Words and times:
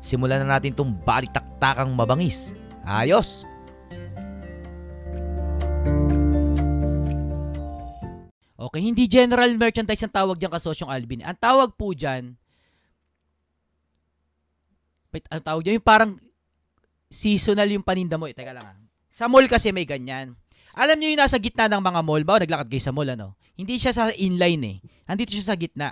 simulan 0.00 0.42
na 0.42 0.56
natin 0.56 0.72
itong 0.74 0.92
balitaktakang 1.04 1.92
mabangis. 1.92 2.56
Ayos! 2.84 3.44
Okay, 8.60 8.80
hindi 8.84 9.08
general 9.08 9.50
merchandise 9.56 10.04
ang 10.04 10.12
tawag 10.12 10.36
dyan 10.36 10.52
kasosyong 10.52 10.92
Alvin. 10.92 11.24
Ang 11.24 11.38
tawag 11.40 11.72
po 11.74 11.96
dyan, 11.96 12.36
wait, 15.10 15.24
ang 15.32 15.42
tawag 15.42 15.64
dyan, 15.64 15.80
yung 15.80 15.88
parang 15.88 16.10
seasonal 17.10 17.66
yung 17.66 17.82
paninda 17.82 18.14
mo. 18.14 18.30
Eh, 18.30 18.36
teka 18.36 18.54
lang 18.54 18.66
ah. 18.68 18.78
Sa 19.10 19.26
mall 19.26 19.50
kasi 19.50 19.74
may 19.74 19.88
ganyan. 19.88 20.38
Alam 20.78 21.02
niyo 21.02 21.10
yung 21.10 21.22
nasa 21.24 21.42
gitna 21.42 21.66
ng 21.66 21.82
mga 21.82 22.00
mall 22.06 22.22
ba? 22.22 22.38
O 22.38 22.40
naglakad 22.40 22.70
kayo 22.70 22.84
sa 22.84 22.94
mall, 22.94 23.10
ano? 23.10 23.34
Hindi 23.58 23.74
siya 23.74 23.90
sa 23.90 24.14
inline 24.14 24.62
eh. 24.62 24.76
Andito 25.10 25.34
siya 25.34 25.50
sa 25.50 25.58
gitna. 25.58 25.90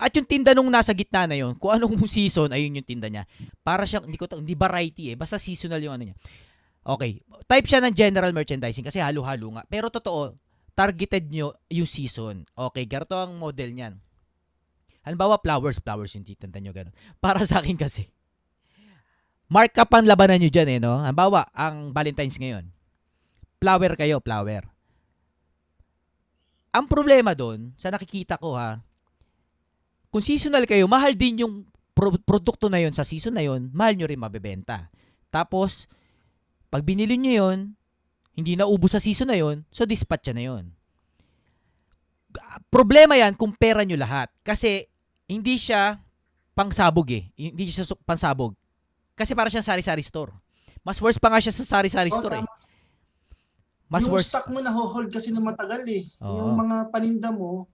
At 0.00 0.16
yung 0.16 0.24
tinda 0.24 0.56
nung 0.56 0.72
nasa 0.72 0.96
gitna 0.96 1.28
na 1.28 1.36
yon, 1.36 1.52
kung 1.60 1.76
anong 1.76 2.08
season, 2.08 2.48
ayun 2.48 2.80
yung 2.80 2.88
tinda 2.88 3.12
niya. 3.12 3.28
Para 3.60 3.84
siya, 3.84 4.00
hindi 4.00 4.16
ko 4.16 4.24
hindi 4.32 4.56
variety 4.56 5.12
eh, 5.12 5.16
basta 5.20 5.36
seasonal 5.36 5.76
yung 5.84 6.00
ano 6.00 6.08
niya. 6.08 6.16
Okay, 6.80 7.20
type 7.44 7.68
siya 7.68 7.84
ng 7.84 7.92
general 7.92 8.32
merchandising 8.32 8.80
kasi 8.80 9.04
halo-halo 9.04 9.60
nga. 9.60 9.68
Pero 9.68 9.92
totoo, 9.92 10.32
targeted 10.72 11.28
nyo 11.28 11.52
yung 11.68 11.84
season. 11.84 12.48
Okay, 12.56 12.88
ganito 12.88 13.12
ang 13.12 13.36
model 13.36 13.76
niyan. 13.76 14.00
Halimbawa, 15.04 15.36
flowers, 15.36 15.76
flowers 15.76 16.16
yung 16.16 16.24
tinda 16.24 16.56
nyo, 16.56 16.72
ganun. 16.72 16.96
Para 17.24 17.44
sa 17.44 17.60
akin 17.60 17.76
kasi, 17.76 18.08
mark 19.52 19.76
up 19.76 19.92
ang 19.92 20.08
labanan 20.08 20.40
nyo 20.40 20.48
dyan 20.48 20.68
eh, 20.72 20.78
no? 20.80 20.96
Halimbawa, 21.04 21.52
ang 21.52 21.92
Valentine's 21.92 22.40
ngayon. 22.40 22.72
Flower 23.60 23.92
kayo, 24.00 24.24
flower. 24.24 24.64
Ang 26.72 26.88
problema 26.88 27.36
doon, 27.36 27.76
sa 27.76 27.92
nakikita 27.92 28.40
ko 28.40 28.56
ha, 28.56 28.80
kung 30.10 30.20
seasonal 30.20 30.66
kayo, 30.66 30.86
mahal 30.86 31.14
din 31.14 31.42
yung 31.42 31.54
pro- 31.90 32.18
produkto 32.18 32.66
na 32.66 32.78
yon 32.78 32.90
sa 32.90 33.02
season 33.02 33.32
na 33.32 33.42
yon, 33.42 33.70
mahal 33.70 33.94
nyo 33.94 34.06
rin 34.06 34.18
mabebenta. 34.18 34.90
Tapos, 35.30 35.86
pag 36.66 36.82
binili 36.82 37.14
nyo 37.14 37.32
yon, 37.32 37.58
hindi 38.34 38.54
na 38.54 38.66
ubos 38.66 38.92
sa 38.92 39.02
season 39.02 39.30
na 39.30 39.38
yon, 39.38 39.62
so 39.70 39.86
dispatch 39.86 40.30
na 40.30 40.42
yon. 40.42 40.64
Problema 42.70 43.14
yan 43.14 43.34
kung 43.34 43.50
pera 43.50 43.82
nyo 43.82 43.94
lahat. 43.94 44.30
Kasi, 44.40 44.86
hindi 45.26 45.58
siya 45.58 45.98
pangsabog 46.54 47.06
eh. 47.10 47.30
Hindi 47.34 47.66
siya 47.66 47.86
pansabog. 48.00 48.54
Kasi 49.14 49.34
para 49.34 49.46
siyang 49.46 49.66
sari-sari 49.66 50.02
store. 50.02 50.34
Mas 50.80 50.98
worse 50.98 51.20
pa 51.20 51.28
nga 51.28 51.38
siya 51.38 51.52
sa 51.52 51.78
sari-sari 51.78 52.08
Oh, 52.08 52.18
store 52.18 52.34
eh. 52.38 52.42
tama. 52.42 52.54
Mas 53.90 54.06
yung 54.06 54.14
worse. 54.14 54.30
stock 54.30 54.46
mo 54.48 54.62
na 54.62 54.70
hold 54.70 55.10
kasi 55.10 55.28
na 55.28 55.42
matagal 55.42 55.82
eh. 55.84 56.06
Oo. 56.22 56.38
Yung 56.40 56.54
mga 56.56 56.88
paninda 56.88 57.28
mo, 57.28 57.66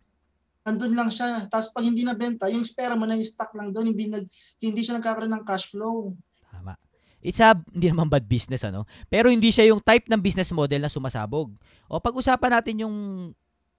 nandun 0.66 0.98
lang 0.98 1.08
siya. 1.14 1.46
Tapos 1.46 1.70
pag 1.70 1.86
hindi 1.86 2.02
nabenta, 2.02 2.50
yung 2.50 2.66
spera 2.66 2.98
mo 2.98 3.06
na 3.06 3.14
yung 3.14 3.24
stock 3.24 3.54
lang 3.54 3.70
doon, 3.70 3.94
hindi 3.94 4.10
nag 4.10 4.26
hindi 4.58 4.80
siya 4.82 4.98
nagkakaroon 4.98 5.30
ng 5.30 5.46
cash 5.46 5.70
flow. 5.70 6.10
Tama. 6.50 6.74
It's 7.22 7.38
a, 7.38 7.54
hindi 7.70 7.86
naman 7.90 8.10
bad 8.10 8.26
business, 8.26 8.66
ano? 8.66 8.82
Pero 9.06 9.30
hindi 9.30 9.54
siya 9.54 9.70
yung 9.70 9.78
type 9.78 10.10
ng 10.10 10.18
business 10.18 10.50
model 10.50 10.82
na 10.82 10.90
sumasabog. 10.90 11.54
O 11.86 12.02
pag-usapan 12.02 12.58
natin 12.58 12.82
yung 12.82 12.96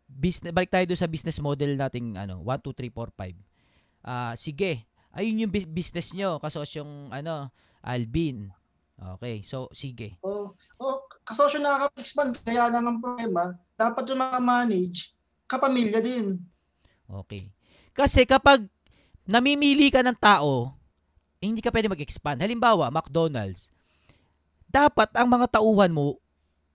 business, 0.08 0.56
balik 0.56 0.72
tayo 0.72 0.88
doon 0.88 1.00
sa 1.00 1.12
business 1.12 1.38
model 1.44 1.75
nating 1.75 2.16
ano, 2.16 2.40
1, 2.40 2.64
2, 2.64 2.72
3, 2.72 2.92
4, 2.92 3.12
5. 3.12 4.08
Ah, 4.08 4.34
sige. 4.40 4.88
Ayun 5.12 5.44
yung 5.44 5.52
bus- 5.52 5.68
business 5.68 6.16
nyo, 6.16 6.40
kasos 6.40 6.72
yung 6.80 7.12
ano, 7.12 7.52
Alvin. 7.84 8.52
Okay, 8.98 9.46
so 9.46 9.69
sige. 9.78 10.18
O, 10.25 10.58
o 10.81 10.86
kasosyo 11.22 11.62
nakaka-expand, 11.62 12.42
kaya 12.42 12.66
lang 12.74 12.90
ang 12.90 12.98
problema, 12.98 13.54
dapat 13.78 14.09
yung 14.09 14.18
mga 14.25 14.40
manage, 14.42 15.14
kapamilya 15.46 16.02
din. 16.02 16.42
Okay. 17.07 17.50
Kasi 17.95 18.28
kapag 18.28 18.68
namimili 19.28 19.90
ka 19.90 20.03
ng 20.03 20.18
tao, 20.19 20.78
eh, 21.41 21.45
hindi 21.45 21.62
ka 21.62 21.69
pwede 21.69 21.91
mag-expand. 21.91 22.41
Halimbawa, 22.41 22.90
McDonald's. 22.90 23.69
Dapat 24.68 25.16
ang 25.16 25.28
mga 25.31 25.59
tauhan 25.59 25.94
mo, 25.94 26.19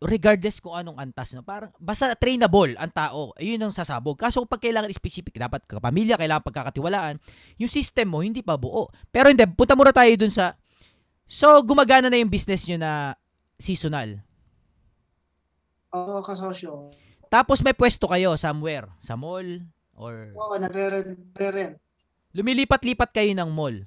regardless 0.03 0.59
kung 0.59 0.75
anong 0.75 0.99
antas, 0.99 1.31
no? 1.37 1.47
parang 1.47 1.71
basta 1.79 2.11
trainable 2.19 2.75
ang 2.75 2.91
tao, 2.91 3.31
ayun 3.39 3.63
ang 3.63 3.71
sasabog. 3.71 4.19
Kaso 4.19 4.43
pag 4.49 4.59
kailangan 4.59 4.91
specific, 4.91 5.39
dapat 5.39 5.63
kapamilya, 5.67 6.19
kailangan 6.19 6.43
pagkakatiwalaan, 6.43 7.23
yung 7.59 7.71
system 7.71 8.11
mo 8.11 8.19
hindi 8.25 8.43
pa 8.43 8.59
buo. 8.59 8.91
Pero 9.15 9.31
hindi, 9.31 9.47
punta 9.55 9.79
muna 9.79 9.95
tayo 9.95 10.11
dun 10.19 10.33
sa, 10.33 10.59
so 11.23 11.55
gumagana 11.63 12.11
na 12.11 12.19
yung 12.19 12.33
business 12.33 12.67
nyo 12.67 12.83
na 12.83 13.15
seasonal. 13.63 14.19
Oo, 15.95 16.25
kasosyo. 16.25 16.91
Tapos 17.31 17.63
may 17.63 17.77
pwesto 17.77 18.11
kayo 18.11 18.35
somewhere, 18.35 18.91
sa 18.99 19.15
mall, 19.15 19.47
or 20.03 20.35
Oo, 20.35 20.59
nagre-rent. 20.59 21.79
lumilipat-lipat 22.35 23.11
kayo 23.15 23.31
ng 23.39 23.51
mall. 23.55 23.87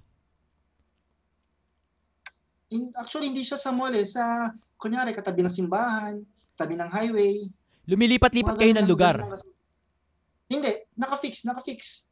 In, 2.72 2.96
actually, 2.96 3.30
hindi 3.30 3.44
siya 3.44 3.60
sa 3.60 3.76
mall 3.76 3.92
eh. 3.92 4.08
Sa, 4.08 4.50
kunyari, 4.80 5.12
katabi 5.12 5.44
ng 5.44 5.54
simbahan, 5.54 6.24
tabi 6.56 6.80
ng 6.80 6.88
highway. 6.88 7.46
Lumilipat-lipat 7.86 8.56
kayo 8.56 8.72
ganun 8.72 8.82
ng 8.82 8.90
lugar. 8.90 9.16
ganun 9.20 9.36
kasi. 9.36 9.46
Hindi, 10.50 10.72
naka-fix, 10.96 11.44
naka-fix. 11.44 12.06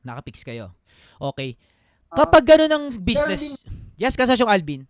Nakapix 0.00 0.42
kayo. 0.42 0.72
Okay. 1.20 1.54
Ah, 2.10 2.24
Kapag 2.24 2.42
gano'n 2.42 2.72
ang 2.72 2.84
business, 3.04 3.54
yes, 4.00 4.16
kasasyong 4.16 4.50
Alvin. 4.50 4.88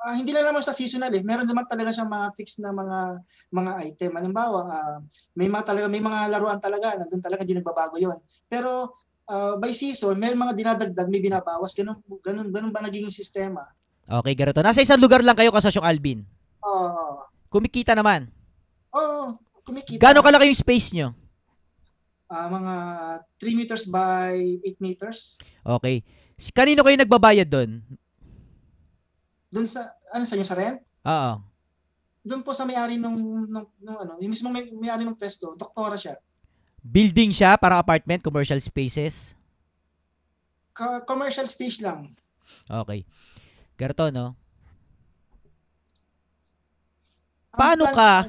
Ah, 0.00 0.16
hindi 0.16 0.32
lang 0.32 0.48
naman 0.48 0.64
sa 0.64 0.72
seasonal 0.72 1.12
eh. 1.12 1.20
Meron 1.20 1.44
naman 1.44 1.68
talaga 1.68 1.92
siyang 1.92 2.08
mga 2.08 2.32
fixed 2.32 2.64
na 2.64 2.72
mga 2.72 3.20
mga 3.52 3.72
item. 3.84 4.12
Halimbawa, 4.16 4.60
ah, 4.64 4.98
may 5.36 5.44
mga 5.44 5.64
talaga 5.68 5.86
may 5.92 6.00
mga 6.00 6.32
laruan 6.32 6.56
talaga, 6.56 6.96
nandun 6.96 7.20
talaga 7.20 7.44
hindi 7.44 7.60
nagbabago 7.60 8.00
'yon. 8.00 8.16
Pero 8.48 8.96
ah, 9.28 9.60
by 9.60 9.76
season, 9.76 10.16
may 10.16 10.32
mga 10.32 10.56
dinadagdag, 10.56 11.08
may 11.12 11.20
binabawas. 11.20 11.76
Ganun 11.76 12.00
ganun 12.24 12.48
ganun 12.48 12.72
ba 12.72 12.80
naging 12.80 13.12
sistema? 13.12 13.68
Okay, 14.08 14.32
ganito. 14.34 14.64
Nasa 14.64 14.80
isang 14.80 14.98
lugar 14.98 15.20
lang 15.20 15.36
kayo, 15.36 15.52
kasasyong 15.52 15.84
Alvin. 15.86 16.24
Oo. 16.64 17.28
Kumikita 17.52 17.92
naman. 17.94 18.26
Oo, 18.90 19.36
kumikita. 19.62 20.00
Gano'ng 20.00 20.24
kalaki 20.24 20.50
yung 20.50 20.62
space 20.64 20.88
nyo? 20.96 21.08
Ah, 22.26 22.48
mga 22.48 22.74
3 23.36 23.54
meters 23.58 23.84
by 23.86 24.58
8 24.64 24.78
meters. 24.80 25.36
Okay. 25.62 26.02
Kanino 26.54 26.80
kayo 26.82 26.96
nagbabayad 26.96 27.46
doon? 27.46 27.84
Doon 29.50 29.66
sa 29.66 29.94
ano 30.14 30.22
sa 30.24 30.34
inyo 30.38 30.46
sa 30.46 30.56
rent? 30.56 30.78
Oo. 31.04 31.32
Doon 32.20 32.42
po 32.44 32.52
sa 32.52 32.68
may-ari 32.68 33.00
nung, 33.00 33.16
nung, 33.48 33.66
nung 33.80 33.98
ano, 33.98 34.20
yung 34.20 34.30
mismo 34.30 34.52
may, 34.52 34.68
may-ari 34.70 35.08
ng 35.08 35.16
pwesto, 35.16 35.56
doktora 35.56 35.96
siya. 35.96 36.20
Building 36.84 37.32
siya, 37.32 37.56
parang 37.56 37.80
apartment, 37.80 38.20
commercial 38.20 38.60
spaces. 38.60 39.32
Ka- 40.76 41.00
commercial 41.08 41.48
space 41.48 41.80
lang. 41.80 42.12
Okay. 42.68 43.08
Ganito, 43.80 44.04
no? 44.12 44.36
Paano 47.56 47.88
ka- 47.88 48.28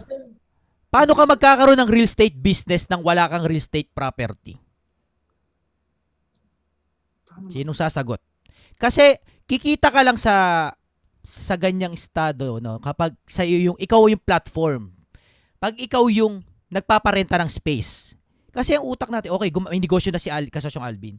Paano 0.91 1.15
ka 1.15 1.23
magkakaroon 1.23 1.79
ng 1.79 1.87
real 1.87 2.03
estate 2.03 2.35
business 2.35 2.83
nang 2.91 2.99
wala 2.99 3.23
kang 3.31 3.47
real 3.47 3.63
estate 3.63 3.87
property? 3.95 4.59
Sinong 7.47 7.79
sasagot? 7.79 8.19
Kasi 8.75 9.15
kikita 9.47 9.87
ka 9.87 10.03
lang 10.03 10.19
sa 10.19 10.67
sa 11.21 11.53
ganyang 11.53 11.93
estado 11.93 12.57
no 12.57 12.81
kapag 12.81 13.13
sa 13.29 13.45
iyo 13.45 13.73
yung 13.73 13.77
ikaw 13.77 14.09
yung 14.09 14.21
platform. 14.21 14.93
Pag 15.61 15.77
ikaw 15.77 16.09
yung 16.09 16.41
nagpaparenta 16.71 17.37
ng 17.37 17.51
space. 17.51 18.17
Kasi 18.51 18.75
ang 18.75 18.83
utak 18.83 19.07
natin, 19.07 19.31
okay, 19.31 19.47
gum- 19.47 19.69
may 19.69 19.79
negosyo 19.79 20.11
na 20.11 20.19
si 20.19 20.27
Al, 20.27 20.51
Kasosyong 20.51 20.83
Alvin. 20.83 21.15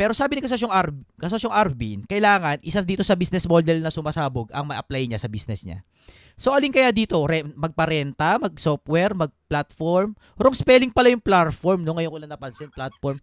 Pero 0.00 0.16
sabi 0.16 0.38
ni 0.38 0.40
Kasosyong, 0.40 0.72
Ar, 0.72 0.88
Kasosyong 1.20 1.52
Arvin, 1.52 2.08
kailangan 2.08 2.56
isa 2.64 2.80
dito 2.80 3.04
sa 3.04 3.12
business 3.12 3.44
model 3.44 3.84
na 3.84 3.92
sumasabog 3.92 4.48
ang 4.48 4.72
ma-apply 4.72 5.04
niya 5.04 5.20
sa 5.20 5.28
business 5.28 5.60
niya. 5.60 5.84
So 6.40 6.56
alin 6.56 6.72
kaya 6.72 6.88
dito? 6.88 7.20
Re- 7.28 7.44
magparenta, 7.44 8.40
mag-software, 8.40 9.12
mag-platform? 9.12 10.16
Wrong 10.40 10.56
spelling 10.56 10.88
pala 10.88 11.12
yung 11.12 11.20
platform, 11.20 11.84
no? 11.84 11.92
Ngayon 11.92 12.16
ko 12.16 12.18
lang 12.24 12.32
napansin, 12.32 12.72
platform. 12.72 13.20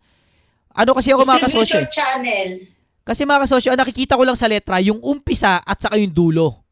Ano 0.78 0.94
kasi 0.94 1.10
ako 1.10 1.26
mga 1.26 1.44
kasosyo? 1.50 1.82
Distributor 1.82 1.90
channel. 1.90 2.77
Kasi 3.08 3.24
mga 3.24 3.48
kasosyo, 3.48 3.72
ang 3.72 3.80
nakikita 3.80 4.20
ko 4.20 4.28
lang 4.28 4.36
sa 4.36 4.52
letra, 4.52 4.84
yung 4.84 5.00
umpisa 5.00 5.64
at 5.64 5.80
saka 5.80 5.96
yung 5.96 6.12
dulo. 6.12 6.68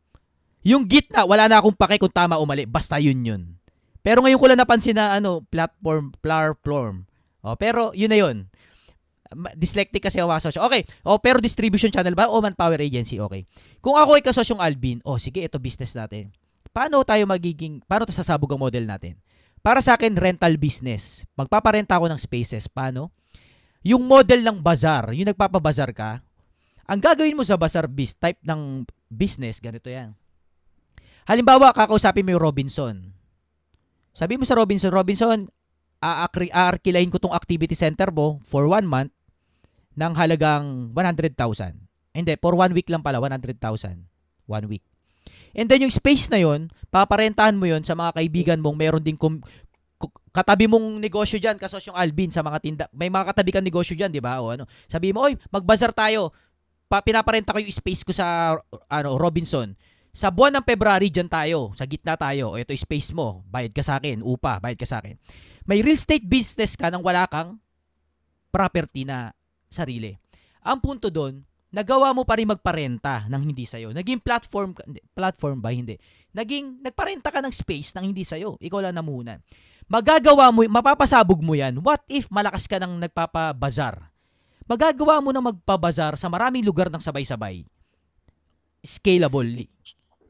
Yung 0.67 0.83
gitna, 0.83 1.23
wala 1.23 1.47
na 1.47 1.63
akong 1.63 1.79
pake 1.79 1.95
kung 1.95 2.11
tama 2.11 2.35
o 2.35 2.43
mali. 2.43 2.67
Basta 2.67 2.99
yun 2.99 3.23
yun. 3.23 3.55
Pero 4.03 4.19
ngayon 4.19 4.35
ko 4.35 4.45
lang 4.51 4.59
napansin 4.59 4.99
na 4.99 5.15
ano, 5.15 5.47
platform, 5.47 6.11
platform. 6.19 7.07
Oh, 7.39 7.55
pero 7.55 7.95
yun 7.95 8.11
na 8.11 8.19
yun. 8.19 8.51
Dyslexic 9.55 10.03
kasi 10.03 10.19
ako 10.19 10.27
mga 10.27 10.41
kasosyo. 10.43 10.61
Okay. 10.67 10.83
O, 11.07 11.17
pero 11.23 11.39
distribution 11.39 11.87
channel 11.87 12.13
ba 12.13 12.27
o 12.27 12.43
manpower 12.43 12.83
agency? 12.83 13.15
Okay. 13.15 13.47
Kung 13.79 13.95
ako 13.95 14.19
ay 14.19 14.23
kasosyong 14.25 14.59
Alvin, 14.59 14.99
oh, 15.07 15.15
sige, 15.15 15.39
ito 15.39 15.55
business 15.55 15.95
natin. 15.95 16.35
Paano 16.75 16.99
tayo 17.07 17.23
magiging, 17.23 17.79
paano 17.87 18.03
to 18.03 18.11
sasabog 18.11 18.51
ang 18.51 18.59
model 18.59 18.83
natin? 18.83 19.15
Para 19.63 19.79
sa 19.79 19.95
akin, 19.95 20.13
rental 20.13 20.59
business. 20.59 21.23
Magpaparenta 21.39 21.95
ako 21.95 22.11
ng 22.11 22.19
spaces. 22.19 22.67
Paano? 22.67 23.15
Yung 23.85 24.09
model 24.09 24.41
ng 24.41 24.57
bazaar, 24.65 25.13
yung 25.13 25.29
nagpapabazar 25.29 25.93
ka, 25.93 26.25
ang 26.89 26.99
gagawin 27.01 27.37
mo 27.37 27.45
sa 27.45 27.57
bazaar 27.57 27.85
bis 27.85 28.17
type 28.17 28.41
ng 28.41 28.85
business, 29.09 29.61
ganito 29.61 29.89
yan. 29.89 30.17
Halimbawa, 31.29 31.73
kakausapin 31.73 32.25
mo 32.25 32.33
yung 32.33 32.45
Robinson. 32.45 33.13
Sabi 34.13 34.37
mo 34.37 34.45
sa 34.45 34.57
Robinson, 34.57 34.93
Robinson, 34.93 35.49
aarkilahin 36.01 37.09
ko 37.09 37.17
tong 37.17 37.33
activity 37.33 37.73
center 37.73 38.09
mo 38.13 38.41
for 38.45 38.69
one 38.69 38.85
month 38.85 39.13
ng 39.97 40.13
halagang 40.13 40.93
100,000. 40.93 41.37
Hindi, 42.15 42.33
for 42.37 42.53
one 42.53 42.73
week 42.73 42.89
lang 42.89 43.01
pala, 43.01 43.17
100,000. 43.19 43.57
One 44.45 44.65
week. 44.69 44.85
And 45.55 45.71
then 45.71 45.87
yung 45.87 45.93
space 45.93 46.27
na 46.27 46.37
yon, 46.43 46.69
paparentahan 46.91 47.55
mo 47.55 47.65
yon 47.65 47.81
sa 47.81 47.95
mga 47.95 48.19
kaibigan 48.19 48.59
mong 48.59 48.75
meron 48.75 49.03
din 49.03 49.15
kum- 49.15 49.41
ku- 49.41 49.64
katabi 50.35 50.67
mong 50.67 50.99
negosyo 50.99 51.39
diyan 51.39 51.55
kasos 51.55 51.87
yung 51.87 51.95
Alvin 51.95 52.27
sa 52.27 52.43
mga 52.43 52.57
tinda 52.59 52.85
may 52.91 53.07
mga 53.07 53.31
katabi 53.31 53.55
kang 53.55 53.63
negosyo 53.63 53.95
diyan 53.95 54.11
di 54.11 54.19
ba 54.19 54.43
o 54.43 54.51
ano 54.51 54.67
sabi 54.91 55.15
mo 55.15 55.23
oy 55.23 55.39
magbazar 55.47 55.95
tayo 55.95 56.35
pa, 56.91 56.99
pinaparenta 56.99 57.55
ko 57.55 57.59
yung 57.63 57.71
space 57.71 58.03
ko 58.03 58.11
sa 58.11 58.59
ano 58.91 59.09
Robinson 59.15 59.71
sa 60.11 60.31
buwan 60.31 60.59
ng 60.59 60.65
February 60.67 61.07
diyan 61.07 61.31
tayo 61.31 61.71
sa 61.71 61.87
gitna 61.87 62.19
tayo 62.19 62.55
o 62.55 62.59
ito 62.59 62.75
space 62.75 63.15
mo 63.15 63.47
bayad 63.47 63.71
ka 63.71 63.83
sa 63.83 63.97
akin 63.97 64.19
upa 64.19 64.59
bayad 64.59 64.75
ka 64.75 64.87
sa 64.87 64.99
akin 64.99 65.15
may 65.63 65.79
real 65.79 65.95
estate 65.95 66.27
business 66.27 66.75
ka 66.75 66.91
nang 66.91 67.01
wala 67.01 67.23
kang 67.31 67.55
property 68.51 69.07
na 69.07 69.31
sarili 69.71 70.11
ang 70.59 70.83
punto 70.83 71.07
doon 71.07 71.39
nagawa 71.75 72.15
mo 72.15 72.23
pa 72.23 72.39
rin 72.39 72.47
magparenta 72.47 73.27
ng 73.27 73.41
hindi 73.51 73.67
sa'yo. 73.67 73.91
Naging 73.91 74.23
platform, 74.23 74.71
platform 75.11 75.59
ba? 75.59 75.75
Hindi. 75.75 75.99
Naging, 76.31 76.79
nagparenta 76.79 77.27
ka 77.27 77.43
ng 77.43 77.51
space 77.51 77.91
ng 77.99 78.15
hindi 78.15 78.23
sa'yo. 78.23 78.55
Ikaw 78.63 78.79
lang 78.79 78.95
namunan. 78.95 79.43
Magagawa 79.85 80.49
mo, 80.49 80.65
mapapasabog 80.65 81.45
mo 81.45 81.53
yan. 81.53 81.77
What 81.77 82.01
if 82.09 82.25
malakas 82.33 82.65
ka 82.65 82.81
ng 82.81 83.05
nagpapabazar? 83.05 84.09
Magagawa 84.65 85.21
mo 85.21 85.29
na 85.29 85.45
magpabazar 85.45 86.17
sa 86.17 86.25
maraming 86.25 86.65
lugar 86.65 86.89
ng 86.89 86.97
sabay-sabay. 86.97 87.61
Scalable. 88.81 89.69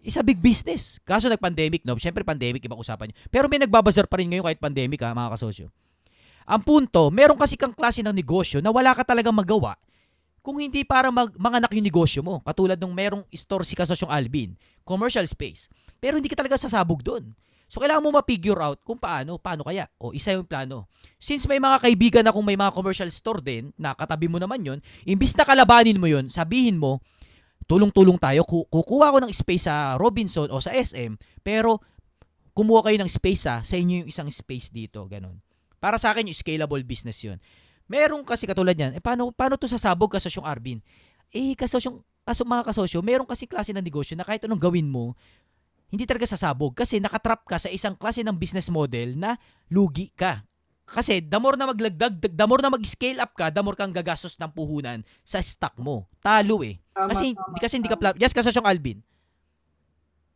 It's 0.03 0.19
a 0.19 0.23
big 0.27 0.43
business. 0.43 0.99
Kaso 1.07 1.31
nag-pandemic, 1.31 1.87
no? 1.87 1.95
Siyempre, 1.95 2.27
pandemic, 2.27 2.61
ibang 2.67 2.77
usapan 2.77 3.09
niyo. 3.09 3.17
Pero 3.31 3.47
may 3.47 3.63
nagbabazar 3.63 4.11
pa 4.11 4.19
rin 4.19 4.27
ngayon 4.27 4.45
kahit 4.51 4.59
pandemic, 4.59 4.99
ha, 5.01 5.15
mga 5.15 5.39
kasosyo. 5.39 5.71
Ang 6.45 6.61
punto, 6.61 7.09
meron 7.09 7.39
kasi 7.39 7.57
kang 7.57 7.73
klase 7.73 8.05
ng 8.05 8.13
negosyo 8.13 8.61
na 8.61 8.69
wala 8.69 8.93
ka 8.93 9.01
talagang 9.01 9.33
magawa 9.33 9.79
kung 10.45 10.61
hindi 10.61 10.85
para 10.85 11.09
mag, 11.09 11.33
manganak 11.41 11.73
yung 11.73 11.81
negosyo 11.81 12.21
mo. 12.21 12.37
Katulad 12.45 12.77
nung 12.77 12.93
merong 12.93 13.25
store 13.33 13.65
si 13.65 13.73
Kasosyong 13.73 14.13
Alvin, 14.13 14.53
commercial 14.85 15.25
space. 15.25 15.65
Pero 15.97 16.21
hindi 16.21 16.29
ka 16.29 16.37
talaga 16.37 16.61
sasabog 16.61 17.01
doon. 17.01 17.33
So, 17.65 17.81
kailangan 17.81 18.05
mo 18.05 18.13
ma-figure 18.13 18.61
out 18.61 18.77
kung 18.85 19.01
paano, 19.01 19.41
paano 19.41 19.65
kaya. 19.65 19.89
O, 19.97 20.13
isa 20.13 20.33
yung 20.37 20.45
plano. 20.45 20.85
Since 21.17 21.49
may 21.49 21.57
mga 21.57 21.81
kaibigan 21.81 22.23
na 22.23 22.31
kung 22.31 22.45
may 22.45 22.57
mga 22.57 22.71
commercial 22.71 23.09
store 23.09 23.41
din, 23.41 23.73
na 23.75 23.97
katabi 23.97 24.29
mo 24.29 24.37
naman 24.37 24.61
yon 24.61 24.79
imbis 25.03 25.33
na 25.33 25.43
kalabanin 25.43 25.97
mo 25.97 26.05
yon 26.05 26.29
sabihin 26.29 26.77
mo, 26.77 27.01
tulong-tulong 27.65 28.21
tayo, 28.21 28.45
ku- 28.45 28.69
kukuha 28.69 29.09
ko 29.09 29.17
ng 29.25 29.33
space 29.33 29.65
sa 29.65 29.97
Robinson 29.97 30.49
o 30.53 30.61
sa 30.61 30.69
SM, 30.69 31.17
pero 31.41 31.81
kumuha 32.53 32.85
kayo 32.87 32.97
ng 33.01 33.09
space 33.09 33.41
sa, 33.49 33.53
sa 33.65 33.75
inyo 33.75 34.05
yung 34.05 34.09
isang 34.09 34.29
space 34.29 34.69
dito, 34.69 35.01
ganun. 35.09 35.41
Para 35.81 35.97
sa 35.97 36.13
akin, 36.13 36.29
yung 36.29 36.37
scalable 36.37 36.81
business 36.85 37.19
yun. 37.25 37.41
Meron 37.85 38.25
kasi 38.25 38.45
katulad 38.49 38.73
yan, 38.73 38.97
eh 38.97 39.01
paano, 39.01 39.29
paano 39.33 39.57
to 39.57 39.69
sasabog 39.69 40.13
kasosyong 40.13 40.45
Arvin? 40.45 40.81
Eh, 41.33 41.53
kasosyong, 41.57 42.01
kaso, 42.25 42.45
mga 42.45 42.63
kasosyo, 42.69 43.01
meron 43.01 43.27
kasi 43.27 43.45
klase 43.45 43.73
ng 43.73 43.83
negosyo 43.83 44.17
na 44.17 44.25
kahit 44.25 44.45
anong 44.45 44.61
gawin 44.61 44.89
mo, 44.89 45.13
hindi 45.95 46.03
talaga 46.03 46.27
sasabog 46.27 46.75
kasi 46.75 46.99
nakatrap 46.99 47.47
ka 47.47 47.55
sa 47.55 47.71
isang 47.71 47.95
klase 47.95 48.19
ng 48.19 48.35
business 48.35 48.67
model 48.67 49.15
na 49.15 49.39
lugi 49.71 50.11
ka. 50.11 50.43
Kasi 50.85 51.17
the 51.17 51.39
more 51.39 51.55
na 51.55 51.65
maglagdag, 51.65 52.13
the 52.21 52.45
more 52.45 52.61
na 52.61 52.69
mag-scale 52.69 53.17
up 53.17 53.33
ka, 53.33 53.49
the 53.49 53.63
more 53.63 53.73
kang 53.73 53.89
gagastos 53.89 54.37
ng 54.37 54.51
puhunan 54.51 55.01
sa 55.23 55.41
stock 55.41 55.73
mo. 55.79 56.05
Talo 56.19 56.61
eh. 56.61 56.77
Tama, 56.93 57.09
Kasi, 57.09 57.33
tama, 57.33 57.55
di 57.55 57.59
kasi 57.59 57.73
hindi 57.79 57.89
ka 57.89 57.97
tama. 57.97 58.13
pla- 58.13 58.19
Yes, 58.21 58.35
kasosyong 58.35 58.67
Alvin. 58.67 58.99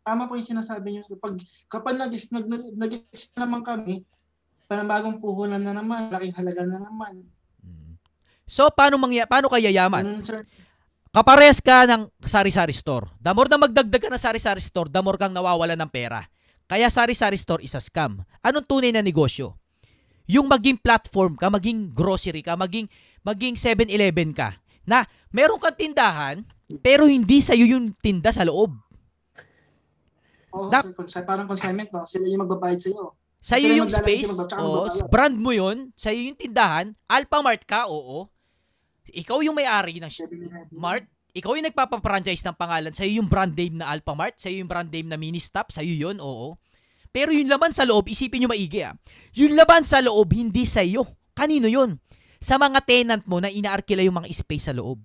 tama 0.02 0.26
po 0.26 0.34
yung 0.34 0.50
sinasabi 0.50 0.90
niyo. 0.90 1.06
Pag, 1.22 1.38
kapag 1.70 1.94
nag, 1.94 2.10
nag, 2.34 2.46
nag, 2.50 2.64
nag 2.74 2.92
naman 3.38 3.62
kami, 3.62 4.02
panabagong 4.66 5.22
puhunan 5.22 5.62
na 5.62 5.70
naman, 5.70 6.10
laking 6.10 6.34
halaga 6.34 6.66
na 6.66 6.82
naman. 6.82 7.30
So, 8.50 8.74
paano 8.74 8.98
mangya 8.98 9.30
paano 9.30 9.46
ka 9.46 9.62
yayaman? 9.62 10.02
Ganun, 10.02 10.26
sir. 10.26 10.42
Kapares 11.10 11.58
ka 11.58 11.90
ng 11.90 12.06
sari-sari 12.22 12.70
store. 12.70 13.10
The 13.18 13.34
more 13.34 13.50
na 13.50 13.58
magdagdag 13.58 13.98
ka 13.98 14.10
ng 14.14 14.22
sari-sari 14.22 14.62
store, 14.62 14.94
the 14.94 15.02
more 15.02 15.18
kang 15.18 15.34
nawawala 15.34 15.74
ng 15.74 15.90
pera. 15.90 16.22
Kaya 16.70 16.86
sari-sari 16.86 17.34
store 17.34 17.66
is 17.66 17.74
a 17.74 17.82
scam. 17.82 18.22
Anong 18.46 18.70
tunay 18.70 18.94
na 18.94 19.02
negosyo? 19.02 19.58
Yung 20.30 20.46
maging 20.46 20.78
platform 20.78 21.34
ka, 21.34 21.50
maging 21.50 21.90
grocery 21.90 22.46
ka, 22.46 22.54
maging 22.54 22.86
maging 23.26 23.58
7-Eleven 23.58 24.38
ka. 24.38 24.54
Na 24.86 25.02
meron 25.34 25.58
kang 25.58 25.74
tindahan, 25.74 26.46
pero 26.86 27.10
hindi 27.10 27.42
sa 27.42 27.58
yung 27.58 27.90
tinda 27.98 28.30
sa 28.30 28.46
loob. 28.46 28.78
Oo, 30.54 30.70
sir, 30.70 30.94
consi- 30.94 31.26
parang 31.26 31.50
consignment, 31.50 31.90
no? 31.90 32.06
Sila 32.06 32.30
yung 32.30 32.46
magbabayad. 32.46 32.86
Sa 33.42 33.58
Sila 33.58 33.58
iyo 33.58 33.82
yung 33.82 33.90
space, 33.90 34.30
sila 34.30 34.38
mag- 34.38 34.50
tsaka 34.50 34.62
o 34.62 34.70
magbabayad. 34.86 35.10
brand 35.10 35.38
mo 35.42 35.52
yun, 35.54 35.78
sa 35.98 36.14
iyo 36.14 36.30
yung 36.30 36.38
tindahan, 36.38 36.94
Alphamart 37.10 37.66
ka, 37.66 37.90
oo. 37.90 38.30
Ikaw 39.14 39.38
yung 39.46 39.58
may-ari 39.58 39.98
ng 39.98 40.12
7-Eleven. 40.12 40.74
Mart, 40.74 41.06
ikaw 41.34 41.54
yung 41.54 41.68
nagpapa-franchise 41.70 42.42
ng 42.42 42.58
pangalan, 42.58 42.94
sa'yo 42.94 43.22
yung 43.22 43.30
brand 43.30 43.54
name 43.54 43.78
na 43.78 43.90
Alphamart, 43.94 44.42
sa'yo 44.42 44.66
yung 44.66 44.70
brand 44.70 44.90
name 44.90 45.06
na 45.06 45.18
Ministop, 45.18 45.70
sa'yo 45.70 45.94
yun, 45.94 46.18
oo. 46.18 46.58
Pero 47.10 47.34
yung 47.34 47.50
laman 47.50 47.74
sa 47.74 47.86
loob, 47.86 48.10
isipin 48.10 48.46
nyo 48.46 48.50
maigi 48.50 48.86
ah. 48.86 48.94
Yung 49.38 49.54
laman 49.58 49.86
sa 49.86 50.02
loob, 50.02 50.30
hindi 50.34 50.66
sa'yo. 50.66 51.06
Kanino 51.34 51.70
yun? 51.70 51.98
Sa 52.42 52.58
mga 52.58 52.82
tenant 52.86 53.24
mo 53.26 53.42
na 53.42 53.50
inaarkila 53.50 54.02
yung 54.06 54.18
mga 54.22 54.30
space 54.34 54.70
sa 54.70 54.74
loob. 54.74 55.02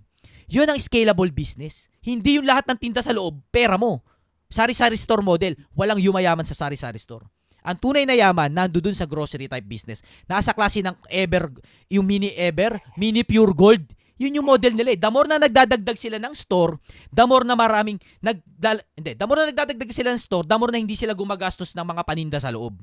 Yun 0.48 0.68
ang 0.68 0.80
scalable 0.80 1.32
business. 1.32 1.88
Hindi 2.04 2.36
yung 2.36 2.44
lahat 2.48 2.68
ng 2.68 2.78
tinda 2.80 3.00
sa 3.00 3.16
loob, 3.16 3.40
pera 3.48 3.80
mo. 3.80 4.04
Sari-sari 4.52 4.94
store 4.94 5.24
model, 5.24 5.56
walang 5.72 5.98
yumayaman 5.98 6.44
sa 6.44 6.54
sari-sari 6.54 7.00
store. 7.00 7.24
Ang 7.64 7.80
tunay 7.80 8.04
na 8.04 8.12
yaman, 8.12 8.52
nando 8.52 8.76
dun 8.76 8.92
sa 8.92 9.08
grocery 9.08 9.48
type 9.48 9.64
business. 9.64 10.04
Nasa 10.28 10.52
klase 10.52 10.84
ng 10.84 10.92
Ever, 11.08 11.48
yung 11.88 12.04
mini 12.04 12.28
Ever, 12.36 12.76
mini 13.00 13.24
Pure 13.24 13.56
Gold. 13.56 13.84
Yun 14.20 14.38
yung 14.38 14.46
model 14.46 14.76
nila 14.76 14.94
eh. 14.94 15.00
The 15.00 15.10
more 15.10 15.26
na 15.26 15.40
nagdadagdag 15.40 15.98
sila 15.98 16.20
ng 16.20 16.36
store, 16.36 16.78
the 17.10 17.24
more 17.24 17.42
na 17.42 17.56
maraming, 17.58 17.98
nagdal, 18.22 18.84
hindi, 18.94 19.16
the 19.16 19.26
more 19.26 19.40
na 19.42 19.48
nagdadagdag 19.50 19.90
sila 19.90 20.12
ng 20.14 20.20
store, 20.20 20.44
the 20.46 20.56
more 20.60 20.70
na 20.70 20.78
hindi 20.78 20.94
sila 20.94 21.16
gumagastos 21.16 21.74
ng 21.74 21.82
mga 21.82 22.02
paninda 22.04 22.38
sa 22.38 22.52
loob. 22.54 22.78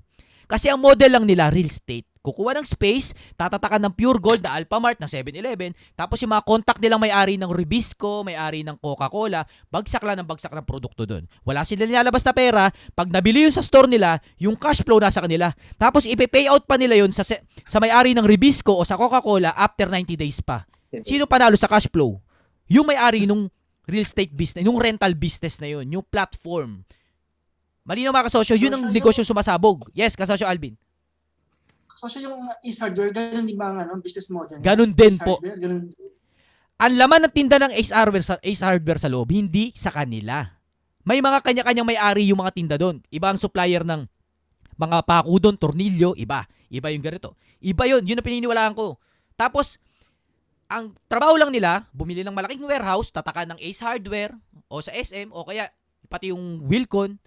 Kasi 0.52 0.68
ang 0.68 0.84
model 0.84 1.16
lang 1.16 1.24
nila, 1.24 1.48
real 1.48 1.72
estate. 1.72 2.04
Kukuha 2.22 2.54
ng 2.60 2.68
space, 2.68 3.16
tatatakan 3.34 3.82
ng 3.88 3.96
Pure 3.98 4.20
Gold 4.22 4.42
na 4.44 4.54
Alphamart 4.60 5.00
na 5.02 5.10
7-Eleven, 5.10 5.74
tapos 5.98 6.22
yung 6.22 6.36
mga 6.36 6.46
contact 6.46 6.78
nilang 6.78 7.02
may-ari 7.02 7.34
ng 7.40 7.50
Ribisco, 7.50 8.22
may-ari 8.22 8.62
ng 8.62 8.78
Coca-Cola, 8.78 9.42
bagsak 9.74 10.06
lang 10.06 10.22
ng 10.22 10.28
bagsak 10.30 10.54
ng 10.54 10.62
produkto 10.62 11.10
doon. 11.10 11.26
Wala 11.42 11.66
sila 11.66 11.90
nilalabas 11.90 12.22
na 12.22 12.36
pera, 12.36 12.70
pag 12.94 13.10
nabili 13.10 13.50
yun 13.50 13.56
sa 13.56 13.66
store 13.66 13.90
nila, 13.90 14.22
yung 14.38 14.54
cash 14.54 14.86
flow 14.86 15.02
nasa 15.02 15.18
kanila. 15.24 15.50
Tapos 15.82 16.06
ipe-pay 16.06 16.46
out 16.46 16.70
pa 16.70 16.78
nila 16.78 17.00
yun 17.00 17.10
sa, 17.10 17.26
sa 17.26 17.78
may-ari 17.82 18.14
ng 18.14 18.28
Ribisco 18.28 18.78
o 18.78 18.86
sa 18.86 19.02
Coca-Cola 19.02 19.58
after 19.58 19.90
90 19.90 20.14
days 20.14 20.46
pa. 20.46 20.68
Sino 21.02 21.26
panalo 21.26 21.58
sa 21.58 21.66
cash 21.66 21.90
flow? 21.90 22.22
Yung 22.70 22.86
may-ari 22.86 23.26
nung 23.26 23.50
real 23.90 24.06
estate 24.06 24.36
business, 24.36 24.62
yung 24.62 24.78
rental 24.78 25.18
business 25.18 25.58
na 25.58 25.74
yun, 25.74 25.90
yung 25.90 26.06
platform. 26.06 26.86
Malinaw 27.82 28.14
mga 28.14 28.28
kasosyo, 28.30 28.56
yun 28.58 28.74
ang 28.78 28.84
Kasosyo. 28.88 28.96
negosyo 28.96 29.24
sumasabog. 29.26 29.90
Yes, 29.98 30.14
kasosyo 30.14 30.46
Alvin. 30.46 30.78
So, 31.98 32.10
siya 32.10 32.30
yung 32.30 32.50
uh, 32.50 32.58
Ace 32.66 32.82
Hardware, 32.82 33.14
ganun 33.14 33.46
din 33.46 33.58
ba 33.58 33.70
ang 33.70 33.78
ano, 33.78 34.02
business 34.02 34.30
model? 34.34 34.58
Ganun 34.58 34.90
din 34.94 35.16
po. 35.22 35.38
Ganun. 35.38 35.94
Ang 36.82 36.94
laman 36.98 37.30
ng 37.30 37.34
tinda 37.34 37.62
ng 37.62 37.74
Ace 37.78 37.94
Hardware 37.94 38.26
sa, 38.26 38.42
Ace 38.42 38.62
Hardware 38.66 38.98
sa 38.98 39.06
loob, 39.06 39.30
hindi 39.30 39.70
sa 39.78 39.94
kanila. 39.94 40.50
May 41.06 41.22
mga 41.22 41.46
kanya-kanyang 41.46 41.86
may-ari 41.86 42.30
yung 42.30 42.42
mga 42.42 42.54
tinda 42.58 42.76
doon. 42.78 43.02
Iba 43.14 43.30
ang 43.30 43.38
supplier 43.38 43.86
ng 43.86 44.06
mga 44.82 44.98
paku 45.06 45.38
doon, 45.38 45.58
tornilyo, 45.58 46.18
iba. 46.18 46.46
Iba 46.74 46.90
yung 46.90 47.06
ganito. 47.06 47.38
Iba 47.62 47.86
yun. 47.86 48.02
Yun 48.02 48.18
ang 48.18 48.26
pininiwalaan 48.26 48.74
ko. 48.74 48.98
Tapos, 49.38 49.78
ang 50.66 50.94
trabaho 51.06 51.38
lang 51.38 51.54
nila, 51.54 51.86
bumili 51.94 52.26
ng 52.26 52.34
malaking 52.34 52.66
warehouse, 52.66 53.14
tatakan 53.14 53.46
ng 53.54 53.60
Ace 53.62 53.82
Hardware, 53.82 54.34
o 54.72 54.82
sa 54.82 54.90
SM, 54.90 55.30
o 55.30 55.46
kaya 55.46 55.70
pati 56.10 56.34
yung 56.34 56.66
Wilcon, 56.66 57.22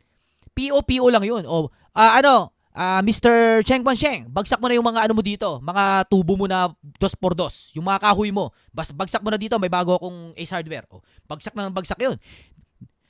PO-PO 0.55 1.07
lang 1.11 1.25
yun. 1.27 1.43
O, 1.45 1.69
ah, 1.95 2.19
ano, 2.19 2.55
ah, 2.75 3.03
Mr. 3.03 3.61
Cheng 3.67 3.83
Pan 3.83 3.99
Sheng, 3.99 4.31
bagsak 4.31 4.59
mo 4.59 4.67
na 4.71 4.79
yung 4.79 4.87
mga 4.87 5.07
ano 5.07 5.13
mo 5.15 5.23
dito, 5.23 5.59
mga 5.63 6.07
tubo 6.11 6.35
mo 6.35 6.47
na 6.47 6.71
dos 6.99 7.15
por 7.15 7.35
dos, 7.35 7.75
yung 7.75 7.87
mga 7.87 8.11
kahoy 8.11 8.31
mo. 8.31 8.55
Bas, 8.71 8.95
bagsak 8.95 9.23
mo 9.23 9.31
na 9.31 9.39
dito, 9.39 9.59
may 9.59 9.71
bago 9.71 9.99
akong 9.99 10.33
Ace 10.39 10.55
Hardware. 10.55 10.87
O, 10.91 11.03
bagsak 11.27 11.55
na 11.55 11.67
ng 11.71 11.75
bagsak 11.75 11.99
yun. 11.99 12.17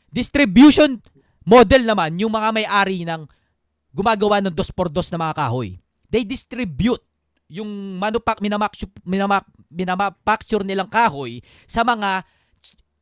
Distribution 0.08 1.00
model 1.44 1.84
naman, 1.84 2.16
yung 2.16 2.32
mga 2.32 2.48
may-ari 2.50 3.04
ng 3.04 3.28
gumagawa 3.94 4.42
ng 4.42 4.52
dos 4.52 4.72
por 4.72 4.90
dos 4.90 5.12
na 5.12 5.20
mga 5.20 5.38
kahoy. 5.46 5.78
They 6.08 6.24
distribute 6.24 7.02
yung 7.46 8.00
manupak, 8.00 8.40
minamak, 8.40 8.74
binamapacture 9.68 10.64
nilang 10.64 10.88
kahoy 10.88 11.44
sa 11.68 11.84
mga 11.84 12.24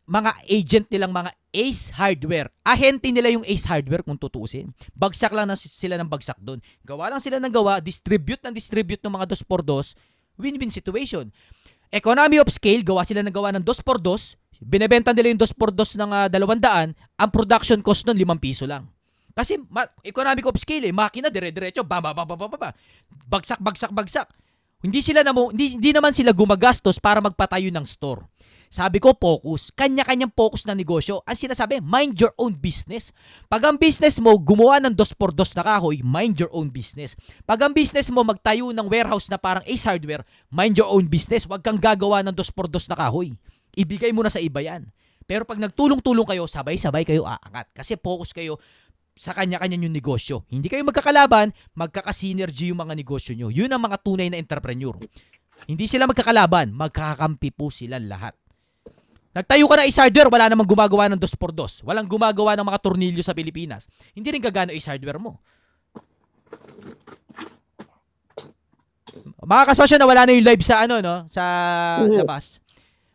mga 0.03 0.31
agent 0.51 0.87
nilang 0.91 1.15
mga 1.15 1.31
Ace 1.53 1.93
Hardware. 1.93 2.49
Ahente 2.65 3.13
nila 3.13 3.29
yung 3.29 3.45
Ace 3.45 3.69
Hardware 3.69 4.01
kung 4.01 4.17
tutuusin. 4.17 4.73
Bagsak 4.97 5.31
lang 5.37 5.53
na 5.53 5.57
sila 5.57 6.01
ng 6.01 6.09
bagsak 6.09 6.41
doon. 6.41 6.59
Gawa 6.81 7.13
lang 7.13 7.21
sila 7.21 7.37
ng 7.37 7.53
gawa, 7.53 7.79
distribute 7.79 8.41
ng 8.41 8.57
distribute 8.57 9.05
ng 9.05 9.13
mga 9.13 9.37
2x2, 9.37 9.95
win-win 10.41 10.73
situation. 10.73 11.29
Economy 11.93 12.41
of 12.41 12.49
scale, 12.49 12.81
gawa 12.81 13.05
sila 13.05 13.21
ng 13.21 13.31
gawa 13.31 13.53
ng 13.53 13.65
2x2, 13.69 14.41
binebenta 14.65 15.13
nila 15.13 15.29
yung 15.29 15.41
2x2 15.45 16.01
ng 16.01 16.11
ah, 16.11 16.27
200, 16.33 16.97
ang 16.97 17.31
production 17.31 17.79
cost 17.85 18.09
nun 18.09 18.17
5 18.17 18.41
piso 18.41 18.65
lang. 18.65 18.89
Kasi 19.37 19.61
ma- 19.69 19.89
economic 20.05 20.45
of 20.49 20.57
scale 20.57 20.89
eh, 20.89 20.93
makina 20.93 21.29
dire-diretso, 21.29 21.85
ba 21.85 22.01
ba 22.01 22.17
ba 22.17 22.25
ba 22.25 22.37
ba 22.37 22.49
ba, 22.49 22.57
ba. 22.57 22.71
Bagsak 23.29 23.61
bagsak 23.61 23.93
bagsak. 23.93 24.29
Hindi 24.83 24.99
sila 24.99 25.23
namo, 25.23 25.55
hindi, 25.55 25.79
hindi 25.79 25.95
naman 25.95 26.11
sila 26.11 26.35
gumagastos 26.35 26.99
para 26.99 27.23
magpatayo 27.23 27.71
ng 27.71 27.87
store. 27.87 28.27
Sabi 28.73 29.05
ko, 29.05 29.13
focus. 29.13 29.69
Kanya-kanyang 29.77 30.33
focus 30.33 30.65
na 30.65 30.73
negosyo. 30.73 31.21
Ang 31.29 31.37
sinasabi, 31.37 31.85
mind 31.85 32.17
your 32.17 32.33
own 32.41 32.57
business. 32.57 33.13
Pag 33.53 33.69
ang 33.69 33.77
business 33.77 34.17
mo, 34.17 34.33
gumawa 34.41 34.81
ng 34.81 34.97
dos 34.97 35.13
por 35.13 35.29
dos 35.37 35.53
na 35.53 35.61
kahoy, 35.61 36.01
mind 36.01 36.41
your 36.41 36.49
own 36.57 36.73
business. 36.73 37.13
Pag 37.45 37.61
ang 37.69 37.77
business 37.77 38.09
mo, 38.09 38.25
magtayo 38.25 38.73
ng 38.73 38.89
warehouse 38.89 39.29
na 39.29 39.37
parang 39.37 39.61
Ace 39.69 39.85
Hardware, 39.85 40.25
mind 40.49 40.81
your 40.81 40.89
own 40.89 41.05
business. 41.05 41.45
Huwag 41.45 41.61
kang 41.61 41.77
gagawa 41.77 42.25
ng 42.25 42.33
dos 42.33 42.49
por 42.49 42.65
dos 42.65 42.89
na 42.89 42.97
kahoy. 42.97 43.37
Ibigay 43.77 44.09
mo 44.17 44.25
na 44.25 44.33
sa 44.33 44.41
iba 44.41 44.65
yan. 44.65 44.89
Pero 45.29 45.45
pag 45.45 45.61
nagtulong-tulong 45.61 46.25
kayo, 46.25 46.49
sabay-sabay 46.49 47.05
kayo 47.05 47.29
aangat. 47.29 47.69
Kasi 47.77 48.01
focus 48.01 48.33
kayo 48.33 48.57
sa 49.13 49.37
kanya-kanya 49.37 49.77
yung 49.85 49.93
negosyo. 49.93 50.49
Hindi 50.49 50.73
kayo 50.73 50.81
magkakalaban, 50.89 51.53
magkakasynergy 51.77 52.73
yung 52.73 52.81
mga 52.81 52.97
negosyo 52.97 53.37
nyo. 53.37 53.53
Yun 53.53 53.69
ang 53.69 53.85
mga 53.85 54.01
tunay 54.01 54.33
na 54.33 54.41
entrepreneur. 54.41 54.97
Hindi 55.69 55.87
sila 55.87 56.09
magkakalaban, 56.09 56.73
magkakampi 56.73 57.53
po 57.53 57.69
sila 57.69 58.01
lahat. 58.01 58.33
Nagtayo 59.33 59.65
ka 59.65 59.81
na 59.81 59.89
Ace 59.89 59.97
Hardware, 59.97 60.29
wala 60.29 60.45
namang 60.53 60.69
gumagawa 60.69 61.09
ng 61.09 61.17
2x2. 61.17 61.81
Walang 61.89 62.05
gumagawa 62.05 62.53
ng 62.53 62.69
mga 62.69 62.79
tornilyo 62.85 63.23
sa 63.25 63.33
Pilipinas. 63.33 63.89
Hindi 64.13 64.29
rin 64.29 64.45
gagano 64.45 64.77
Ace 64.77 64.93
Hardware 64.93 65.17
mo. 65.17 65.41
Mga 69.43 69.65
kasosyo 69.73 69.97
na 69.99 70.07
wala 70.09 70.25
na 70.25 70.33
yung 70.37 70.47
live 70.47 70.65
sa 70.65 70.85
ano 70.85 71.01
no, 71.01 71.25
sa 71.29 71.43
Mhm. 72.05 72.23
labas. 72.25 72.61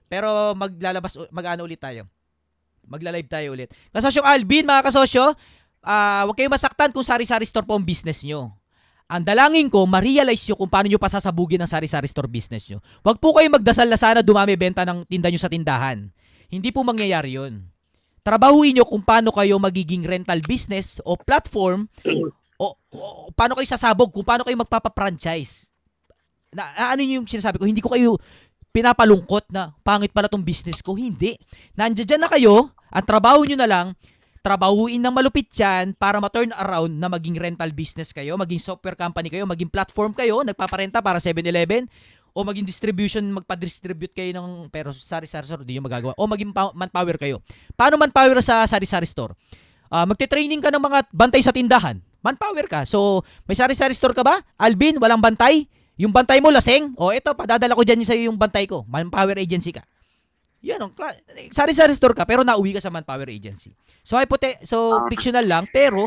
Pero 0.10 0.54
maglalabas 0.54 1.14
mag-ano 1.30 1.64
ulit 1.64 1.80
tayo. 1.80 2.06
Magla-live 2.88 3.28
tayo 3.28 3.48
ulit. 3.54 3.70
Kasosyo 3.92 4.24
Alvin, 4.24 4.64
mga 4.64 4.86
kasosyo, 4.88 5.36
ah 5.84 6.24
huwag 6.26 6.36
kayong 6.36 6.54
masaktan 6.54 6.92
kung 6.92 7.04
sari-sari 7.04 7.46
store 7.46 7.68
po 7.68 7.76
ang 7.76 7.84
business 7.86 8.24
nyo. 8.24 8.52
Ang 9.08 9.24
dalangin 9.24 9.72
ko, 9.72 9.88
ma-realize 9.88 10.44
nyo 10.52 10.60
kung 10.60 10.68
paano 10.68 10.92
nyo 10.92 11.00
pasasabugin 11.00 11.64
ang 11.64 11.72
sari-sari 11.72 12.12
store 12.12 12.28
business 12.28 12.68
nyo. 12.68 12.84
Huwag 13.08 13.24
po 13.24 13.32
kayong 13.32 13.56
magdasal 13.56 13.88
na 13.88 13.96
sana 13.96 14.20
dumami 14.20 14.60
benta 14.60 14.84
ng 14.84 15.08
tinda 15.08 15.32
nyo 15.32 15.40
sa 15.40 15.48
tindahan. 15.48 16.12
Hindi 16.52 16.70
po 16.76 16.84
mangyayari 16.84 17.40
yun. 17.40 17.64
Trabahuin 18.20 18.76
nyo 18.76 18.84
kung 18.84 19.00
paano 19.00 19.32
kayo 19.32 19.56
magiging 19.56 20.04
rental 20.04 20.44
business 20.44 21.00
o 21.08 21.16
platform 21.16 21.88
o, 22.60 22.76
o 22.76 23.32
paano 23.32 23.56
kayo 23.56 23.64
sasabog, 23.64 24.12
kung 24.12 24.28
paano 24.28 24.44
kayo 24.44 24.60
magpapa-franchise. 24.60 25.72
Na, 26.52 26.68
na- 26.76 26.90
ano 26.92 27.08
yung 27.08 27.24
sinasabi 27.24 27.64
ko, 27.64 27.64
hindi 27.64 27.80
ko 27.80 27.96
kayo 27.96 28.20
pinapalungkot 28.76 29.48
na 29.56 29.72
pangit 29.88 30.12
pala 30.12 30.28
tong 30.28 30.44
business 30.44 30.84
ko. 30.84 31.00
Hindi. 31.00 31.40
Nandiyan 31.80 32.20
na 32.20 32.28
kayo, 32.28 32.76
ang 32.92 33.06
trabaho 33.08 33.48
nyo 33.48 33.56
na 33.56 33.70
lang, 33.72 33.88
trabahuin 34.48 35.04
ng 35.04 35.12
malupit 35.12 35.52
yan 35.52 35.92
para 35.92 36.24
ma-turn 36.24 36.56
around 36.56 36.96
na 36.96 37.12
maging 37.12 37.36
rental 37.36 37.68
business 37.76 38.16
kayo, 38.16 38.40
maging 38.40 38.64
software 38.64 38.96
company 38.96 39.28
kayo, 39.28 39.44
maging 39.44 39.68
platform 39.68 40.16
kayo, 40.16 40.40
nagpaparenta 40.48 41.04
para 41.04 41.20
7-Eleven, 41.20 41.92
o 42.32 42.48
maging 42.48 42.64
distribution, 42.64 43.28
magpa-distribute 43.34 44.16
kayo 44.16 44.32
ng, 44.40 44.72
pero 44.72 44.96
sari-sari 44.96 45.44
store, 45.44 45.68
hindi 45.68 45.76
yung 45.76 45.90
magagawa, 45.90 46.16
o 46.16 46.24
maging 46.24 46.56
manpower 46.56 47.20
kayo. 47.20 47.44
Paano 47.76 48.00
manpower 48.00 48.40
sa 48.40 48.64
sari-sari 48.64 49.10
store? 49.10 49.36
Ah, 49.92 50.08
magte-training 50.08 50.64
ka 50.64 50.72
ng 50.72 50.80
mga 50.80 51.12
bantay 51.12 51.44
sa 51.44 51.52
tindahan. 51.52 52.00
Manpower 52.24 52.72
ka. 52.72 52.88
So, 52.88 53.26
may 53.50 53.58
sari-sari 53.58 53.92
store 53.92 54.16
ka 54.16 54.24
ba? 54.24 54.40
Alvin, 54.56 54.96
walang 55.02 55.20
bantay? 55.20 55.68
Yung 55.98 56.14
bantay 56.14 56.38
mo 56.40 56.54
laseng? 56.54 56.94
O 56.96 57.10
eto, 57.10 57.34
padadala 57.34 57.74
ko 57.74 57.82
dyan 57.82 58.06
sa 58.06 58.14
yung 58.14 58.38
bantay 58.38 58.70
ko. 58.70 58.86
Manpower 58.86 59.42
agency 59.42 59.74
ka. 59.74 59.82
Yan, 60.68 60.84
ang 60.84 60.92
sari-sari 61.56 61.96
store 61.96 62.12
ka 62.12 62.28
pero 62.28 62.44
nauwi 62.44 62.76
ka 62.76 62.84
sa 62.84 62.92
manpower 62.92 63.32
agency. 63.32 63.72
So 64.04 64.20
hypote 64.20 64.60
so 64.68 65.08
fictional 65.08 65.48
lang 65.48 65.64
pero 65.72 66.04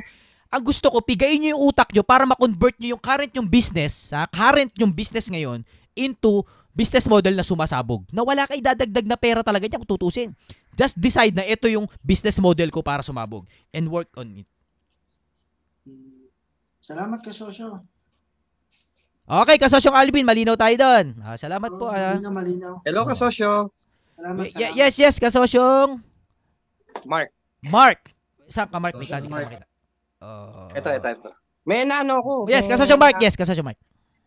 ang 0.53 0.63
gusto 0.67 0.93
ko 0.93 1.01
pigayin 1.01 1.41
niyo 1.41 1.57
yung 1.57 1.73
utak 1.73 1.89
niyo 1.95 2.05
para 2.05 2.29
ma-convert 2.29 2.77
niyo 2.77 2.99
yung 2.99 3.03
current 3.03 3.33
yung 3.33 3.49
business, 3.49 4.13
sa 4.13 4.29
current 4.29 4.69
yung 4.77 4.93
business 4.93 5.31
ngayon 5.33 5.65
into 5.97 6.45
business 6.77 7.09
model 7.09 7.33
na 7.33 7.47
sumasabog. 7.47 8.05
Na 8.13 8.21
wala 8.27 8.45
kay 8.45 8.61
dadagdag 8.61 9.07
na 9.07 9.17
pera 9.17 9.41
talaga 9.41 9.65
diyan 9.65 9.81
kung 9.81 9.93
tutusin. 9.97 10.35
Just 10.77 10.99
decide 10.99 11.33
na 11.33 11.47
ito 11.47 11.71
yung 11.71 11.89
business 12.03 12.37
model 12.43 12.69
ko 12.69 12.85
para 12.85 13.01
sumabog 13.01 13.47
and 13.73 13.87
work 13.89 14.11
on 14.19 14.45
it. 14.45 14.49
Salamat 16.81 17.21
ka, 17.21 17.31
Sosyo. 17.31 17.85
Okay, 19.31 19.63
kasosyong 19.63 19.95
Alvin, 19.95 20.27
malinaw 20.27 20.59
tayo 20.59 20.75
doon. 20.75 21.15
Ah, 21.23 21.39
salamat 21.39 21.71
po. 21.71 21.87
Oo, 21.87 21.95
ah. 21.95 22.19
Malinaw, 22.19 22.33
malinaw. 22.35 22.75
Hello 22.83 23.07
kasosyo. 23.07 23.71
Salamat, 24.21 24.45
Y- 24.45 24.53
salamat. 24.53 24.77
yes, 24.77 24.95
yes, 25.01 25.17
kasosyong 25.17 25.91
Mark. 27.09 27.33
Mark. 27.65 28.01
Saan 28.53 28.69
ka, 28.69 28.77
Mark? 28.77 28.93
May 28.93 29.09
Kasosyong 29.09 29.17
kanin 29.17 29.25
ka 29.25 29.33
Mark. 29.33 29.49
makita. 29.49 29.67
Oh. 30.21 30.69
Ito, 30.77 30.89
ito, 30.93 31.09
ito. 31.09 31.31
May 31.65 31.89
naano 31.89 32.21
ko. 32.21 32.33
Yes, 32.45 32.69
kasosyong 32.69 33.01
Mark. 33.01 33.17
Yes, 33.17 33.33
kasosyong 33.33 33.73
Mark. 33.73 33.81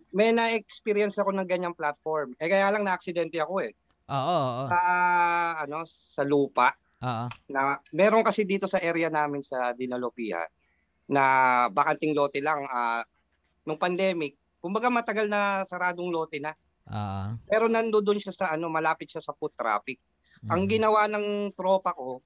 May 0.10 0.34
na-experience 0.34 1.18
ako 1.18 1.30
ng 1.34 1.46
ganyang 1.46 1.78
platform. 1.78 2.34
Eh 2.42 2.50
kaya 2.50 2.74
lang 2.74 2.82
na-aksidente 2.82 3.38
ako 3.38 3.62
eh. 3.62 3.74
Oo, 4.10 4.18
oo, 4.18 4.50
oo. 4.66 4.70
Sa 4.70 4.80
ano, 5.62 5.78
sa 5.86 6.24
lupa 6.26 6.74
Oo. 7.00 7.26
na 7.50 7.78
meron 7.94 8.26
kasi 8.26 8.46
dito 8.46 8.66
sa 8.66 8.82
area 8.82 9.10
namin 9.10 9.46
sa 9.46 9.74
Dinalopia 9.74 10.42
na 11.06 11.24
bakanting 11.70 12.14
lote 12.14 12.42
lang 12.42 12.66
ah, 12.66 13.06
nung 13.66 13.78
pandemic. 13.78 14.34
Kumbaga 14.58 14.90
matagal 14.90 15.30
na 15.30 15.62
saradong 15.64 16.10
lote 16.10 16.42
na. 16.42 16.54
Oo. 16.94 17.26
Pero 17.50 17.66
nandoon 17.72 18.20
siya 18.22 18.34
sa 18.36 18.46
ano, 18.56 18.70
malapit 18.72 19.10
siya 19.12 19.22
sa 19.24 19.36
foot 19.36 19.54
traffic. 19.58 20.00
Ang 20.52 20.68
Mm. 20.68 20.72
ginawa 20.72 21.08
ng 21.12 21.52
tropa 21.58 21.94
ko, 21.96 22.22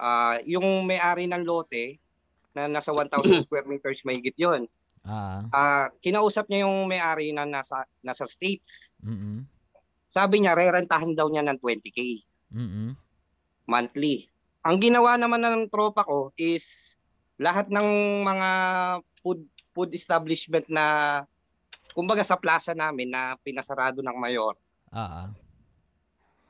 ah, 0.00 0.38
yung 0.46 0.84
may-ari 0.88 1.26
ng 1.30 1.44
lote 1.46 1.98
na 2.56 2.66
nasa 2.70 2.92
1,000 2.94 3.40
square 3.42 3.66
meters 3.68 4.02
mahigit 4.06 4.34
'yon. 4.38 4.66
Ah. 5.04 5.52
Ah, 5.54 5.88
kinausap 6.02 6.48
niya 6.50 6.66
yung 6.68 6.88
may-ari 6.90 7.32
na 7.34 7.44
nasa 7.48 7.84
nasa 8.04 8.26
States. 8.28 8.98
Mm. 9.04 9.46
Sabi 10.10 10.42
niya 10.42 10.54
rerentahan 10.54 11.14
daw 11.18 11.26
niya 11.30 11.42
ng 11.46 11.58
20k 11.58 12.22
Mm. 12.54 12.96
monthly. 13.68 14.30
Ang 14.62 14.78
ginawa 14.82 15.18
naman 15.18 15.42
ng 15.42 15.66
tropa 15.70 16.06
ko 16.06 16.30
is 16.38 16.94
lahat 17.38 17.66
ng 17.70 17.88
mga 18.22 18.48
food 19.20 19.42
food 19.74 19.90
establishment 19.92 20.64
na 20.70 20.86
kumbaga 21.96 22.20
sa 22.20 22.36
plaza 22.36 22.76
namin 22.76 23.08
na 23.08 23.40
pinasarado 23.40 24.04
ng 24.04 24.20
mayor. 24.20 24.52
Ah. 24.92 25.32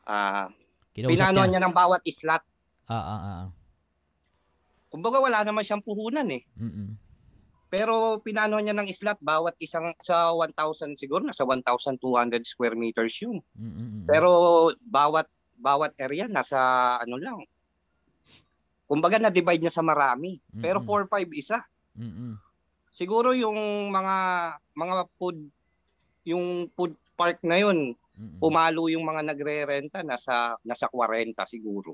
Ah, 0.03 0.50
Kinausap 0.91 1.15
pinanuhan 1.15 1.55
niya. 1.55 1.62
niya 1.62 1.67
ng 1.71 1.76
bawat 1.76 2.03
islat. 2.03 2.43
Ah, 2.91 2.99
ah, 2.99 3.21
ah. 3.23 3.45
Kumbaga 4.91 5.23
wala 5.23 5.47
naman 5.47 5.62
siyang 5.62 5.87
puhunan 5.87 6.26
eh. 6.35 6.43
Mm. 6.59 6.99
Pero 7.71 8.19
pinano 8.23 8.59
niya 8.59 8.75
ng 8.75 8.91
islat 8.91 9.19
bawat 9.23 9.55
isang 9.62 9.95
sa 10.03 10.35
1,000 10.35 10.99
siguro 10.99 11.23
nasa 11.23 11.47
1,200 11.47 11.99
square 12.43 12.75
meters 12.75 13.15
yun. 13.23 13.38
Mm. 13.55 14.07
Pero 14.07 14.31
bawat 14.83 15.31
bawat 15.59 15.95
area 15.99 16.26
nasa 16.26 16.59
ano 17.03 17.19
lang. 17.23 17.38
Kumbaga 18.87 19.19
na-divide 19.19 19.67
niya 19.67 19.75
sa 19.75 19.83
marami. 19.83 20.38
Pero 20.62 20.79
Mm-mm. 20.79 21.11
4-5 21.11 21.35
isa. 21.35 21.59
Mm. 21.99 22.38
Siguro 22.97 23.37
yung 23.37 23.93
mga 23.93 24.17
mga 24.73 24.95
food 25.21 25.37
yung 26.25 26.73
food 26.73 26.97
park 27.12 27.45
na 27.45 27.61
yun, 27.61 27.93
Mm. 28.17 28.41
pumalo 28.41 28.88
yung 28.88 29.05
mga 29.05 29.21
nagre-renta 29.29 30.00
nasa 30.00 30.57
nasa 30.65 30.88
40 30.88 31.45
siguro. 31.45 31.93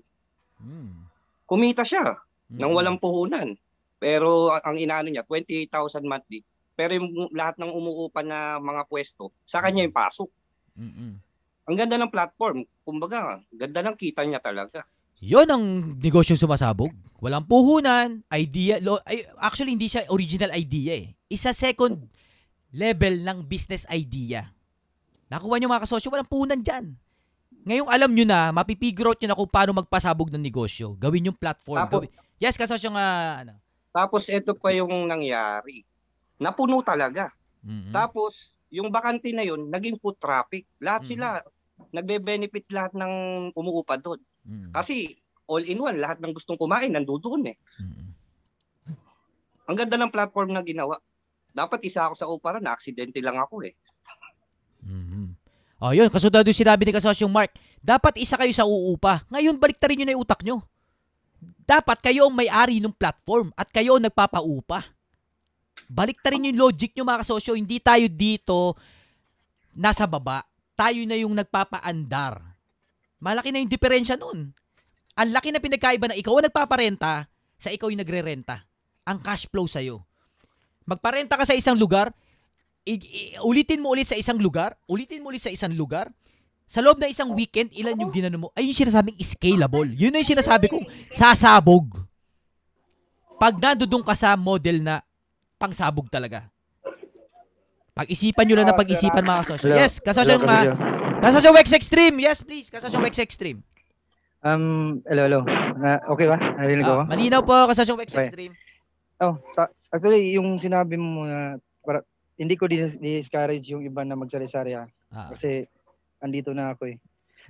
Mm. 0.63 1.11
Kumita 1.51 1.83
siya 1.83 2.15
nang 2.55 2.71
Mm. 2.71 2.79
walang 2.79 2.99
puhunan. 3.03 3.59
Pero 3.99 4.55
ang 4.55 4.79
inaano 4.79 5.11
niya 5.11 5.27
28,000 5.27 6.07
monthly. 6.07 6.47
Pero 6.79 6.95
yung 6.95 7.27
lahat 7.35 7.59
ng 7.59 7.75
umuupa 7.75 8.23
na 8.23 8.63
mga 8.63 8.87
pwesto, 8.87 9.35
sa 9.43 9.59
kanya 9.59 9.83
yung 9.83 9.95
pasok. 9.95 10.31
Mm. 10.79 11.19
Ang 11.67 11.77
ganda 11.77 11.99
ng 11.99 12.15
platform. 12.15 12.63
Kumbaga, 12.87 13.43
ganda 13.51 13.83
ng 13.83 13.99
kita 13.99 14.23
niya 14.23 14.39
talaga. 14.39 14.87
Yon 15.23 15.47
ang 15.47 15.65
negosyong 16.03 16.35
sumasabog. 16.37 16.91
Walang 17.23 17.47
puhunan, 17.47 18.27
idea. 18.35 18.83
Lo, 18.83 18.99
ay, 19.07 19.23
actually, 19.39 19.71
hindi 19.79 19.87
siya 19.87 20.11
original 20.11 20.51
idea 20.51 20.99
eh. 20.99 21.15
Isa 21.31 21.55
second 21.55 21.95
level 22.75 23.23
ng 23.23 23.47
business 23.47 23.87
idea. 23.87 24.51
Nakuha 25.31 25.63
niyo 25.63 25.71
mga 25.71 25.87
kasosyo, 25.87 26.11
walang 26.11 26.27
puhunan 26.27 26.59
dyan. 26.59 26.99
Ngayong 27.63 27.87
alam 27.87 28.11
nyo 28.11 28.27
na, 28.27 28.51
mapipigure 28.51 29.15
out 29.15 29.19
nyo 29.23 29.29
na 29.31 29.39
kung 29.39 29.47
paano 29.47 29.71
magpasabog 29.71 30.35
ng 30.35 30.43
negosyo. 30.43 30.99
Gawin 30.99 31.31
yung 31.31 31.39
platform. 31.39 31.79
Tapos- 31.79 32.11
Gawin. 32.11 32.11
Yes, 32.43 32.59
kasosyo 32.59 32.91
nga. 32.91 33.07
Ano. 33.47 33.55
Tapos 33.95 34.27
ito 34.27 34.51
pa 34.59 34.75
yung 34.75 35.07
nangyari. 35.07 35.87
Napuno 36.43 36.83
talaga. 36.83 37.31
Mm-mm. 37.63 37.95
Tapos 37.95 38.51
yung 38.67 38.91
bakante 38.91 39.31
na 39.31 39.47
yun, 39.47 39.71
naging 39.71 39.95
food 40.03 40.19
traffic. 40.19 40.67
Lahat 40.83 41.07
Mhm. 41.07 41.09
sila 41.15 41.27
nagbe-benefit 41.95 42.67
lahat 42.75 42.91
ng 42.99 43.13
umuupa 43.55 43.95
doon. 43.95 44.19
Mm. 44.43 44.71
Kasi 44.75 45.15
all 45.47 45.65
in 45.67 45.79
one, 45.79 45.99
lahat 45.99 46.19
ng 46.19 46.35
gustong 46.35 46.59
kumain 46.59 46.91
nandoon 46.91 47.53
eh. 47.53 47.57
Mm. 47.79 48.11
Ang 49.71 49.77
ganda 49.79 49.97
ng 49.97 50.11
platform 50.11 50.51
na 50.51 50.63
ginawa. 50.65 50.99
Dapat 51.53 51.85
isa 51.87 52.09
ako 52.09 52.15
sa 52.17 52.29
Opera, 52.29 52.59
na 52.59 52.75
aksidente 52.75 53.21
lang 53.21 53.37
ako 53.39 53.63
eh. 53.63 53.77
Mhm. 54.83 55.37
Oh, 55.83 55.93
yun. 55.95 56.09
Kasunod 56.11 56.47
yung 56.47 56.57
sinabi 56.57 56.87
ni 56.87 56.95
Kasosyong 56.95 57.31
Mark. 57.31 57.53
Dapat 57.83 58.19
isa 58.19 58.39
kayo 58.39 58.55
sa 58.55 58.67
uupa. 58.67 59.23
Ngayon, 59.31 59.59
balik 59.59 59.83
rin 59.83 60.03
nyo 60.03 60.07
na 60.07 60.15
yung 60.15 60.23
utak 60.23 60.41
nyo. 60.47 60.63
Dapat 61.67 61.99
kayo 61.99 62.31
ang 62.31 62.35
may-ari 62.35 62.79
ng 62.79 62.95
platform 62.95 63.51
at 63.59 63.67
kayo 63.71 63.99
ang 63.99 64.05
nagpapaupa. 64.07 64.87
Balik 65.91 66.23
rin 66.23 66.51
yung 66.51 66.71
logic 66.71 66.95
nyo 66.95 67.03
mga 67.03 67.27
kasosyo. 67.27 67.59
Hindi 67.59 67.83
tayo 67.83 68.07
dito 68.07 68.79
nasa 69.75 70.07
baba. 70.07 70.47
Tayo 70.79 71.03
na 71.03 71.19
yung 71.19 71.35
nagpapaandar. 71.35 72.52
Malaki 73.23 73.55
na 73.55 73.63
yung 73.63 73.71
diferensya 73.71 74.19
nun. 74.19 74.51
Ang 75.15 75.31
laki 75.31 75.55
na 75.55 75.63
pinagkaiba 75.63 76.11
na 76.11 76.19
ikaw 76.19 76.35
ang 76.43 76.51
nagpaparenta 76.51 77.31
sa 77.55 77.71
ikaw 77.71 77.87
yung 77.87 78.03
nagre-renta. 78.03 78.67
Ang 79.07 79.23
cash 79.23 79.47
flow 79.47 79.71
sa'yo. 79.71 80.03
Magparenta 80.83 81.39
ka 81.39 81.47
sa 81.47 81.55
isang 81.55 81.79
lugar, 81.79 82.11
i- 82.83 82.99
i- 82.99 83.39
ulitin 83.47 83.79
mo 83.79 83.95
ulit 83.95 84.11
sa 84.11 84.19
isang 84.19 84.43
lugar, 84.43 84.75
ulitin 84.91 85.23
mo 85.23 85.31
ulit 85.31 85.39
sa 85.39 85.55
isang 85.55 85.71
lugar, 85.71 86.11
sa 86.67 86.83
loob 86.83 86.99
ng 86.99 87.13
isang 87.13 87.31
weekend, 87.31 87.71
ilan 87.77 87.95
yung 87.95 88.11
ginano 88.11 88.37
mo? 88.41 88.49
Ay, 88.57 88.73
yung 88.73 88.79
sinasabing 88.79 89.15
scalable. 89.23 89.87
Yun 89.95 90.11
na 90.11 90.25
yung 90.25 90.33
sinasabi 90.35 90.67
kong 90.73 90.89
sasabog. 91.13 92.03
Pag 93.39 93.61
nandoon 93.61 94.03
ka 94.03 94.17
sa 94.17 94.35
model 94.35 94.83
na 94.83 95.05
pangsabog 95.61 96.11
talaga. 96.11 96.49
Pag-isipan 97.93 98.49
nyo 98.49 98.57
lang 98.57 98.67
na 98.73 98.75
pag-isipan 98.75 99.21
mga 99.21 99.41
kasosyo. 99.45 99.63
Hello. 99.69 99.77
Yes, 99.77 99.93
kasosyo 100.01 100.41
Hello, 100.41 100.49
ma 100.49 100.59
Kasosyo. 100.65 100.92
Kasosyo 101.23 101.55
Wex 101.55 101.71
Extreme. 101.73 102.17
Yes, 102.21 102.43
please. 102.43 102.67
Kasosyo 102.69 102.99
Wex 103.01 103.19
Extreme. 103.19 103.63
Um, 104.43 104.99
hello, 105.07 105.23
hello. 105.23 105.41
Na, 105.79 106.03
okay 106.05 106.27
ba? 106.27 106.35
Narinig 106.59 106.83
Ah, 106.83 106.91
ako? 106.93 107.03
malinaw 107.07 107.41
po, 107.41 107.55
kasosyo 107.71 107.95
Wex 107.95 108.11
Okay. 108.11 108.27
Extreme. 108.27 108.55
Oh, 109.23 109.39
ta- 109.55 109.71
actually, 109.89 110.35
yung 110.35 110.59
sinabi 110.59 110.99
mo 110.99 111.23
na 111.23 111.57
para, 111.79 112.03
hindi 112.35 112.59
ko 112.59 112.67
dis- 112.67 112.99
discourage 112.99 113.71
yung 113.71 113.87
iba 113.87 114.03
na 114.03 114.19
magsari-sari 114.19 114.75
ah. 114.75 114.91
Ah, 115.15 115.31
Kasi 115.31 115.63
andito 116.19 116.51
na 116.51 116.75
ako 116.75 116.91
eh. 116.91 116.99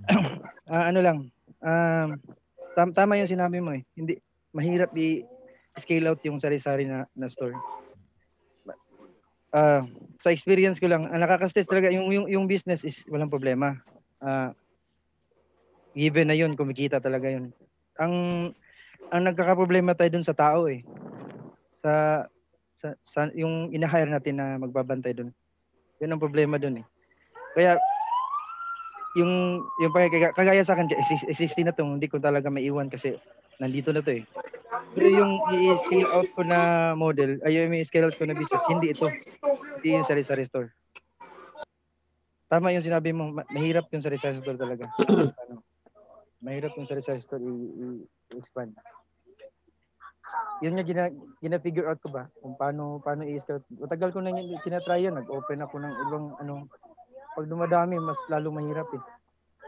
Ah, 0.68 0.88
ano 0.88 1.00
lang, 1.00 1.18
um, 1.60 2.08
tam- 2.72 2.92
tama 2.92 3.16
yung 3.16 3.28
sinabi 3.28 3.60
mo 3.60 3.72
eh. 3.72 3.84
Hindi, 3.92 4.16
mahirap 4.52 4.92
i-scale 4.92 6.06
out 6.06 6.20
yung 6.22 6.40
sari-sari 6.40 6.84
na, 6.84 7.04
na 7.12 7.28
store. 7.28 7.52
Ah, 9.52 9.84
sa 10.24 10.32
experience 10.32 10.80
ko 10.80 10.88
lang, 10.88 11.04
ang 11.12 11.20
nakaka-stress 11.20 11.68
talaga 11.68 11.92
yung, 11.92 12.08
yung, 12.08 12.26
yung 12.26 12.44
business 12.48 12.80
is 12.88 13.04
walang 13.04 13.28
problema. 13.28 13.76
Ah, 14.16 14.56
given 15.92 16.32
na 16.32 16.36
yun, 16.36 16.56
kumikita 16.56 17.04
talaga 17.04 17.28
yun. 17.28 17.52
Ang 18.00 18.14
ang 19.12 19.22
nagkakaproblema 19.28 19.92
tayo 19.92 20.08
dun 20.08 20.24
sa 20.24 20.32
tao 20.32 20.72
eh. 20.72 20.80
Sa, 21.84 22.24
sa, 22.80 22.96
sa 23.04 23.28
yung 23.36 23.68
inahire 23.68 24.08
natin 24.08 24.40
na 24.40 24.56
magbabantay 24.56 25.12
dun. 25.12 25.28
Yun 26.00 26.16
ang 26.16 26.22
problema 26.22 26.56
dun 26.56 26.80
eh. 26.80 26.86
Kaya 27.52 27.76
yung 29.20 29.60
yung 29.76 29.92
pagkaya 29.92 30.32
kagaya 30.32 30.64
sa 30.64 30.72
akin 30.72 30.88
exist- 30.88 31.28
existing 31.28 31.68
na 31.68 31.76
to 31.76 31.84
hindi 31.84 32.08
ko 32.08 32.16
talaga 32.16 32.48
maiwan 32.48 32.88
kasi 32.88 33.20
nandito 33.62 33.94
na 33.94 34.02
to 34.02 34.10
eh. 34.18 34.26
Pero 34.92 35.08
yung 35.08 35.32
i-scale 35.54 36.10
out 36.10 36.28
ko 36.34 36.42
na 36.42 36.92
model, 36.98 37.38
ay 37.46 37.62
yung 37.62 37.78
i-scale 37.78 38.10
out 38.10 38.18
ko 38.18 38.26
na 38.26 38.34
business, 38.34 38.66
hindi 38.66 38.90
ito. 38.90 39.06
Hindi 39.78 39.88
yung 39.94 40.08
sari-sari 40.08 40.42
store. 40.42 40.74
Tama 42.50 42.74
yung 42.74 42.84
sinabi 42.84 43.14
mo, 43.14 43.30
ma- 43.30 43.48
mahirap 43.48 43.86
yung 43.94 44.02
sari-sari 44.02 44.42
store 44.42 44.58
talaga. 44.58 44.90
ano, 45.46 45.62
mahirap 46.42 46.74
yung 46.74 46.90
sari-sari 46.90 47.22
store 47.22 47.40
i-expand. 48.34 48.74
Yun 50.60 50.74
nga 50.76 50.84
gina, 50.84 51.04
gina-figure 51.40 51.88
out 51.88 51.98
ko 52.02 52.08
ba 52.12 52.28
kung 52.42 52.54
paano 52.58 52.98
paano 53.00 53.24
i-scale 53.24 53.62
out. 53.62 53.66
Matagal 53.88 54.10
ko 54.12 54.20
na 54.20 54.34
yun, 54.34 54.58
tinatry 54.60 55.06
yun, 55.06 55.16
nag-open 55.16 55.64
ako 55.64 55.74
ng 55.80 55.94
ibang 56.08 56.26
ano 56.42 56.54
pag 57.32 57.48
dumadami 57.48 57.96
mas 57.96 58.20
lalo 58.28 58.52
mahirap 58.52 58.88
eh. 58.92 59.02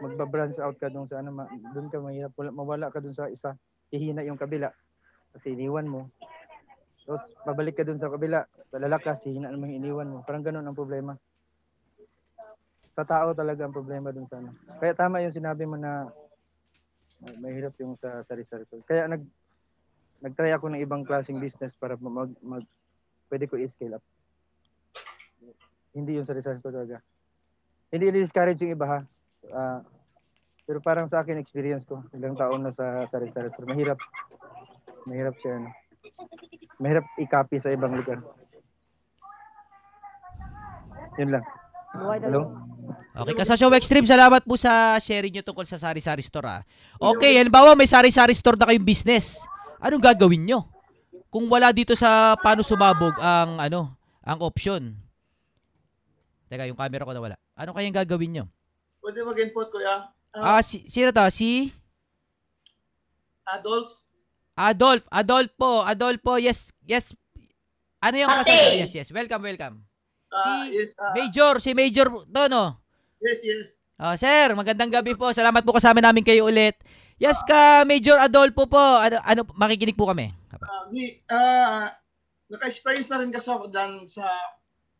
Magba-branch 0.05 0.59
out 0.59 0.75
ka 0.77 0.91
dun 0.91 1.07
sa 1.09 1.23
ano, 1.23 1.33
ma- 1.33 1.51
dun 1.73 1.89
ka 1.89 1.97
mahirap, 1.97 2.35
wala, 2.37 2.51
mawala 2.53 2.85
ka 2.93 3.01
dun 3.01 3.15
sa 3.15 3.31
isa, 3.31 3.57
hihina 3.93 4.25
yung 4.25 4.39
kabila. 4.39 4.71
Kasi 5.35 5.53
iniwan 5.53 5.85
mo. 5.85 6.09
Tapos 7.05 7.21
babalik 7.45 7.77
ka 7.77 7.85
dun 7.85 8.01
sa 8.01 8.09
kabila, 8.09 8.47
lalakas, 8.73 9.21
hihina 9.27 9.53
naman 9.53 9.75
yung 9.75 9.79
iniwan 9.85 10.09
mo. 10.09 10.17
Parang 10.25 10.41
ganun 10.41 10.65
ang 10.65 10.77
problema. 10.77 11.13
Sa 12.95 13.03
tao 13.03 13.35
talaga 13.35 13.67
ang 13.67 13.75
problema 13.75 14.09
dun 14.09 14.25
sa 14.25 14.39
ano. 14.39 14.55
Kaya 14.79 14.95
tama 14.95 15.21
yung 15.21 15.35
sinabi 15.35 15.67
mo 15.67 15.75
na 15.75 16.07
ah, 17.27 17.35
mahirap 17.43 17.75
yung 17.83 17.99
sa 17.99 18.23
sari-sari. 18.23 18.63
Kaya 18.87 19.11
nag 19.11 19.21
nagtry 20.23 20.55
ako 20.55 20.71
ng 20.71 20.81
ibang 20.81 21.03
klaseng 21.03 21.43
business 21.43 21.75
para 21.75 21.99
mag, 21.99 22.31
mag 22.39 22.63
pwede 23.29 23.45
ko 23.45 23.59
i-scale 23.59 23.99
up. 23.99 24.05
Hindi 25.91 26.17
yung 26.17 26.25
sari-sari 26.25 26.63
talaga. 26.63 27.03
Hindi 27.91 28.09
i-discourage 28.09 28.63
yung 28.63 28.73
iba 28.73 28.87
ha. 28.87 28.99
Ah, 29.53 29.79
pero 30.65 30.81
parang 30.81 31.05
sa 31.05 31.21
akin 31.21 31.37
experience 31.37 31.85
ko, 31.85 32.01
ilang 32.17 32.33
taon 32.33 32.65
na 32.65 32.73
sa 32.73 33.05
sari-sari 33.05 33.53
store. 33.53 33.69
Mahirap. 33.69 34.01
Mahirap 35.05 35.37
siya 35.37 35.61
ano. 35.61 35.69
Mahirap 36.81 37.05
i-copy 37.21 37.61
sa 37.61 37.69
ibang 37.69 37.93
lugar. 37.93 38.25
Yun 41.21 41.29
lang. 41.37 41.45
Hello? 41.95 42.41
Okay, 43.15 43.33
kasosyo 43.37 43.71
Extreme, 43.71 44.03
salamat 44.09 44.43
po 44.43 44.59
sa 44.59 44.99
sharing 44.99 45.31
nyo 45.31 45.43
tungkol 45.45 45.63
sa 45.63 45.79
sari-sari 45.79 46.19
store 46.19 46.59
ah. 46.59 46.61
Okay, 46.99 47.39
halimbawa 47.39 47.71
may 47.77 47.87
sari-sari 47.87 48.35
store 48.35 48.59
na 48.59 48.67
kayong 48.67 48.83
business. 48.83 49.39
Anong 49.79 50.03
gagawin 50.03 50.43
nyo? 50.43 50.67
Kung 51.31 51.47
wala 51.47 51.71
dito 51.71 51.95
sa 51.95 52.35
paano 52.41 52.65
sumabog 52.65 53.15
ang 53.21 53.61
ano, 53.61 53.95
ang 54.25 54.39
option. 54.43 54.97
Teka, 56.51 56.67
yung 56.67 56.77
camera 56.77 57.07
ko 57.07 57.13
na 57.13 57.23
wala. 57.23 57.35
Ano 57.55 57.71
kayang 57.71 57.95
gagawin 57.95 58.31
nyo? 58.33 58.45
Pwede 58.99 59.21
mag-input, 59.21 59.69
kuya. 59.69 60.14
Ah, 60.35 60.59
si, 60.59 60.83
sino 60.85 61.11
to? 61.11 61.23
Si 61.31 61.71
Adolf, 63.45 63.89
Adolf. 64.57 65.03
Adolf 65.11 65.51
po. 65.55 65.83
Adolf 65.83 66.19
po. 66.19 66.35
Yes, 66.35 66.71
yes. 66.83 67.13
Ano 68.01 68.15
yung 68.17 68.29
kasosyo? 68.31 68.69
Yes, 68.79 68.91
yes. 68.93 69.09
Welcome, 69.11 69.43
welcome. 69.43 69.75
ah, 70.31 70.65
Si 70.67 70.75
yes, 70.75 70.91
ah, 70.97 71.13
Major, 71.13 71.53
si 71.61 71.71
Major 71.73 72.07
to, 72.11 72.41
no? 72.47 72.77
yes, 73.21 73.41
yes. 73.43 73.69
Oh, 73.95 74.11
sir, 74.19 74.51
magandang 74.51 74.91
gabi 74.91 75.15
po. 75.15 75.31
Salamat 75.31 75.63
po 75.63 75.71
kasama 75.71 76.03
namin 76.03 76.19
kayo 76.19 76.45
ulit. 76.45 76.75
Yes 77.15 77.39
ka, 77.47 77.87
Major 77.87 78.19
Adolfo 78.19 78.67
po. 78.67 78.81
Ano, 78.99 79.15
ano 79.23 79.41
makikinig 79.55 79.95
po 79.95 80.03
kami. 80.11 80.35
Ah, 80.59 80.83
di, 80.91 81.15
ah, 81.31 81.87
naka-experience 82.51 83.07
na 83.07 83.23
rin 83.23 83.31
kasi 83.31 83.47
ako 83.47 83.71
dyan 83.71 84.03
sa 84.05 84.27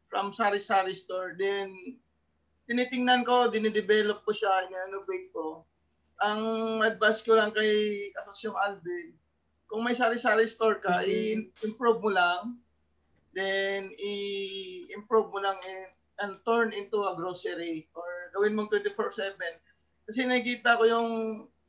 from 0.08 0.32
Sari 0.32 0.62
Sari 0.64 0.96
Store. 0.96 1.36
Then, 1.36 2.00
tinitingnan 2.66 3.22
ko, 3.26 3.50
dinidevelop 3.50 4.26
ko 4.26 4.32
siya, 4.34 4.66
in-innovate 4.66 5.30
ko. 5.34 5.66
Ang 6.22 6.42
advice 6.82 7.22
ko 7.22 7.38
lang 7.38 7.54
kay 7.54 8.10
Asosyong 8.18 8.58
Alvin, 8.58 9.14
kung 9.66 9.82
may 9.82 9.98
sari-sari 9.98 10.46
store 10.46 10.78
ka, 10.82 11.02
i-improve 11.06 12.00
mo 12.02 12.12
lang. 12.14 12.58
Then, 13.34 13.92
i-improve 13.98 15.34
mo 15.34 15.40
lang 15.42 15.58
and, 15.60 15.92
and 16.22 16.34
turn 16.48 16.72
into 16.72 17.04
a 17.04 17.18
grocery 17.18 17.90
or 17.98 18.32
gawin 18.32 18.56
mong 18.56 18.72
24-7. 18.72 19.36
Kasi 20.06 20.24
nakikita 20.24 20.78
ko 20.80 20.84
yung 20.86 21.10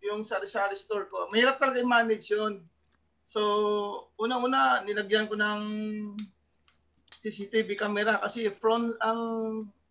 yung 0.06 0.22
sari-sari 0.22 0.78
store 0.78 1.10
ko. 1.10 1.26
Mahirap 1.32 1.58
talaga 1.58 1.82
i-manage 1.82 2.30
yun. 2.30 2.62
So, 3.26 3.42
unang-una, 4.22 4.86
nilagyan 4.86 5.26
ko 5.26 5.34
ng 5.34 5.60
CCTV 7.18 7.74
camera 7.74 8.22
kasi 8.22 8.46
front 8.54 8.94
ang 9.02 9.20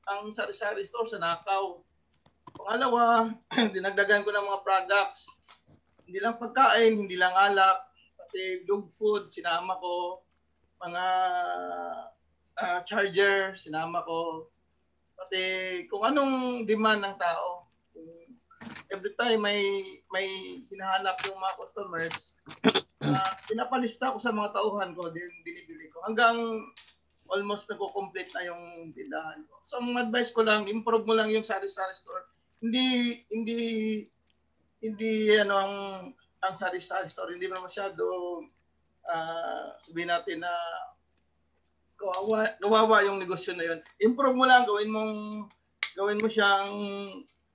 ang 0.06 0.30
sari-sari 0.30 0.86
store 0.86 1.10
sa 1.10 1.22
Nakaw. 1.22 1.82
Pangalawa, 2.56 3.34
dinagdagan 3.76 4.22
ko 4.22 4.30
ng 4.32 4.46
mga 4.48 4.63
products. 4.63 5.28
Hindi 6.06 6.22
lang 6.22 6.38
pagkain, 6.38 6.94
hindi 6.94 7.18
lang 7.18 7.34
alak, 7.34 7.89
pati 8.15 8.63
dog 8.70 8.94
food, 8.94 9.34
sinama 9.34 9.76
ko. 9.82 10.22
Mga 10.86 11.06
ah, 12.62 12.80
charger, 12.86 13.58
sinama 13.58 14.06
ko. 14.06 14.48
Pati 15.18 15.44
kung 15.89 16.06
anong 16.06 16.63
demand 16.70 17.02
ng 17.02 17.18
tao. 17.18 17.65
Every 18.94 19.18
time 19.18 19.41
may 19.41 19.62
may 20.13 20.62
hinahanap 20.70 21.18
yung 21.26 21.41
mga 21.41 21.58
customers, 21.58 22.38
uh, 23.02 23.32
pinapalista 23.50 24.13
ko 24.13 24.22
sa 24.22 24.30
mga 24.30 24.54
tauhan 24.54 24.94
ko, 24.94 25.10
din 25.10 25.34
binibili 25.41 25.89
ko. 25.89 26.06
Hanggang 26.06 26.62
almost 27.30 27.70
nagko-complete 27.70 28.32
na 28.36 28.52
yung 28.52 28.94
tindahan 28.94 29.42
ko. 29.50 29.58
So, 29.66 29.82
ang 29.82 29.98
advice 29.98 30.30
ko 30.30 30.46
lang, 30.46 30.70
improve 30.70 31.06
mo 31.06 31.14
lang 31.18 31.34
yung 31.34 31.46
sari-sari 31.46 31.96
store. 31.98 32.30
Hindi, 32.62 33.20
hindi, 33.34 33.60
hindi, 34.82 35.12
ano, 35.38 35.56
ang, 35.58 35.76
ang 36.46 36.56
sari-sari 36.56 37.10
store, 37.10 37.34
hindi 37.34 37.50
mo 37.50 37.66
masyado, 37.66 38.06
ah 39.06 39.78
sabihin 39.78 40.10
natin 40.10 40.42
na 40.42 40.54
kawawa, 41.98 42.50
kawawa 42.58 43.06
yung 43.06 43.22
negosyo 43.22 43.54
na 43.54 43.66
yun. 43.66 43.80
Improve 44.02 44.38
mo 44.38 44.46
lang, 44.46 44.66
gawin 44.66 44.90
mong, 44.90 45.16
gawin 45.96 46.22
mo 46.22 46.28
siyang 46.28 46.70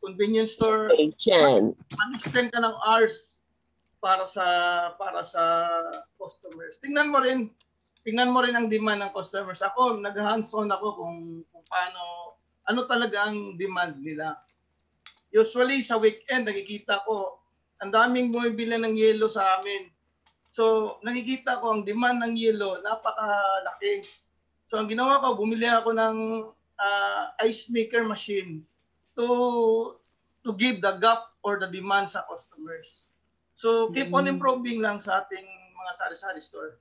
convenience 0.00 0.56
store, 0.56 0.88
Patient. 0.96 1.76
mag-extend 1.76 2.48
ka 2.50 2.59
ng 2.59 2.76
hours 2.83 3.40
para 4.00 4.24
sa 4.24 4.44
para 4.96 5.20
sa 5.20 5.68
customers. 6.16 6.80
Tingnan 6.80 7.12
mo 7.12 7.20
rin, 7.20 7.52
tingnan 8.04 8.32
mo 8.32 8.40
rin 8.40 8.56
ang 8.56 8.66
demand 8.66 9.04
ng 9.04 9.12
customers. 9.12 9.60
Ako, 9.60 10.00
nag-hands-on 10.00 10.70
ako 10.72 10.86
kung, 10.96 11.18
kung 11.52 11.64
paano, 11.68 12.34
ano 12.64 12.80
talaga 12.88 13.28
ang 13.28 13.56
demand 13.60 14.00
nila. 14.00 14.36
Usually 15.30 15.84
sa 15.84 16.00
weekend, 16.00 16.48
nakikita 16.48 17.04
ko, 17.06 17.38
ang 17.80 17.92
daming 17.92 18.32
bumibili 18.32 18.76
ng 18.76 18.96
yelo 18.96 19.28
sa 19.28 19.60
amin. 19.60 19.88
So, 20.50 20.96
nakikita 21.06 21.62
ko 21.62 21.76
ang 21.76 21.82
demand 21.86 22.20
ng 22.24 22.34
yelo, 22.36 22.80
napakalaki. 22.82 24.04
So, 24.66 24.80
ang 24.80 24.90
ginawa 24.90 25.22
ko, 25.22 25.38
bumili 25.38 25.68
ako 25.70 25.94
ng 25.94 26.16
ah, 26.80 27.36
ice 27.44 27.68
maker 27.68 28.02
machine 28.08 28.64
to 29.12 30.00
to 30.40 30.56
give 30.56 30.80
the 30.80 30.96
gap 30.96 31.36
or 31.44 31.60
the 31.60 31.68
demand 31.68 32.08
sa 32.08 32.24
customers. 32.24 33.12
So 33.52 33.92
keep 33.92 34.08
on 34.16 34.24
Mm. 34.24 34.40
improving 34.40 34.80
lang 34.80 35.04
sa 35.04 35.20
ating 35.20 35.44
mga 35.76 35.92
sari-sari 35.92 36.40
store 36.40 36.80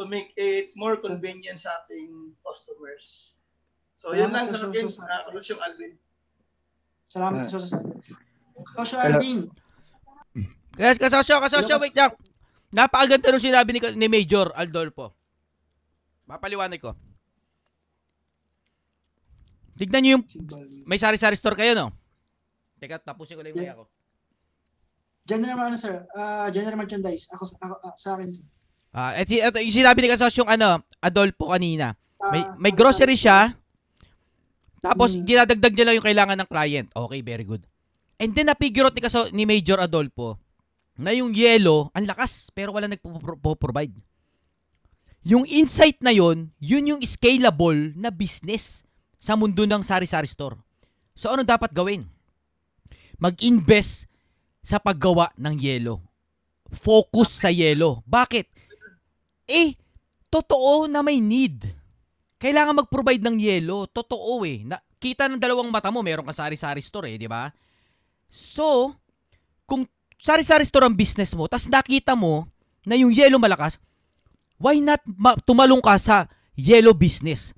to 0.00 0.08
make 0.08 0.32
it 0.32 0.72
more 0.72 0.96
convenient 0.96 1.60
sa 1.60 1.84
ating 1.84 2.32
customers. 2.40 3.36
So 3.92 4.16
yun 4.16 4.32
lang 4.32 4.48
Salamat, 4.48 4.64
sa 4.64 4.68
akin, 4.72 4.86
sa- 4.88 5.04
uh, 5.04 5.22
Kasosyong 5.28 5.60
Alvin. 5.60 5.92
Salamat 7.12 7.40
Ah. 7.44 7.48
sa 7.52 7.58
sa 7.60 7.78
Kasyo 8.80 8.96
Hello. 8.96 9.20
Alvin. 9.20 9.38
Kaya 10.72 10.96
kasosyo, 10.96 11.36
kasosyo, 11.44 11.76
wait 11.76 11.92
lang. 11.92 12.12
Napakaganda 12.72 13.28
nung 13.28 13.42
sinabi 13.44 13.76
ni, 13.76 13.80
ni 13.98 14.06
Major 14.08 14.48
Aldolfo. 14.56 15.12
Papaliwanag 16.24 16.80
ko. 16.80 16.96
Tignan 19.76 20.00
nyo 20.00 20.10
yung, 20.16 20.24
may 20.86 20.96
sari-sari 20.96 21.36
store 21.36 21.56
kayo, 21.56 21.72
no? 21.76 21.88
Teka, 22.80 23.00
tapusin 23.00 23.36
ko 23.36 23.42
lang 23.44 23.52
yung 23.52 23.64
Yeah. 23.64 23.76
ko. 23.76 23.84
General 25.28 25.68
ano 25.68 25.76
sir? 25.76 26.08
Ah, 26.16 26.48
general 26.48 26.80
merchandise. 26.80 27.28
Ako, 27.36 27.44
ako 27.60 27.74
ah, 27.84 27.94
sa 27.96 28.16
akin. 28.16 28.32
sir. 28.32 28.44
Ah, 28.90 29.14
et, 29.14 29.30
et, 29.30 29.54
yung 29.62 29.76
sinabi 29.82 30.02
ni 30.02 30.10
kasosyong 30.10 30.50
ano, 30.50 30.82
Adolfo 30.98 31.46
kanina. 31.50 31.94
May, 32.34 32.42
Ah, 32.42 32.54
may 32.58 32.72
grocery 32.74 33.16
siya, 33.16 33.54
tapos 34.82 35.14
Mm. 35.16 35.24
dinadagdag 35.24 35.72
niya 35.72 35.86
lang 35.86 35.96
yung 35.96 36.08
kailangan 36.08 36.36
ng 36.42 36.48
client. 36.50 36.88
Okay, 36.92 37.20
very 37.22 37.46
good. 37.46 37.62
And 38.20 38.34
then 38.36 38.52
na-figure 38.52 38.84
out 38.84 38.92
ni, 38.92 39.00
kaso, 39.00 39.32
ni 39.32 39.48
Major 39.48 39.80
Adolfo 39.80 40.36
na 41.00 41.16
yung 41.16 41.32
yellow, 41.32 41.88
ang 41.96 42.04
lakas, 42.04 42.52
pero 42.52 42.76
wala 42.76 42.90
nagpo-provide. 42.90 43.96
Yung 45.24 45.48
insight 45.48 46.00
na 46.04 46.12
yon, 46.12 46.52
yun 46.60 46.84
yung 46.84 47.00
scalable 47.04 47.92
na 47.96 48.12
business 48.12 48.84
sa 49.20 49.36
mundo 49.36 49.64
ng 49.64 49.80
sari-sari 49.80 50.28
store. 50.28 50.56
So 51.16 51.32
ano 51.32 51.44
dapat 51.44 51.72
gawin? 51.72 52.08
Mag-invest 53.20 54.08
sa 54.64 54.80
paggawa 54.80 55.28
ng 55.36 55.56
yellow. 55.60 56.00
Focus 56.72 57.44
sa 57.44 57.52
yellow. 57.52 58.00
Bakit? 58.08 58.48
Eh, 59.50 59.74
totoo 60.30 60.86
na 60.86 61.02
may 61.02 61.18
need. 61.18 61.66
Kailangan 62.38 62.86
mag-provide 62.86 63.20
ng 63.20 63.36
yelo. 63.36 63.90
Totoo 63.90 64.46
eh. 64.46 64.62
Na, 64.62 64.78
kita 65.02 65.26
ng 65.26 65.42
dalawang 65.42 65.68
mata 65.68 65.90
mo, 65.90 66.06
meron 66.06 66.22
ka 66.22 66.30
sari-sari 66.30 66.78
store 66.78 67.10
eh, 67.10 67.18
di 67.18 67.26
ba? 67.26 67.50
So, 68.30 68.94
kung 69.66 69.90
sari-sari 70.22 70.62
store 70.62 70.86
ang 70.86 70.94
business 70.94 71.34
mo, 71.34 71.50
tas 71.50 71.66
nakita 71.66 72.14
mo 72.14 72.46
na 72.86 72.94
yung 72.94 73.10
yelo 73.10 73.42
malakas, 73.42 73.76
why 74.62 74.78
not 74.78 75.02
ma- 75.04 75.36
tumalong 75.42 75.82
ka 75.82 75.98
sa 75.98 76.30
yellow 76.54 76.94
business? 76.94 77.50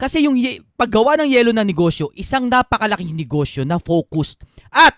Kasi 0.00 0.24
yung 0.24 0.36
ye- 0.40 0.64
paggawa 0.80 1.20
ng 1.20 1.28
yelo 1.28 1.52
na 1.52 1.64
negosyo, 1.64 2.08
isang 2.16 2.48
napakalaking 2.48 3.12
negosyo 3.12 3.64
na 3.68 3.76
focused 3.76 4.44
at 4.72 4.96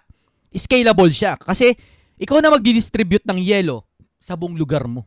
scalable 0.55 1.11
siya. 1.11 1.39
Kasi 1.39 1.75
ikaw 2.19 2.39
na 2.43 2.51
magdi-distribute 2.55 3.27
ng 3.27 3.39
yelo 3.43 3.87
sa 4.19 4.35
buong 4.35 4.59
lugar 4.59 4.87
mo. 4.91 5.07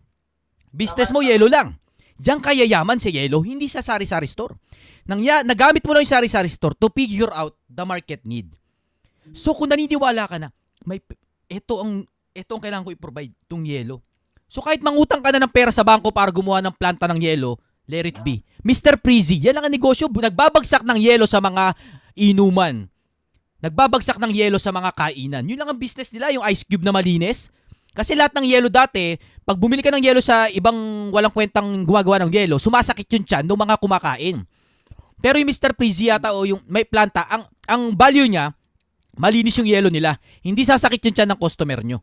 Business 0.72 1.12
mo 1.12 1.20
yelo 1.20 1.52
lang. 1.52 1.76
Diyan 2.22 2.40
kaya 2.40 2.64
yaman 2.64 3.02
si 3.02 3.10
Yellow, 3.10 3.42
hindi 3.42 3.66
sa 3.66 3.82
sari-sari 3.82 4.30
store. 4.30 4.54
Nang 5.10 5.26
ya, 5.26 5.42
nagamit 5.42 5.82
mo 5.82 5.98
lang 5.98 6.06
yung 6.06 6.14
sari-sari 6.14 6.48
store 6.48 6.78
to 6.78 6.88
figure 6.94 7.34
out 7.34 7.58
the 7.66 7.82
market 7.82 8.22
need. 8.24 8.54
So 9.34 9.58
kung 9.58 9.74
naniniwala 9.74 10.30
ka 10.30 10.38
na, 10.38 10.54
may 10.86 11.02
ito 11.50 11.82
ang 11.82 12.06
ito 12.32 12.52
ang 12.54 12.62
kailangan 12.62 12.86
ko 12.86 12.92
i-provide, 12.94 13.34
tong 13.50 13.66
yellow. 13.66 14.00
So 14.52 14.62
kahit 14.62 14.86
mangutang 14.86 15.24
ka 15.24 15.34
na 15.34 15.42
ng 15.42 15.52
pera 15.52 15.74
sa 15.74 15.82
bangko 15.82 16.14
para 16.14 16.30
gumawa 16.30 16.62
ng 16.62 16.76
planta 16.76 17.10
ng 17.10 17.20
yellow, 17.20 17.58
let 17.90 18.06
it 18.06 18.20
be. 18.22 18.46
Mr. 18.62 19.02
Prezi, 19.02 19.42
yan 19.42 19.58
lang 19.58 19.66
ang 19.66 19.74
negosyo. 19.74 20.06
Nagbabagsak 20.12 20.86
ng 20.86 21.00
yellow 21.02 21.26
sa 21.26 21.42
mga 21.42 21.74
inuman. 22.16 22.86
Nagbabagsak 23.62 24.22
ng 24.22 24.32
yellow 24.34 24.62
sa 24.62 24.70
mga 24.70 24.94
kainan. 24.94 25.44
Yun 25.48 25.58
lang 25.58 25.70
ang 25.74 25.80
business 25.80 26.14
nila, 26.14 26.30
yung 26.34 26.46
ice 26.46 26.66
cube 26.66 26.86
na 26.86 26.94
malinis. 26.94 27.50
Kasi 27.92 28.16
lahat 28.16 28.32
ng 28.36 28.48
yellow 28.48 28.72
dati, 28.72 29.20
pag 29.44 29.60
bumili 29.60 29.84
ka 29.84 29.92
ng 29.92 30.00
yellow 30.00 30.24
sa 30.24 30.48
ibang 30.48 31.12
walang 31.12 31.34
kwentang 31.34 31.84
gumagawa 31.84 32.24
ng 32.24 32.32
yellow, 32.32 32.56
sumasakit 32.56 33.08
yung 33.12 33.26
tiyan 33.28 33.44
ng 33.44 33.60
mga 33.60 33.76
kumakain. 33.84 34.38
Pero 35.20 35.36
yung 35.38 35.50
Mr. 35.52 35.76
Prezi 35.76 36.08
yata 36.08 36.32
o 36.32 36.48
yung 36.48 36.64
may 36.66 36.88
planta, 36.88 37.28
ang, 37.28 37.46
ang 37.68 37.92
value 37.94 38.32
niya, 38.32 38.56
malinis 39.20 39.60
yung 39.60 39.68
yellow 39.68 39.92
nila. 39.92 40.18
Hindi 40.40 40.64
sasakit 40.64 41.04
yung 41.04 41.16
tiyan 41.16 41.30
ng 41.36 41.40
customer 41.40 41.84
nyo. 41.84 42.00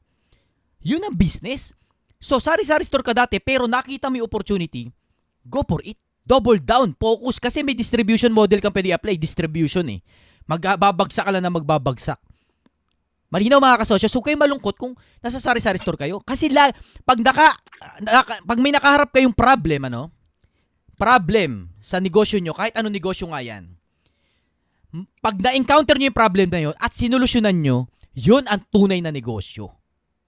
Yun 0.84 1.02
ang 1.08 1.16
business. 1.16 1.74
So, 2.20 2.38
sari-sari 2.38 2.86
store 2.86 3.02
ka 3.02 3.14
dati, 3.16 3.40
pero 3.42 3.66
nakita 3.66 4.12
mo 4.12 4.20
yung 4.20 4.28
opportunity, 4.28 4.90
go 5.46 5.64
for 5.64 5.82
it. 5.82 5.98
Double 6.28 6.60
down, 6.60 6.92
focus. 6.92 7.40
Kasi 7.40 7.64
may 7.64 7.72
distribution 7.72 8.28
model 8.28 8.60
kang 8.60 8.76
pwede 8.76 8.92
apply. 8.92 9.16
Distribution 9.16 9.88
eh. 9.88 10.04
Magbabagsak 10.44 11.24
ka 11.24 11.32
lang 11.32 11.40
na 11.40 11.48
magbabagsak. 11.48 12.20
Malinaw 13.28 13.60
mga 13.60 13.84
kasosyo, 13.84 14.08
so 14.08 14.24
kayo 14.24 14.40
malungkot 14.40 14.80
kung 14.80 14.96
nasa 15.20 15.36
sari-sari 15.36 15.76
store 15.76 16.00
kayo. 16.00 16.24
Kasi 16.24 16.48
la, 16.48 16.72
pag, 17.04 17.20
naka, 17.20 17.52
naka- 18.00 18.40
pag 18.40 18.58
may 18.58 18.72
nakaharap 18.72 19.12
kayong 19.12 19.36
problem, 19.36 19.92
ano, 19.92 20.08
problem 20.96 21.68
sa 21.76 22.00
negosyo 22.00 22.40
nyo, 22.40 22.56
kahit 22.56 22.72
anong 22.80 22.96
negosyo 22.96 23.28
nga 23.28 23.44
yan, 23.44 23.76
pag 25.20 25.36
na-encounter 25.36 26.00
nyo 26.00 26.08
yung 26.08 26.16
problem 26.16 26.48
na 26.48 26.60
yun 26.64 26.74
at 26.80 26.96
sinulusyonan 26.96 27.60
nyo, 27.60 27.92
yun 28.16 28.48
ang 28.48 28.64
tunay 28.72 29.04
na 29.04 29.12
negosyo. 29.12 29.76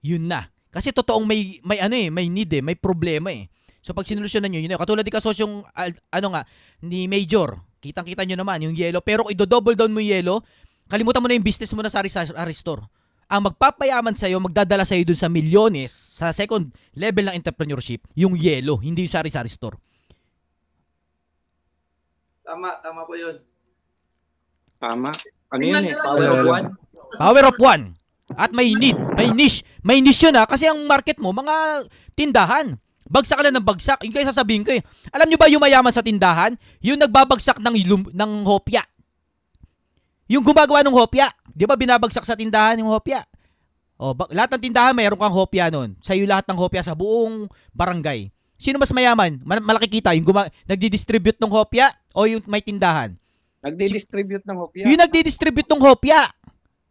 Yun 0.05 0.29
na. 0.29 0.47
Kasi 0.71 0.93
totoong 0.93 1.25
may, 1.25 1.59
may 1.65 1.81
ano 1.81 1.97
eh, 1.97 2.07
may 2.07 2.29
need 2.29 2.53
eh, 2.53 2.63
may 2.63 2.77
problema 2.77 3.33
eh. 3.33 3.49
So 3.81 3.97
pag 3.97 4.05
sinulusyonan 4.05 4.53
nyo, 4.53 4.61
yun 4.61 4.71
na. 4.71 4.77
Katulad 4.77 5.01
ni 5.01 5.11
kasosyong, 5.11 5.65
ano 6.13 6.27
nga, 6.31 6.45
ni 6.85 7.09
Major, 7.09 7.57
kitang-kita 7.81 8.21
nyo 8.23 8.37
naman, 8.37 8.61
yung 8.61 8.77
yellow. 8.77 9.01
Pero 9.01 9.25
kung 9.25 9.33
i-double 9.33 9.73
down 9.73 9.89
mo 9.89 9.99
yung 9.99 10.13
yellow, 10.13 10.37
kalimutan 10.91 11.23
mo 11.23 11.31
na 11.31 11.39
yung 11.39 11.47
business 11.47 11.71
mo 11.71 11.79
na 11.79 11.87
sa 11.87 12.03
sari 12.03 12.51
store. 12.51 12.83
Ang 13.31 13.47
magpapayaman 13.47 14.11
sa'yo, 14.11 14.43
magdadala 14.43 14.83
sa'yo 14.83 15.07
dun 15.07 15.15
sa 15.15 15.31
milyones, 15.31 16.19
sa 16.19 16.35
second 16.35 16.67
level 16.91 17.31
ng 17.31 17.35
entrepreneurship, 17.39 18.03
yung 18.11 18.35
yellow, 18.35 18.75
hindi 18.75 19.07
yung 19.07 19.15
sari-sari 19.15 19.47
store. 19.47 19.79
Tama, 22.43 22.83
tama 22.83 23.07
po 23.07 23.15
yun. 23.15 23.39
Tama. 24.83 25.15
Ano 25.47 25.63
yun 25.63 25.79
eh? 25.87 25.95
Power 25.95 26.27
of 26.27 26.43
one? 26.43 26.67
Power 27.15 27.43
of 27.47 27.57
one. 27.63 27.83
At 28.35 28.51
may 28.51 28.75
need, 28.75 28.99
may 29.15 29.31
niche. 29.31 29.63
May 29.79 30.03
niche 30.03 30.27
yun 30.27 30.35
ha, 30.35 30.43
kasi 30.43 30.67
ang 30.67 30.83
market 30.83 31.15
mo, 31.15 31.31
mga 31.31 31.87
tindahan. 32.19 32.75
Bagsak 33.07 33.39
ka 33.39 33.43
lang 33.47 33.55
ng 33.55 33.63
bagsak. 33.63 33.99
Yung 34.03 34.15
kaya 34.15 34.27
sasabihin 34.27 34.67
ko 34.67 34.75
eh. 34.75 34.83
Alam 35.11 35.31
nyo 35.31 35.39
ba 35.39 35.47
yung 35.47 35.63
mayaman 35.63 35.95
sa 35.95 36.03
tindahan? 36.03 36.59
Yung 36.83 36.99
nagbabagsak 36.99 37.63
ng, 37.63 37.75
ilum- 37.79 38.11
ng 38.11 38.31
hopya. 38.43 38.83
Yung 40.31 40.47
gumagawa 40.47 40.79
ng 40.79 40.95
hopya. 40.95 41.27
Di 41.51 41.67
ba 41.67 41.75
binabagsak 41.75 42.23
sa 42.23 42.39
tindahan 42.39 42.79
yung 42.79 42.87
hopya? 42.87 43.27
O, 43.99 44.15
ba- 44.15 44.31
lahat 44.31 44.55
ng 44.55 44.71
tindahan 44.71 44.95
mayroon 44.95 45.19
kang 45.19 45.35
hopya 45.35 45.67
nun. 45.67 45.99
Sa'yo 45.99 46.23
lahat 46.23 46.47
ng 46.47 46.55
hopya 46.55 46.79
sa 46.79 46.95
buong 46.95 47.51
barangay. 47.75 48.31
Sino 48.55 48.79
mas 48.79 48.95
mayaman? 48.95 49.43
Ma- 49.43 49.59
malaki 49.59 49.99
kita, 49.99 50.15
yung 50.15 50.23
guma- 50.23 50.47
nagdi-distribute 50.63 51.35
ng 51.35 51.51
hopya 51.51 51.91
o 52.15 52.23
yung 52.23 52.39
may 52.47 52.63
tindahan? 52.63 53.11
Nagdi-distribute 53.59 54.47
ng 54.47 54.57
hopya. 54.57 54.83
Yung 54.87 55.01
nagdi-distribute 55.03 55.67
ng 55.67 55.81
hopya. 55.83 56.31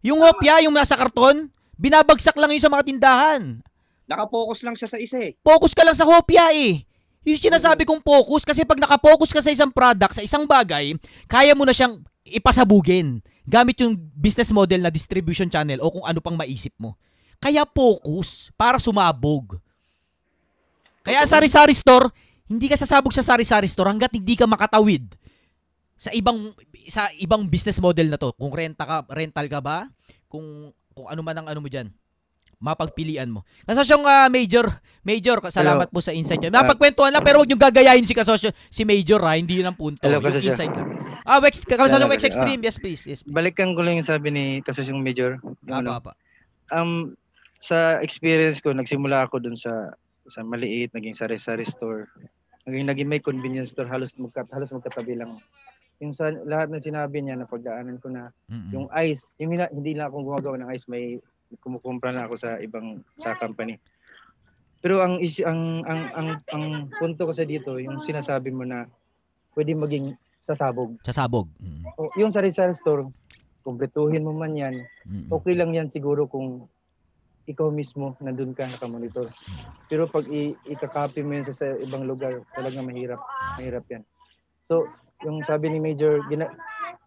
Yung 0.05 0.20
hopya, 0.20 0.61
yung 0.68 0.76
nasa 0.76 0.94
karton, 0.94 1.48
binabagsak 1.81 2.37
lang 2.37 2.53
yun 2.53 2.61
sa 2.61 2.68
mga 2.68 2.85
tindahan. 2.92 3.64
Nakapokus 4.05 4.61
lang 4.61 4.76
siya 4.76 4.88
sa 4.92 5.00
isa 5.00 5.16
eh. 5.16 5.33
Focus 5.40 5.72
ka 5.72 5.81
lang 5.81 5.96
sa 5.96 6.05
hopya 6.05 6.53
eh. 6.53 6.85
Yung 7.24 7.40
sinasabi 7.40 7.88
kong 7.88 8.05
focus, 8.05 8.44
kasi 8.44 8.64
pag 8.68 8.81
nakafocus 8.81 9.33
ka 9.33 9.40
sa 9.40 9.53
isang 9.53 9.72
product, 9.72 10.16
sa 10.16 10.24
isang 10.24 10.44
bagay, 10.44 10.92
kaya 11.24 11.57
mo 11.57 11.64
na 11.64 11.72
siyang 11.72 12.00
ipasabugin 12.31 13.19
gamit 13.45 13.83
yung 13.83 13.99
business 14.14 14.55
model 14.55 14.87
na 14.87 14.90
distribution 14.95 15.51
channel 15.51 15.83
o 15.83 15.90
kung 15.90 16.05
ano 16.07 16.23
pang 16.23 16.38
maisip 16.38 16.71
mo. 16.79 16.95
Kaya 17.40 17.64
focus 17.66 18.53
para 18.55 18.77
sumabog. 18.79 19.59
Kaya 21.01 21.25
sari-sari 21.25 21.73
store, 21.73 22.12
hindi 22.47 22.69
ka 22.69 22.77
sasabog 22.77 23.11
sa 23.11 23.25
sari-sari 23.25 23.66
store 23.66 23.90
hanggat 23.90 24.12
hindi 24.12 24.37
ka 24.37 24.45
makatawid 24.45 25.09
sa 26.01 26.12
ibang 26.16 26.53
sa 26.88 27.09
ibang 27.16 27.45
business 27.49 27.81
model 27.81 28.09
na 28.09 28.21
to. 28.21 28.33
Kung 28.37 28.53
renta 28.53 28.85
ka, 28.85 29.05
rental 29.09 29.47
ka 29.49 29.61
ba? 29.61 29.88
Kung 30.29 30.73
kung 30.93 31.07
ano 31.09 31.21
man 31.25 31.37
ang 31.37 31.49
ano 31.49 31.61
mo 31.64 31.69
diyan. 31.69 31.88
Mapagpilian 32.61 33.33
mo. 33.33 33.40
Kasosyong 33.64 34.05
ah, 34.05 34.29
Major, 34.29 34.68
Major, 35.01 35.40
salamat 35.49 35.88
po 35.88 36.05
sa 36.05 36.12
insight 36.12 36.44
nyo. 36.44 36.53
Ah. 36.53 36.61
Napagkwentuhan 36.61 37.09
lang, 37.09 37.25
pero 37.25 37.40
huwag 37.40 37.49
nyo 37.49 37.57
gagayahin 37.57 38.05
si 38.05 38.12
Kasosyo, 38.12 38.53
si 38.68 38.85
Major 38.85 39.25
ha, 39.25 39.40
hindi 39.40 39.64
yun 39.64 39.73
ang 39.73 39.79
punto. 39.81 40.05
Hello, 40.05 40.20
yung 40.20 40.44
insight 40.44 40.77
lang. 40.77 40.92
Ah, 41.25 41.40
Wex, 41.40 41.64
Kasosyo 41.64 41.96
Hello, 41.96 42.12
Wex. 42.12 42.20
Extreme, 42.23 42.61
yes 42.61 42.77
please. 42.77 43.03
Yes, 43.09 43.25
please. 43.25 43.33
Balikan 43.33 43.73
ko 43.73 43.81
lang 43.81 43.96
yung 43.96 44.07
sabi 44.07 44.29
ni 44.29 44.44
Kasosyong 44.61 45.01
Major. 45.01 45.40
Yung 45.64 45.73
ano, 45.73 45.96
Apa, 45.96 46.12
apa. 46.12 46.77
um, 46.77 47.16
sa 47.57 47.96
experience 48.05 48.61
ko, 48.61 48.77
nagsimula 48.77 49.25
ako 49.25 49.40
dun 49.40 49.57
sa 49.57 49.96
sa 50.31 50.46
maliit, 50.46 50.94
naging 50.94 51.16
sari-sari 51.16 51.66
store. 51.66 52.07
Naging, 52.68 52.87
naging 52.87 53.09
may 53.11 53.18
convenience 53.18 53.75
store, 53.75 53.90
halos, 53.90 54.14
magkat, 54.14 54.46
halos 54.55 54.70
magkatabi 54.70 55.18
lang. 55.18 55.33
Yung 55.99 56.14
sa 56.14 56.31
lahat 56.46 56.70
ng 56.70 56.81
sinabi 56.81 57.18
niya 57.18 57.35
na 57.35 57.51
pagdaanan 57.51 57.99
ko 57.99 58.12
na, 58.12 58.31
Mm-mm. 58.46 58.70
yung 58.70 58.87
ice, 58.94 59.35
yung 59.42 59.59
hindi 59.59 59.92
na 59.99 60.07
ako 60.07 60.23
gumagawa 60.23 60.57
ng 60.62 60.70
ice, 60.70 60.87
may 60.87 61.18
kumukumpra 61.58 62.14
na 62.14 62.30
ako 62.30 62.34
sa 62.38 62.62
ibang 62.62 63.02
sa 63.18 63.34
company. 63.34 63.82
Pero 64.80 65.04
ang 65.04 65.20
issue, 65.20 65.44
ang, 65.44 65.84
ang, 65.84 66.00
ang, 66.16 66.28
ang 66.56 66.64
punto 66.96 67.28
kasi 67.28 67.44
dito, 67.44 67.76
yung 67.76 68.00
sinasabi 68.00 68.48
mo 68.48 68.64
na 68.64 68.88
pwede 69.52 69.76
maging 69.76 70.16
sasabog. 70.48 70.96
Sasabog. 71.04 71.52
Mm. 71.60 71.84
O, 72.00 72.08
yung 72.16 72.32
sari-sari 72.32 72.72
store, 72.72 73.12
kumpletuhin 73.60 74.24
mo 74.24 74.32
man 74.32 74.56
yan, 74.56 74.80
Mm-mm. 75.04 75.28
okay 75.28 75.52
lang 75.52 75.76
yan 75.76 75.92
siguro 75.92 76.24
kung 76.24 76.64
ikaw 77.44 77.68
mismo 77.68 78.16
nandun 78.24 78.56
ka 78.56 78.64
nakamonitor. 78.64 79.28
Pero 79.90 80.08
pag 80.08 80.24
i- 80.32 80.56
ikakopy 80.64 81.20
mo 81.20 81.36
yan 81.36 81.44
sa, 81.50 81.52
sa 81.52 81.66
ibang 81.76 82.08
lugar, 82.08 82.40
talaga 82.56 82.80
mahirap. 82.80 83.20
Mahirap 83.60 83.84
yan. 83.90 84.02
So, 84.64 84.88
yung 85.26 85.44
sabi 85.44 85.68
ni 85.68 85.76
Major, 85.76 86.24
gina- 86.30 86.56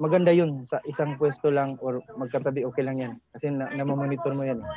maganda 0.02 0.34
yun 0.34 0.66
sa 0.70 0.82
isang 0.90 1.18
pwesto 1.18 1.54
lang 1.54 1.78
or 1.82 2.02
magkatabi, 2.18 2.66
okay 2.66 2.84
lang 2.86 2.98
yan. 3.02 3.14
Kasi 3.36 3.54
na, 3.54 3.70
namamonitor 3.74 4.34
mo 4.34 4.46
yan. 4.46 4.62
eh. 4.62 4.70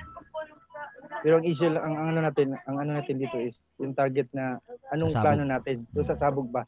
Pero 1.25 1.41
ang 1.41 1.47
issue 1.49 1.71
lang, 1.71 1.83
ang, 1.83 1.95
ang 1.97 2.09
ano 2.15 2.21
natin, 2.29 2.49
ang 2.69 2.77
ano 2.77 2.91
natin 3.01 3.17
dito 3.17 3.37
is 3.41 3.57
yung 3.81 3.97
target 3.97 4.29
na 4.37 4.61
anong 4.93 5.11
Sasabog. 5.11 5.25
plano 5.25 5.43
natin. 5.49 5.77
So, 5.97 6.05
sasabog 6.05 6.49
ba? 6.53 6.63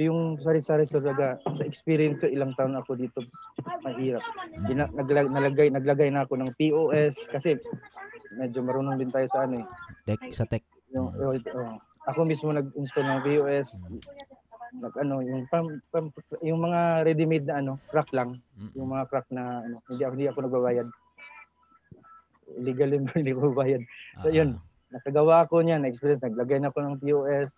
Yung 0.00 0.40
sari-sari 0.40 0.88
talaga, 0.88 1.38
sa 1.54 1.64
experience 1.64 2.18
ko, 2.20 2.26
ilang 2.26 2.52
taon 2.58 2.74
ako 2.74 2.96
dito, 2.98 3.22
mahirap. 3.86 4.24
Gina, 4.66 4.88
naglag, 4.90 5.30
nalagay, 5.30 5.68
naglagay 5.70 6.08
na 6.10 6.24
ako 6.26 6.42
ng 6.42 6.50
POS 6.58 7.14
kasi 7.30 7.56
medyo 8.36 8.64
marunong 8.64 8.98
din 8.98 9.12
tayo 9.12 9.28
sa 9.30 9.44
ano 9.46 9.62
eh. 9.62 9.66
Tech, 10.08 10.20
sa 10.32 10.44
tech. 10.48 10.64
Yung, 10.92 11.12
oh, 11.12 11.36
oh. 11.36 11.76
ako 12.08 12.26
mismo 12.26 12.50
nag-install 12.50 13.06
ng 13.06 13.20
POS. 13.24 13.66
Nag, 14.72 14.94
ano, 14.96 15.20
yung, 15.20 15.44
pam, 15.52 15.68
pam, 15.92 16.08
yung 16.40 16.60
mga 16.64 17.04
ready-made 17.04 17.44
na 17.44 17.60
ano, 17.60 17.72
crack 17.92 18.08
lang. 18.16 18.40
Mm-mm. 18.56 18.72
Yung 18.72 18.88
mga 18.88 19.04
crack 19.12 19.28
na 19.28 19.60
ano, 19.60 19.84
hindi 19.84 20.02
ako, 20.02 20.12
hindi 20.16 20.26
ako 20.28 20.38
nagbabayad. 20.40 20.88
Illegal 22.56 22.88
yun, 22.96 23.04
hindi 23.20 23.32
ko 23.32 23.52
babayad. 23.52 23.82
So, 24.20 24.28
Ah, 24.28 24.34
yun. 24.34 24.50
Nakagawa 24.92 25.48
ko 25.48 25.60
niyan, 25.60 25.84
na-experience, 25.84 26.20
naglagay 26.20 26.60
na 26.60 26.68
ako 26.68 26.78
ng 26.84 27.00
POS. 27.00 27.52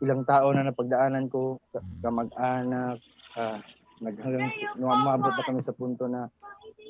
Ilang 0.00 0.28
tao 0.28 0.52
na 0.52 0.64
napagdaanan 0.64 1.28
ko, 1.28 1.60
Mm. 1.72 2.00
kamag-anak, 2.00 2.96
ah, 3.36 3.60
nag, 4.00 4.16
hanggang 4.20 4.48
umabot 4.76 5.32
na 5.32 5.44
kami 5.44 5.60
sa 5.64 5.72
punto 5.72 6.04
na 6.04 6.28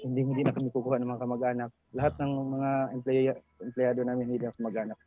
hindi 0.03 0.23
hindi 0.23 0.43
na 0.43 0.55
kami 0.55 0.71
kukuha 0.71 0.99
ng 0.99 1.11
mga 1.11 1.23
kamag-anak. 1.23 1.71
Lahat 1.91 2.15
ng 2.19 2.33
mga 2.55 2.71
employee, 2.95 3.35
empleyado 3.63 4.01
namin 4.03 4.27
hindi 4.31 4.43
na 4.43 4.55
kamag-anak. 4.55 4.99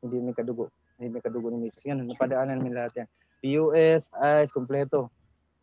Hindi 0.00 0.16
may 0.20 0.32
kadugo. 0.32 0.68
Hindi 1.00 1.16
may 1.16 1.24
kadugo 1.24 1.48
ni 1.48 1.72
Mrs. 1.72 1.80
Yan, 1.88 2.04
napadaanan 2.04 2.60
namin 2.60 2.76
lahat 2.76 2.92
yan. 2.92 3.08
POS, 3.40 4.12
ICE, 4.12 4.52
kompleto. 4.52 5.08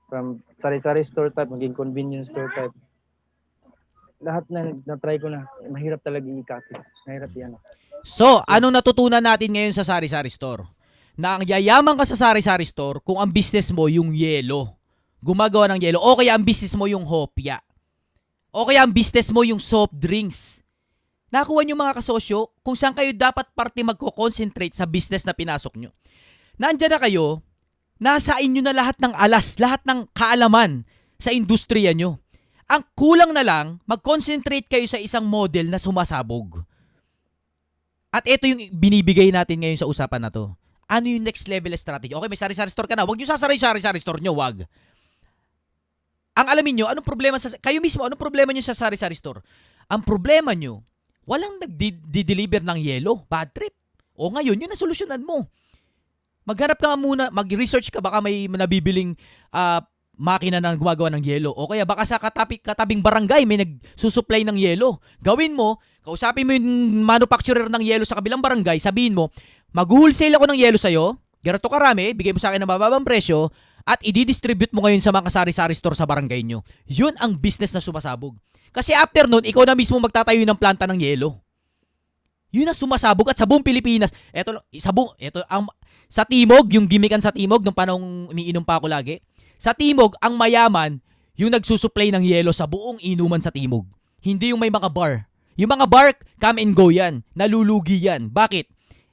From 0.10 0.42
sari-sari 0.58 1.06
store 1.06 1.30
type, 1.30 1.54
maging 1.54 1.78
convenience 1.78 2.34
store 2.34 2.50
type. 2.58 2.74
Lahat 4.18 4.42
na 4.50 4.74
na-try 4.82 5.22
ko 5.22 5.30
na. 5.30 5.46
Mahirap 5.70 6.02
talaga 6.02 6.26
i-copy. 6.26 6.74
Mahirap 7.06 7.30
yan. 7.38 7.54
So, 8.02 8.42
anong 8.50 8.82
natutunan 8.82 9.22
natin 9.22 9.54
ngayon 9.54 9.78
sa 9.78 9.86
sari-sari 9.86 10.34
store? 10.34 10.66
Na 11.14 11.38
ang 11.38 11.46
yayaman 11.46 11.94
ka 11.94 12.10
sa 12.10 12.18
sari-sari 12.18 12.66
store 12.66 12.98
kung 13.06 13.22
ang 13.22 13.30
business 13.30 13.70
mo 13.70 13.86
yung 13.86 14.18
yelo. 14.18 14.74
Gumagawa 15.22 15.70
ng 15.78 15.86
yelo. 15.86 16.02
O 16.02 16.18
kaya 16.18 16.34
ang 16.34 16.42
business 16.42 16.74
mo 16.74 16.90
yung 16.90 17.06
hopya. 17.06 17.62
O 18.50 18.66
kaya 18.66 18.82
ang 18.82 18.90
business 18.90 19.30
mo 19.30 19.46
yung 19.46 19.62
soft 19.62 19.94
drinks. 19.94 20.66
Nakuha 21.28 21.68
nyo 21.68 21.76
mga 21.76 22.00
kasosyo 22.00 22.56
kung 22.64 22.80
saan 22.80 22.96
kayo 22.96 23.12
dapat 23.12 23.52
parte 23.52 23.84
magko-concentrate 23.84 24.72
sa 24.72 24.88
business 24.88 25.28
na 25.28 25.36
pinasok 25.36 25.76
nyo. 25.76 25.92
Nandyan 26.56 26.96
na 26.96 27.00
kayo, 27.04 27.44
nasa 28.00 28.40
inyo 28.40 28.64
na 28.64 28.72
lahat 28.72 28.96
ng 29.04 29.12
alas, 29.12 29.60
lahat 29.60 29.84
ng 29.84 30.08
kaalaman 30.16 30.88
sa 31.20 31.36
industriya 31.36 31.92
nyo. 31.92 32.18
Ang 32.68 32.84
kulang 32.96 33.32
na 33.36 33.44
lang, 33.44 33.80
mag-concentrate 33.88 34.68
kayo 34.68 34.88
sa 34.88 35.00
isang 35.00 35.28
model 35.28 35.72
na 35.72 35.80
sumasabog. 35.80 36.64
At 38.12 38.24
ito 38.28 38.48
yung 38.48 38.72
binibigay 38.72 39.32
natin 39.32 39.64
ngayon 39.64 39.80
sa 39.80 39.88
usapan 39.88 40.24
na 40.24 40.32
to. 40.32 40.52
Ano 40.88 41.12
yung 41.12 41.28
next 41.28 41.52
level 41.52 41.76
strategy? 41.76 42.16
Okay, 42.16 42.32
may 42.32 42.40
sari-sari 42.40 42.72
store 42.72 42.88
ka 42.88 42.96
na. 42.96 43.04
Huwag 43.04 43.20
nyo 43.20 43.28
sasara 43.28 43.52
yung 43.52 43.64
sari-sari 43.68 44.00
store 44.00 44.24
nyo. 44.24 44.32
Wag. 44.32 44.64
Ang 46.38 46.48
alamin 46.48 46.80
nyo, 46.80 46.86
anong 46.88 47.04
problema 47.04 47.36
sa... 47.36 47.52
Kayo 47.60 47.84
mismo, 47.84 48.08
anong 48.08 48.20
problema 48.20 48.56
nyo 48.56 48.64
sa 48.64 48.72
sari-sari 48.72 49.16
store? 49.16 49.44
Ang 49.92 50.04
problema 50.08 50.56
nyo, 50.56 50.84
walang 51.28 51.60
nagdi-deliver 51.60 52.64
ng 52.64 52.80
yelo. 52.80 53.28
Bad 53.28 53.52
trip. 53.52 53.76
O 54.16 54.32
ngayon, 54.32 54.58
yun 54.58 54.72
ang 54.72 54.80
solusyonan 54.80 55.22
mo. 55.22 55.46
Maghanap 56.48 56.80
ka 56.80 56.96
muna, 56.96 57.28
mag-research 57.30 57.92
ka, 57.92 58.00
baka 58.00 58.24
may 58.24 58.48
nabibiling 58.48 59.14
ah, 59.52 59.84
makina 60.18 60.58
na 60.58 60.74
gumagawa 60.74 61.14
ng 61.14 61.22
yelo. 61.22 61.52
O 61.54 61.68
kaya 61.68 61.84
baka 61.84 62.08
sa 62.08 62.18
katabi, 62.18 62.58
katabing 62.58 63.04
barangay 63.04 63.44
may 63.44 63.62
nagsusupply 63.62 64.48
ng 64.48 64.58
yelo. 64.58 65.04
Gawin 65.22 65.54
mo, 65.54 65.78
kausapin 66.02 66.48
mo 66.48 66.56
yung 66.56 67.04
manufacturer 67.06 67.68
ng 67.68 67.84
yelo 67.84 68.08
sa 68.08 68.18
kabilang 68.18 68.42
barangay, 68.42 68.80
sabihin 68.80 69.14
mo, 69.14 69.30
mag-wholesale 69.76 70.34
ako 70.40 70.50
ng 70.50 70.58
yelo 70.58 70.80
sa'yo, 70.80 71.20
ganito 71.44 71.68
karami, 71.70 72.16
bigay 72.16 72.34
mo 72.34 72.42
sa 72.42 72.50
akin 72.50 72.64
ng 72.64 72.72
mababang 72.72 73.06
presyo, 73.06 73.54
at 73.88 74.04
i-distribute 74.04 74.74
mo 74.76 74.84
ngayon 74.84 75.00
sa 75.00 75.16
mga 75.16 75.32
sari-sari 75.32 75.72
store 75.72 75.96
sa 75.96 76.04
barangay 76.04 76.44
nyo. 76.44 76.60
Yun 76.92 77.16
ang 77.24 77.40
business 77.40 77.72
na 77.72 77.80
sumasabog. 77.80 78.36
Kasi 78.72 78.94
after 78.94 79.26
nun, 79.26 79.46
ikaw 79.46 79.64
na 79.64 79.78
mismo 79.78 79.98
magtatayo 79.98 80.42
ng 80.44 80.58
planta 80.60 80.86
ng 80.86 81.00
yelo. 81.00 81.38
Yun 82.52 82.72
ang 82.72 82.78
sumasabog 82.78 83.30
at 83.30 83.38
sa 83.38 83.46
buong 83.46 83.64
Pilipinas. 83.64 84.10
Eto, 84.32 84.58
sa 84.80 84.92
buong, 84.96 85.14
eto, 85.20 85.44
ang, 85.52 85.68
sa 86.08 86.24
Timog, 86.24 86.72
yung 86.72 86.88
gimikan 86.88 87.20
sa 87.20 87.30
Timog, 87.36 87.62
nung 87.62 87.76
panong 87.76 88.32
umiinom 88.32 88.64
pa 88.64 88.80
ako 88.80 88.88
lagi, 88.88 89.20
sa 89.60 89.76
Timog, 89.76 90.16
ang 90.24 90.34
mayaman, 90.40 91.04
yung 91.38 91.54
nagsusupply 91.54 92.10
ng 92.16 92.24
yelo 92.26 92.50
sa 92.50 92.66
buong 92.66 92.98
inuman 93.04 93.44
sa 93.44 93.54
Timog. 93.54 93.86
Hindi 94.24 94.56
yung 94.56 94.62
may 94.62 94.74
mga 94.74 94.90
bar. 94.90 95.30
Yung 95.54 95.70
mga 95.70 95.86
bar, 95.86 96.18
come 96.42 96.66
and 96.66 96.74
go 96.74 96.90
yan. 96.90 97.22
Nalulugi 97.38 98.02
yan. 98.02 98.34
Bakit? 98.34 98.66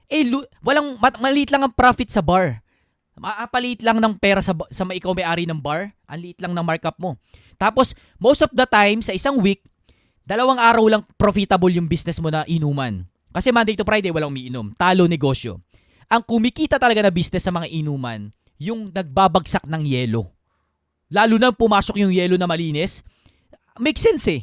Eh, 0.09 0.25
lu- 0.25 0.49
walang, 0.64 0.97
mat- 1.01 1.21
maliit 1.21 1.53
lang 1.53 1.69
ang 1.69 1.75
profit 1.77 2.09
sa 2.09 2.25
bar. 2.25 2.63
Maapaliit 3.14 3.81
lang 3.87 4.03
ng 4.03 4.18
pera 4.18 4.42
sa, 4.42 4.50
sa 4.74 4.83
ikaw 4.90 5.14
may-ari 5.14 5.46
ng 5.46 5.59
bar. 5.59 5.94
Ang 6.11 6.18
liit 6.18 6.38
lang 6.42 6.50
ng 6.50 6.66
markup 6.66 6.98
mo. 6.98 7.14
Tapos, 7.55 7.94
most 8.18 8.42
of 8.42 8.50
the 8.50 8.66
time, 8.66 8.98
sa 9.00 9.14
isang 9.14 9.38
week, 9.38 9.62
dalawang 10.27 10.59
araw 10.59 10.85
lang 10.90 11.03
profitable 11.14 11.70
yung 11.70 11.87
business 11.87 12.18
mo 12.18 12.29
na 12.29 12.42
inuman. 12.50 13.07
Kasi 13.31 13.55
Monday 13.55 13.79
to 13.79 13.87
Friday, 13.87 14.11
walang 14.11 14.35
umiinom. 14.35 14.74
Talo 14.74 15.07
negosyo. 15.07 15.62
Ang 16.11 16.22
kumikita 16.27 16.79
talaga 16.79 17.03
na 17.03 17.14
business 17.14 17.46
sa 17.46 17.55
mga 17.55 17.70
inuman, 17.70 18.31
yung 18.59 18.90
nagbabagsak 18.90 19.66
ng 19.66 19.83
yelo. 19.87 20.31
Lalo 21.11 21.38
na 21.38 21.55
pumasok 21.55 22.03
yung 22.03 22.11
yelo 22.11 22.35
na 22.35 22.46
malinis. 22.50 23.03
Makes 23.79 24.03
sense 24.03 24.27
eh. 24.31 24.42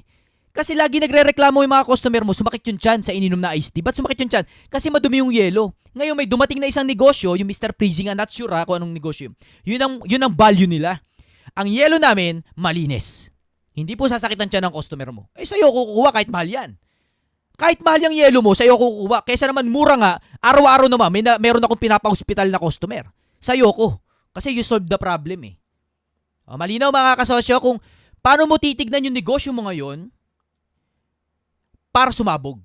Kasi 0.52 0.76
lagi 0.76 1.00
nagre-reklamo 1.00 1.64
yung 1.64 1.72
mga 1.72 1.88
customer 1.88 2.28
mo, 2.28 2.36
sumakit 2.36 2.64
yung 2.68 2.80
tiyan 2.80 3.00
sa 3.00 3.16
ininom 3.16 3.40
na 3.40 3.56
iced 3.56 3.72
tea. 3.72 3.80
Ba't 3.80 3.96
sumakit 3.96 4.20
yung 4.20 4.32
tiyan? 4.32 4.46
Kasi 4.68 4.92
madumi 4.92 5.24
yung 5.24 5.32
yelo. 5.32 5.72
Ngayon 5.96 6.16
may 6.16 6.28
dumating 6.28 6.60
na 6.60 6.68
isang 6.68 6.84
negosyo, 6.84 7.40
yung 7.40 7.48
Mr. 7.48 7.72
Freezing, 7.72 8.12
I'm 8.12 8.20
not 8.20 8.32
sure 8.32 8.52
ha, 8.52 8.68
kung 8.68 8.84
anong 8.84 8.92
negosyo. 8.92 9.32
Yun 9.64 9.80
ang, 9.80 9.94
yun 10.04 10.20
ang 10.20 10.36
value 10.36 10.68
nila. 10.68 11.00
Ang 11.56 11.72
yelo 11.72 12.00
namin, 12.00 12.44
malinis. 12.56 13.32
Hindi 13.72 13.96
po 13.96 14.12
sasakit 14.12 14.36
ang 14.36 14.52
tiyan 14.52 14.68
ng 14.68 14.76
customer 14.76 15.10
mo. 15.16 15.32
Eh 15.36 15.48
sa'yo 15.48 15.72
kukuha 15.72 16.12
kahit 16.12 16.28
mahal 16.28 16.48
yan. 16.48 16.70
Kahit 17.56 17.80
mahal 17.80 18.12
yung 18.12 18.16
yelo 18.16 18.44
mo, 18.44 18.52
sa'yo 18.52 18.76
kukuha. 18.76 19.24
Kesa 19.24 19.48
naman 19.48 19.72
mura 19.72 19.96
nga, 19.96 20.14
araw-araw 20.44 20.92
naman, 20.92 21.08
may 21.12 21.24
na, 21.24 21.40
meron 21.40 21.64
akong 21.64 21.80
pinapa-hospital 21.80 22.52
na 22.52 22.60
customer. 22.60 23.08
Sa'yo 23.40 23.72
ko. 23.72 24.04
Kasi 24.36 24.52
you 24.52 24.64
solve 24.64 24.88
the 24.88 25.00
problem 25.00 25.48
eh. 25.48 25.56
O, 26.48 26.60
malinaw 26.60 26.92
mga 26.92 27.20
kasosyo 27.20 27.64
kung 27.64 27.80
paano 28.20 28.44
mo 28.44 28.60
titignan 28.60 29.08
yung 29.08 29.16
negosyo 29.16 29.56
mo 29.56 29.68
ngayon 29.68 30.12
para 31.92 32.16
sumabog. 32.16 32.64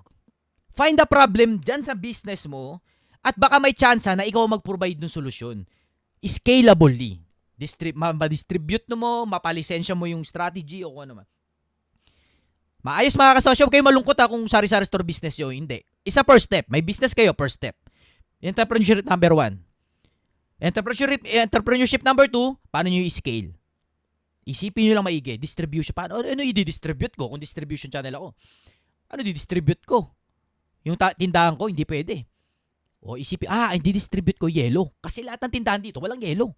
Find 0.73 0.95
the 0.95 1.05
problem 1.05 1.59
dyan 1.59 1.83
sa 1.83 1.93
business 1.93 2.47
mo 2.47 2.79
at 3.21 3.35
baka 3.35 3.59
may 3.59 3.75
chance 3.75 4.07
na 4.07 4.23
ikaw 4.23 4.47
mag-provide 4.47 4.97
ng 4.97 5.11
solusyon. 5.11 5.67
Scalably. 6.23 7.19
Distrib- 7.57 7.97
ma- 7.97 8.15
ma-distribute 8.15 8.85
mo, 8.93 9.25
mapalisensya 9.25 9.97
mo 9.97 10.05
yung 10.05 10.21
strategy 10.23 10.85
o 10.85 10.93
kung 10.93 11.09
ano 11.09 11.13
man. 11.21 11.27
Maayos 12.85 13.17
mga 13.17 13.41
kasosyo, 13.41 13.67
kayo 13.67 13.83
malungkot 13.83 14.15
ha 14.15 14.29
kung 14.29 14.45
sari-sari 14.47 14.85
store 14.87 15.03
business 15.03 15.35
yun. 15.35 15.51
Hindi. 15.51 15.81
Isa 16.05 16.23
first 16.23 16.47
step. 16.47 16.69
May 16.71 16.79
business 16.79 17.11
kayo, 17.11 17.33
first 17.33 17.59
step. 17.59 17.75
Entrepreneurship 18.39 19.03
number 19.03 19.33
one. 19.33 19.59
Entrepreneurship, 20.61 21.25
entrepreneurship 21.25 22.01
number 22.05 22.29
two, 22.29 22.53
paano 22.69 22.87
nyo 22.87 23.01
i-scale? 23.03 23.51
Isipin 24.47 24.87
nyo 24.87 25.01
lang 25.01 25.07
maigi. 25.09 25.35
Distribution. 25.35 25.91
Paano, 25.91 26.23
ano, 26.23 26.31
ano 26.31 26.41
i-distribute 26.45 27.17
ko 27.17 27.27
kung 27.27 27.41
distribution 27.41 27.91
channel 27.91 28.15
ako? 28.15 28.27
Ano 29.07 29.23
di-distribute 29.23 29.83
ko? 29.87 30.11
Yung 30.83 30.95
tindahan 30.95 31.55
ko, 31.55 31.67
hindi 31.67 31.83
pwede. 31.83 32.27
O 33.03 33.15
isipin, 33.15 33.47
ah, 33.47 33.71
hindi 33.71 33.95
distribute 33.95 34.39
ko 34.39 34.51
yellow. 34.51 34.91
Kasi 34.99 35.23
lahat 35.23 35.47
ng 35.47 35.53
tindahan 35.59 35.81
dito, 35.83 35.99
walang 36.03 36.19
yellow. 36.19 36.51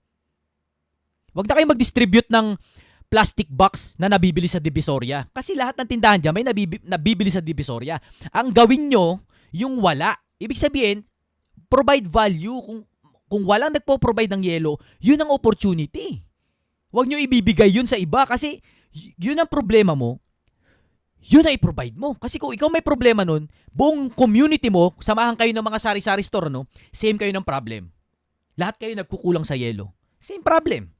Huwag 1.33 1.45
na 1.45 1.53
kayo 1.57 1.67
mag-distribute 1.69 2.29
ng 2.29 2.57
plastic 3.09 3.49
box 3.49 3.97
na 3.97 4.09
nabibili 4.09 4.45
sa 4.45 4.61
Divisoria. 4.61 5.25
Kasi 5.33 5.57
lahat 5.57 5.77
ng 5.81 5.89
tindahan 5.89 6.19
dyan 6.21 6.33
may 6.33 6.45
nabibi- 6.45 6.85
nabibili 6.85 7.33
sa 7.33 7.41
Divisoria. 7.41 7.97
Ang 8.33 8.53
gawin 8.53 8.89
nyo, 8.89 9.21
yung 9.49 9.81
wala. 9.81 10.13
Ibig 10.37 10.57
sabihin, 10.57 11.05
provide 11.69 12.05
value. 12.05 12.57
Kung, 12.61 12.81
kung 13.29 13.43
walang 13.45 13.73
nagpo-provide 13.73 14.29
ng 14.33 14.45
yellow, 14.45 14.77
yun 15.01 15.21
ang 15.21 15.33
opportunity. 15.33 16.21
Huwag 16.89 17.05
nyo 17.05 17.17
ibibigay 17.21 17.69
yun 17.69 17.85
sa 17.85 17.97
iba 17.97 18.25
kasi 18.25 18.61
yun 19.17 19.37
ang 19.37 19.49
problema 19.49 19.93
mo. 19.93 20.17
Yun 21.19 21.43
ang 21.43 21.55
i-provide 21.55 21.95
mo. 21.99 22.15
Kasi 22.15 22.39
kung 22.39 22.55
ikaw 22.55 22.71
may 22.71 22.79
problema 22.79 23.27
nun, 23.27 23.51
buong 23.75 24.07
community 24.15 24.71
mo, 24.71 24.95
samahan 25.03 25.35
kayo 25.35 25.51
ng 25.51 25.65
mga 25.65 25.79
sari-sari 25.79 26.23
store, 26.23 26.47
no? 26.47 26.63
Same 26.95 27.19
kayo 27.19 27.31
ng 27.35 27.43
problem. 27.43 27.91
Lahat 28.55 28.79
kayo 28.79 28.95
nagkukulang 28.95 29.43
sa 29.43 29.55
yellow. 29.55 29.91
Same 30.19 30.43
problem. 30.43 30.91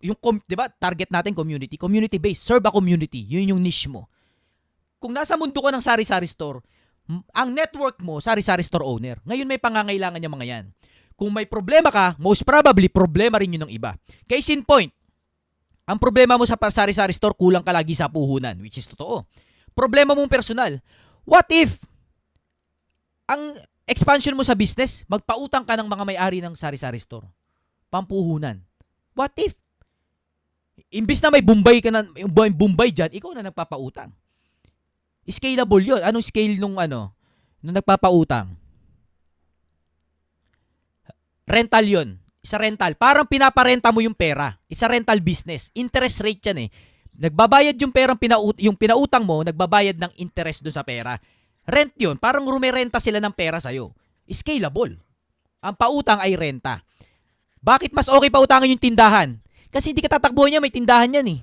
Yung, 0.00 0.16
di 0.46 0.56
ba, 0.56 0.70
target 0.70 1.12
natin 1.12 1.36
community. 1.36 1.76
Community-based. 1.76 2.44
Serve 2.44 2.64
a 2.68 2.72
community. 2.72 3.24
Yun 3.24 3.56
yung 3.56 3.60
niche 3.60 3.88
mo. 3.88 4.08
Kung 4.98 5.14
nasa 5.14 5.36
mundo 5.36 5.58
ka 5.60 5.70
ng 5.70 5.84
sari-sari 5.84 6.26
store, 6.26 6.64
ang 7.32 7.48
network 7.52 8.00
mo, 8.04 8.20
sari-sari 8.20 8.60
store 8.60 8.84
owner. 8.84 9.16
Ngayon 9.24 9.48
may 9.48 9.56
pangangailangan 9.56 10.20
yung 10.20 10.34
mga 10.36 10.46
yan. 10.48 10.64
Kung 11.18 11.34
may 11.34 11.48
problema 11.50 11.90
ka, 11.90 12.14
most 12.20 12.46
probably, 12.46 12.86
problema 12.86 13.42
rin 13.42 13.56
yun 13.56 13.66
ng 13.66 13.72
iba. 13.74 13.98
Case 14.28 14.54
in 14.54 14.62
point, 14.62 14.92
ang 15.88 15.96
problema 15.96 16.36
mo 16.36 16.44
sa 16.44 16.60
sari-sari 16.60 17.16
store, 17.16 17.32
kulang 17.32 17.64
ka 17.64 17.72
lagi 17.72 17.96
sa 17.96 18.12
puhunan, 18.12 18.60
which 18.60 18.76
is 18.76 18.84
totoo. 18.84 19.24
Problema 19.72 20.12
mong 20.12 20.28
personal. 20.28 20.76
What 21.24 21.48
if 21.48 21.80
ang 23.24 23.56
expansion 23.88 24.36
mo 24.36 24.44
sa 24.44 24.52
business, 24.52 25.08
magpautang 25.08 25.64
ka 25.64 25.80
ng 25.80 25.88
mga 25.88 26.04
may-ari 26.04 26.38
ng 26.44 26.52
sari-sari 26.52 27.00
store? 27.00 27.24
Pampuhunan. 27.88 28.60
What 29.16 29.32
if? 29.40 29.56
Imbis 30.92 31.24
na 31.24 31.32
may 31.32 31.40
Bombay 31.40 31.80
ka 31.80 31.88
na, 31.88 32.04
Bombay 32.28 32.92
dyan, 32.92 33.08
ikaw 33.16 33.32
na 33.32 33.48
nagpapautang. 33.48 34.12
Scalable 35.28 35.84
yun. 35.84 36.00
Anong 36.04 36.24
scale 36.24 36.56
nung 36.60 36.76
ano? 36.76 37.16
Nung 37.64 37.76
nagpapautang? 37.76 38.52
Rental 41.48 41.84
yun. 41.88 42.08
Isa 42.48 42.56
rental. 42.56 42.96
Parang 42.96 43.28
pinaparenta 43.28 43.92
mo 43.92 44.00
yung 44.00 44.16
pera. 44.16 44.56
Isa 44.72 44.88
rental 44.88 45.20
business. 45.20 45.68
Interest 45.76 46.24
rate 46.24 46.40
yan 46.48 46.64
eh. 46.64 46.68
Nagbabayad 47.20 47.76
yung 47.76 47.92
perang 47.92 48.16
pinaut 48.16 48.56
yung 48.56 48.72
pinautang 48.72 49.20
mo, 49.20 49.44
nagbabayad 49.44 50.00
ng 50.00 50.16
interest 50.16 50.64
doon 50.64 50.72
sa 50.72 50.80
pera. 50.80 51.20
Rent 51.68 51.92
yun. 52.00 52.16
Parang 52.16 52.48
rumerenta 52.48 52.96
sila 53.04 53.20
ng 53.20 53.36
pera 53.36 53.60
sa'yo. 53.60 53.92
Scalable. 54.24 54.96
Ang 55.60 55.74
pautang 55.76 56.24
ay 56.24 56.40
renta. 56.40 56.80
Bakit 57.60 57.92
mas 57.92 58.08
okay 58.08 58.32
pautangin 58.32 58.72
yung 58.72 58.80
tindahan? 58.80 59.36
Kasi 59.68 59.92
hindi 59.92 60.00
ka 60.00 60.16
tatakbuhan 60.16 60.48
niya, 60.56 60.64
may 60.64 60.72
tindahan 60.72 61.20
yan 61.20 61.28
eh. 61.28 61.40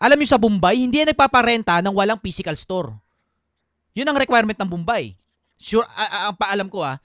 Alam 0.00 0.24
niyo 0.24 0.32
sa 0.32 0.40
Bombay, 0.40 0.80
hindi 0.80 1.04
yan 1.04 1.12
nagpaparenta 1.12 1.84
ng 1.84 1.92
walang 1.92 2.16
physical 2.16 2.56
store. 2.56 2.96
Yun 3.92 4.08
ang 4.08 4.16
requirement 4.16 4.56
ng 4.56 4.70
Bombay. 4.72 5.12
Sure, 5.60 5.84
a- 5.84 6.32
ang 6.32 6.36
paalam 6.40 6.72
ko 6.72 6.80
ah, 6.80 6.96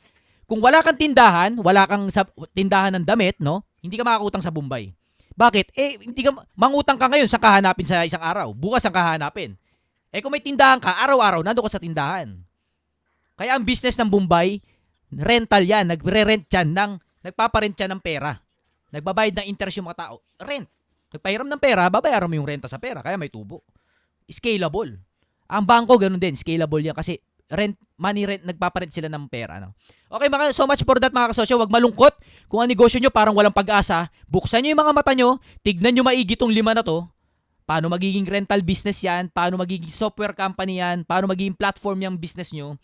kung 0.45 0.62
wala 0.62 0.81
kang 0.86 0.97
tindahan, 0.97 1.58
wala 1.58 1.89
kang 1.89 2.05
sa, 2.13 2.25
tindahan 2.53 2.93
ng 3.01 3.05
damit, 3.05 3.38
no? 3.41 3.65
Hindi 3.81 3.97
ka 3.97 4.05
makakutang 4.05 4.45
sa 4.45 4.53
Bombay. 4.53 4.93
Bakit? 5.36 5.73
Eh, 5.75 5.99
hindi 6.05 6.21
ka, 6.21 6.31
mangutang 6.53 7.01
ka 7.01 7.10
ngayon, 7.10 7.27
sa 7.27 7.41
kahanapin 7.41 7.86
sa 7.86 8.05
isang 8.05 8.21
araw. 8.21 8.53
Bukas 8.53 8.86
ang 8.86 8.93
kahanapin. 8.93 9.58
Eh, 10.13 10.23
kung 10.23 10.31
may 10.31 10.39
tindahan 10.39 10.79
ka, 10.79 11.01
araw-araw, 11.03 11.43
nando 11.43 11.65
ka 11.65 11.75
sa 11.75 11.81
tindahan. 11.81 12.39
Kaya 13.36 13.58
ang 13.58 13.67
business 13.67 13.99
ng 13.99 14.08
Bombay, 14.08 14.63
rental 15.12 15.65
yan. 15.65 15.91
Nagre-rent 15.91 16.47
yan 16.47 16.71
ng, 16.71 16.91
nagpaparent 17.25 17.75
yan 17.75 17.91
ng 17.97 18.01
pera. 18.01 18.39
Nagbabayad 18.95 19.43
ng 19.43 19.47
interest 19.51 19.81
yung 19.81 19.91
mga 19.91 20.08
tao. 20.08 20.23
Rent. 20.39 20.71
Nagpahiram 21.12 21.47
ng 21.47 21.60
pera, 21.60 21.91
babayaran 21.91 22.31
mo 22.31 22.36
yung 22.39 22.47
renta 22.47 22.71
sa 22.71 22.79
pera. 22.79 23.03
Kaya 23.03 23.19
may 23.19 23.27
tubo. 23.27 23.60
Scalable. 24.31 25.03
Ang 25.51 25.63
bangko, 25.67 25.99
ganun 25.99 26.21
din. 26.21 26.36
Scalable 26.36 26.79
yan 26.79 26.95
kasi 26.95 27.19
rent, 27.51 27.77
money 27.97 28.25
rent, 28.25 28.43
nagpaparent 28.43 28.91
sila 28.91 29.10
ng 29.10 29.29
pera. 29.29 29.62
No? 29.62 29.73
Okay, 30.10 30.29
mga, 30.29 30.53
so 30.53 30.65
much 30.65 30.81
for 30.81 30.97
that 30.97 31.13
mga 31.13 31.34
kasosyo. 31.34 31.62
Huwag 31.62 31.71
malungkot. 31.71 32.13
Kung 32.49 32.62
ang 32.62 32.69
negosyo 32.69 32.97
nyo 32.97 33.12
parang 33.13 33.36
walang 33.38 33.53
pag-asa, 33.53 34.10
buksan 34.25 34.65
nyo 34.65 34.69
yung 34.73 34.81
mga 34.81 34.93
mata 34.93 35.12
nyo, 35.13 35.38
tignan 35.62 35.93
nyo 35.93 36.03
maigi 36.05 36.38
tong 36.38 36.53
lima 36.53 36.73
na 36.73 36.81
to. 36.81 37.05
Paano 37.65 37.89
magiging 37.89 38.29
rental 38.29 38.62
business 38.62 39.01
yan? 39.01 39.34
Paano 39.34 39.58
magiging 39.58 39.89
software 39.89 40.38
company 40.38 40.77
yan? 40.77 41.01
Paano 41.01 41.25
magiging 41.25 41.58
platform 41.58 41.97
yung 42.05 42.15
business 42.17 42.53
nyo? 42.53 42.77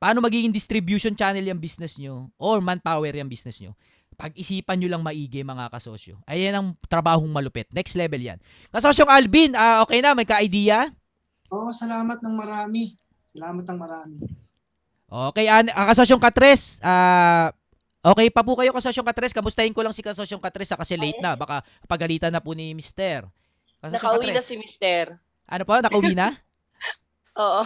Paano 0.00 0.24
magiging 0.24 0.50
distribution 0.50 1.12
channel 1.12 1.44
yung 1.44 1.60
business 1.60 2.00
nyo? 2.00 2.32
Or 2.40 2.64
manpower 2.64 3.12
yung 3.12 3.28
business 3.28 3.60
nyo? 3.60 3.76
Pag-isipan 4.16 4.80
nyo 4.80 4.88
lang 4.88 5.04
maigi 5.04 5.44
mga 5.44 5.68
kasosyo. 5.68 6.16
Ayan 6.24 6.56
ang 6.56 6.66
trabahong 6.88 7.28
malupit. 7.28 7.68
Next 7.76 7.92
level 7.92 8.20
yan. 8.20 8.40
Kasosyong 8.72 9.08
Alvin, 9.12 9.52
ah, 9.52 9.84
okay 9.84 10.00
na? 10.00 10.16
May 10.16 10.24
ka-idea? 10.24 10.88
Oo, 11.52 11.68
salamat 11.68 12.24
ng 12.24 12.32
marami. 12.32 13.01
Salamat 13.32 13.64
ng 13.64 13.80
marami. 13.80 14.16
Okay, 15.12 15.44
an 15.48 15.68
ah, 15.72 15.88
kasosyong 15.92 16.20
Katres, 16.20 16.80
ah, 16.80 17.52
okay 18.00 18.32
pa 18.32 18.40
po 18.40 18.56
kayo 18.56 18.72
kasosyong 18.72 19.04
Katres. 19.08 19.32
Kamustahin 19.36 19.72
ko 19.76 19.84
lang 19.84 19.92
si 19.92 20.00
kasosyong 20.00 20.40
Katres 20.40 20.72
ah, 20.72 20.80
kasi 20.80 20.96
late 20.96 21.20
na. 21.20 21.36
Baka 21.36 21.60
pagalitan 21.84 22.32
na 22.32 22.40
po 22.40 22.52
ni 22.56 22.72
Mister. 22.72 23.28
Kasosyong 23.80 23.96
Nakauwi 23.96 24.24
na 24.24 24.40
Katres. 24.40 24.48
si 24.48 24.56
Mister. 24.56 25.16
Ano 25.48 25.62
po? 25.64 25.76
Nakauwi 25.80 26.16
na? 26.16 26.32
Oo. 27.44 27.64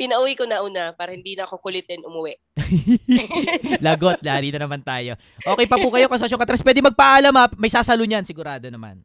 Pinauwi 0.00 0.36
ko 0.36 0.48
na 0.48 0.64
una 0.64 0.96
para 0.96 1.12
hindi 1.12 1.36
na 1.36 1.44
ako 1.44 1.60
kulitin 1.60 2.00
umuwi. 2.04 2.36
Lagot, 3.84 4.20
lari 4.24 4.48
na 4.52 4.64
naman 4.64 4.80
tayo. 4.80 5.16
Okay 5.44 5.68
pa 5.68 5.76
po 5.76 5.88
kayo 5.92 6.08
kasosyong 6.08 6.40
Katres. 6.40 6.64
Pwede 6.64 6.80
magpaalam 6.80 7.36
ha. 7.36 7.48
May 7.56 7.72
sasalo 7.72 8.04
niyan 8.04 8.24
sigurado 8.24 8.68
naman. 8.72 9.00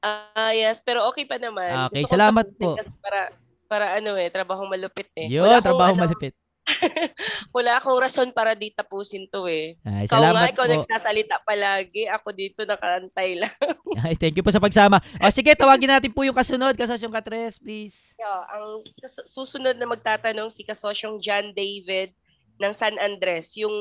Ah, 0.00 0.52
yes. 0.56 0.80
Pero 0.80 1.04
okay 1.08 1.28
pa 1.28 1.36
naman. 1.36 1.92
Okay, 1.92 2.04
Gusto 2.04 2.16
salamat 2.16 2.48
po. 2.56 2.76
Para, 3.04 3.32
para 3.70 3.94
ano 3.94 4.18
eh, 4.18 4.26
trabahong 4.26 4.66
malupit 4.66 5.06
eh. 5.14 5.30
Yun, 5.30 5.46
Wala 5.46 5.62
akong 5.62 5.66
trabaho 5.70 5.94
ano, 5.94 6.02
malupit. 6.02 6.34
Wala 7.56 7.78
akong 7.78 7.98
rason 7.98 8.28
para 8.30 8.52
di 8.52 8.70
tapusin 8.70 9.26
to 9.26 9.46
eh. 9.46 9.78
Ay, 9.82 10.06
nga, 10.06 10.18
salamat 10.18 10.50
ikaw 10.50 10.66
po. 10.66 10.72
nagsasalita 10.74 11.38
palagi. 11.40 12.10
Ako 12.10 12.28
dito 12.30 12.66
nakantay 12.66 13.38
lang. 13.38 13.54
Ay, 14.02 14.14
thank 14.14 14.34
you 14.34 14.42
po 14.42 14.50
sa 14.50 14.58
pagsama. 14.58 14.98
O 15.18 15.30
sige, 15.30 15.54
tawagin 15.54 15.86
natin 15.88 16.10
po 16.10 16.26
yung 16.26 16.34
kasunod. 16.34 16.74
Kasosyong 16.74 17.14
Katres, 17.14 17.58
please. 17.58 18.14
Yeah, 18.18 18.42
ang 18.50 18.82
susunod 19.24 19.78
na 19.78 19.86
magtatanong 19.86 20.50
si 20.50 20.62
kasosyong 20.62 21.22
John 21.22 21.54
David 21.54 22.10
ng 22.58 22.72
San 22.74 22.98
Andres. 22.98 23.54
Yung 23.54 23.72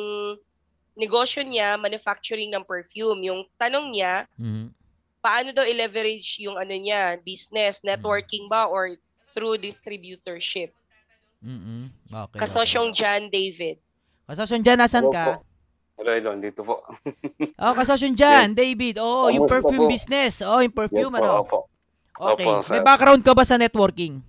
negosyo 0.93 1.41
niya, 1.41 1.77
manufacturing 1.77 2.49
ng 2.49 2.65
perfume. 2.65 3.25
Yung 3.25 3.41
tanong 3.55 3.89
niya, 3.89 4.25
Mhm. 4.35 4.73
paano 5.19 5.49
daw 5.51 5.63
i-leverage 5.63 6.39
yung 6.41 6.55
ano 6.55 6.73
niya, 6.73 7.19
business, 7.21 7.81
networking 7.81 8.47
ba 8.47 8.65
or 8.65 8.97
through 9.39 9.55
distributorship? 9.55 10.75
Mhm. 11.39 11.95
Okay. 12.27 12.39
Kasosyong 12.43 12.91
John 12.91 13.31
David. 13.31 13.79
Kasosyong 14.27 14.59
dyan, 14.59 14.75
nasan 14.77 15.07
ka? 15.07 15.39
Hello, 15.95 16.11
hello. 16.11 16.31
Dito 16.35 16.59
po. 16.61 16.83
Oh, 17.63 17.71
kasosyong 17.71 18.15
dyan, 18.15 18.51
David. 18.51 18.99
Oh, 18.99 19.31
yung 19.31 19.47
perfume 19.47 19.87
po? 19.87 19.91
business. 19.91 20.43
Oh, 20.43 20.59
yung 20.59 20.71
perfume, 20.71 21.07
Yes 21.07 21.15
po, 21.15 21.23
ano? 21.23 21.31
opo. 21.39 21.59
Okay. 22.35 22.43
Opo, 22.43 22.67
May 22.67 22.83
background 22.83 23.23
ka 23.23 23.31
ba 23.31 23.43
sa 23.43 23.55
networking? 23.55 24.19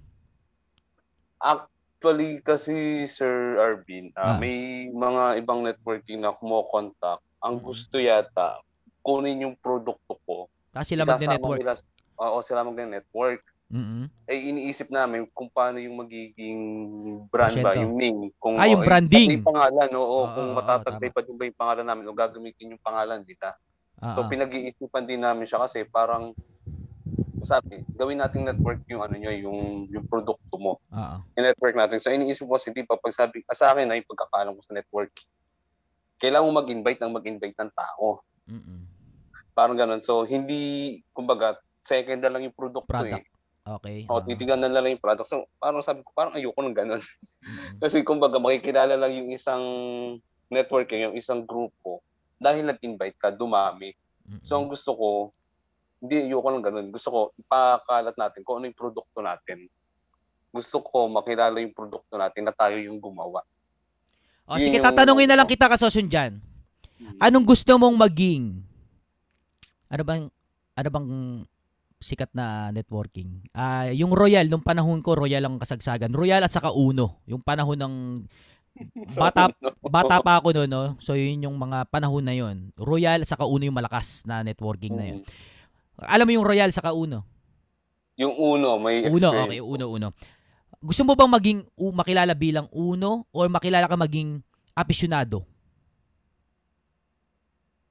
Actually, 1.38 2.38
kasi 2.42 3.06
Sir 3.06 3.58
Arvin, 3.58 4.10
Ah. 4.14 4.34
ah, 4.34 4.36
may 4.38 4.86
mga 4.88 5.38
ibang 5.38 5.62
networking 5.62 6.22
na 6.22 6.30
kumokontak. 6.30 7.18
Ang 7.38 7.58
Mhm. 7.58 7.64
gusto 7.64 7.96
yata, 7.98 8.62
kunin 9.00 9.42
yung 9.44 9.56
produkto 9.56 10.18
ko. 10.22 10.46
Kasi 10.70 10.94
sila 10.94 11.02
isasama 11.02 11.18
magne-network. 11.18 11.58
nila, 11.58 11.74
oo, 12.16 12.38
sila 12.42 12.60
magne-network. 12.62 13.42
Mhm. 13.70 14.10
Eh, 14.26 14.50
iniisip 14.50 14.90
namin 14.90 15.30
kung 15.30 15.46
paano 15.46 15.78
yung 15.78 15.94
magiging 15.96 16.58
brand 17.30 17.54
ba, 17.56 17.70
Porsyento. 17.70 17.80
yung 17.80 17.94
name. 17.94 18.20
Kung, 18.36 18.58
Ah, 18.58 18.66
yung 18.66 18.82
oo, 18.82 18.86
branding. 18.86 19.38
yung 19.38 19.46
pangalan, 19.46 19.90
oo. 19.94 20.02
Oo, 20.02 20.26
kung 20.26 20.48
matatagtay 20.58 21.10
pa 21.14 21.22
din 21.22 21.38
ba 21.38 21.46
yung 21.46 21.54
pangalan 21.56 21.86
namin 21.86 22.04
o 22.06 22.12
gagamitin 22.12 22.74
yung 22.74 22.82
pangalan, 22.82 23.22
di 23.22 23.38
ba? 23.38 23.54
Ah, 23.96 24.18
So 24.18 24.26
ah. 24.26 24.28
pinag-iisipan 24.28 25.06
din 25.06 25.22
namin 25.22 25.46
siya 25.46 25.62
kasi 25.62 25.86
parang 25.86 26.34
sabi, 27.40 27.80
gawin 27.94 28.18
nating 28.18 28.44
network 28.44 28.82
yung 28.86 29.00
ano 29.00 29.14
nyo, 29.14 29.32
yung 29.32 29.58
yung 29.88 30.04
produkto 30.04 30.58
mo. 30.58 30.76
Ah, 30.90 31.16
ah. 31.16 31.18
Yung 31.34 31.46
network 31.46 31.72
natin. 31.72 31.96
So 31.96 32.10
iniisip 32.10 32.44
ko 32.44 32.58
kasi 32.58 32.68
di 32.68 32.82
pa 32.82 32.98
pag 32.98 33.14
sabi 33.14 33.40
ah, 33.46 33.54
sa 33.54 33.70
akin 33.70 33.86
na 33.86 33.96
yung 33.96 34.04
pagkakalam 34.04 34.52
ko 34.52 34.62
sa 34.62 34.74
network. 34.74 35.14
Kailangan 36.18 36.44
mo 36.44 36.52
mag-invite 36.54 37.00
ng 37.00 37.12
mag-invite 37.12 37.56
ng 37.56 37.70
tao. 37.70 38.20
Mhm. 38.44 38.76
Parang 39.52 39.72
ganun. 39.74 40.00
So 40.00 40.22
hindi 40.22 40.60
kumbaga 41.10 41.54
second 41.80 42.20
na 42.20 42.28
lang 42.28 42.44
yung 42.44 42.52
produkto 42.52 42.84
Product. 42.84 43.24
eh. 43.24 43.39
Okay. 43.60 44.08
O 44.08 44.18
ah. 44.18 44.24
titigan 44.24 44.56
na 44.56 44.72
lang 44.72 44.96
yung 44.96 45.02
product. 45.02 45.28
So 45.28 45.44
parang 45.60 45.84
sabi 45.84 46.00
ko 46.00 46.10
parang 46.16 46.34
ayoko 46.34 46.60
ng 46.64 46.76
ganun. 46.76 47.02
Mhm. 47.44 47.76
kasi 47.82 48.00
kumbaga 48.00 48.40
makikilala 48.40 48.96
lang 48.96 49.12
yung 49.12 49.30
isang 49.30 49.62
network 50.50 50.90
yung 50.96 51.14
isang 51.14 51.46
grupo 51.46 52.02
dahil 52.40 52.66
nag-invite 52.66 53.20
ka, 53.20 53.28
dumami. 53.30 53.92
Mhm. 54.26 54.42
So 54.42 54.56
ang 54.56 54.66
gusto 54.66 54.96
ko, 54.96 55.08
hindi 56.00 56.32
ayoko 56.32 56.48
ng 56.50 56.64
ganun. 56.64 56.86
Gusto 56.88 57.08
ko 57.12 57.18
ipakalat 57.36 58.16
natin 58.16 58.40
kung 58.42 58.60
ano 58.60 58.66
yung 58.68 58.78
produkto 58.78 59.20
natin. 59.20 59.68
gusto 60.50 60.82
ko 60.82 61.06
makilala 61.06 61.62
yung 61.62 61.70
produkto 61.70 62.18
natin 62.18 62.42
na 62.42 62.50
tayo 62.50 62.74
yung 62.74 62.98
gumawa. 62.98 63.46
O, 64.50 64.58
Yun 64.58 64.66
sige, 64.66 64.82
yung- 64.82 64.86
tatanungin 64.90 65.30
na 65.30 65.38
lang 65.38 65.46
kita 65.46 65.70
kasosyon 65.70 66.10
dyan. 66.10 66.42
Anong 67.22 67.46
gusto 67.46 67.70
mong 67.78 67.94
maging? 67.94 68.58
Ano 69.86 70.02
bang, 70.02 70.26
ano 70.74 70.88
bang 70.90 71.08
sikat 72.00 72.32
na 72.32 72.72
networking? 72.72 73.44
Ah, 73.52 73.92
yung 73.92 74.16
Royal, 74.16 74.48
nung 74.48 74.64
panahon 74.64 75.04
ko, 75.04 75.14
Royal 75.14 75.44
ang 75.44 75.60
kasagsagan. 75.60 76.10
Royal 76.16 76.40
at 76.40 76.52
saka 76.52 76.72
Uno. 76.72 77.20
Yung 77.28 77.44
panahon 77.44 77.76
ng 77.76 77.94
bata, 79.20 79.52
bata 79.84 80.16
pa 80.24 80.40
ako 80.40 80.56
noon, 80.56 80.70
no? 80.70 80.96
So, 80.96 81.12
yun 81.12 81.44
yung 81.44 81.56
mga 81.60 81.84
panahon 81.92 82.24
na 82.24 82.32
yun. 82.32 82.72
Royal 82.80 83.20
at 83.20 83.28
saka 83.28 83.44
Uno 83.44 83.68
yung 83.68 83.76
malakas 83.76 84.24
na 84.24 84.40
networking 84.40 84.96
na 84.96 85.04
yun. 85.04 85.20
Mm. 85.20 86.08
Alam 86.08 86.24
mo 86.24 86.32
yung 86.40 86.48
Royal 86.48 86.72
saka 86.72 86.96
Uno? 86.96 87.22
Yung 88.16 88.36
uno, 88.36 88.76
may 88.80 89.04
Uno, 89.08 89.32
experience. 89.32 89.44
okay, 89.48 89.60
Uno, 89.60 89.86
Uno. 89.92 90.08
Gusto 90.80 91.04
mo 91.04 91.12
bang 91.12 91.28
maging 91.28 91.60
u- 91.76 91.92
makilala 91.92 92.32
bilang 92.32 92.68
Uno 92.72 93.28
or 93.32 93.48
makilala 93.52 93.84
ka 93.84 93.96
maging 94.00 94.40
aficionado? 94.72 95.44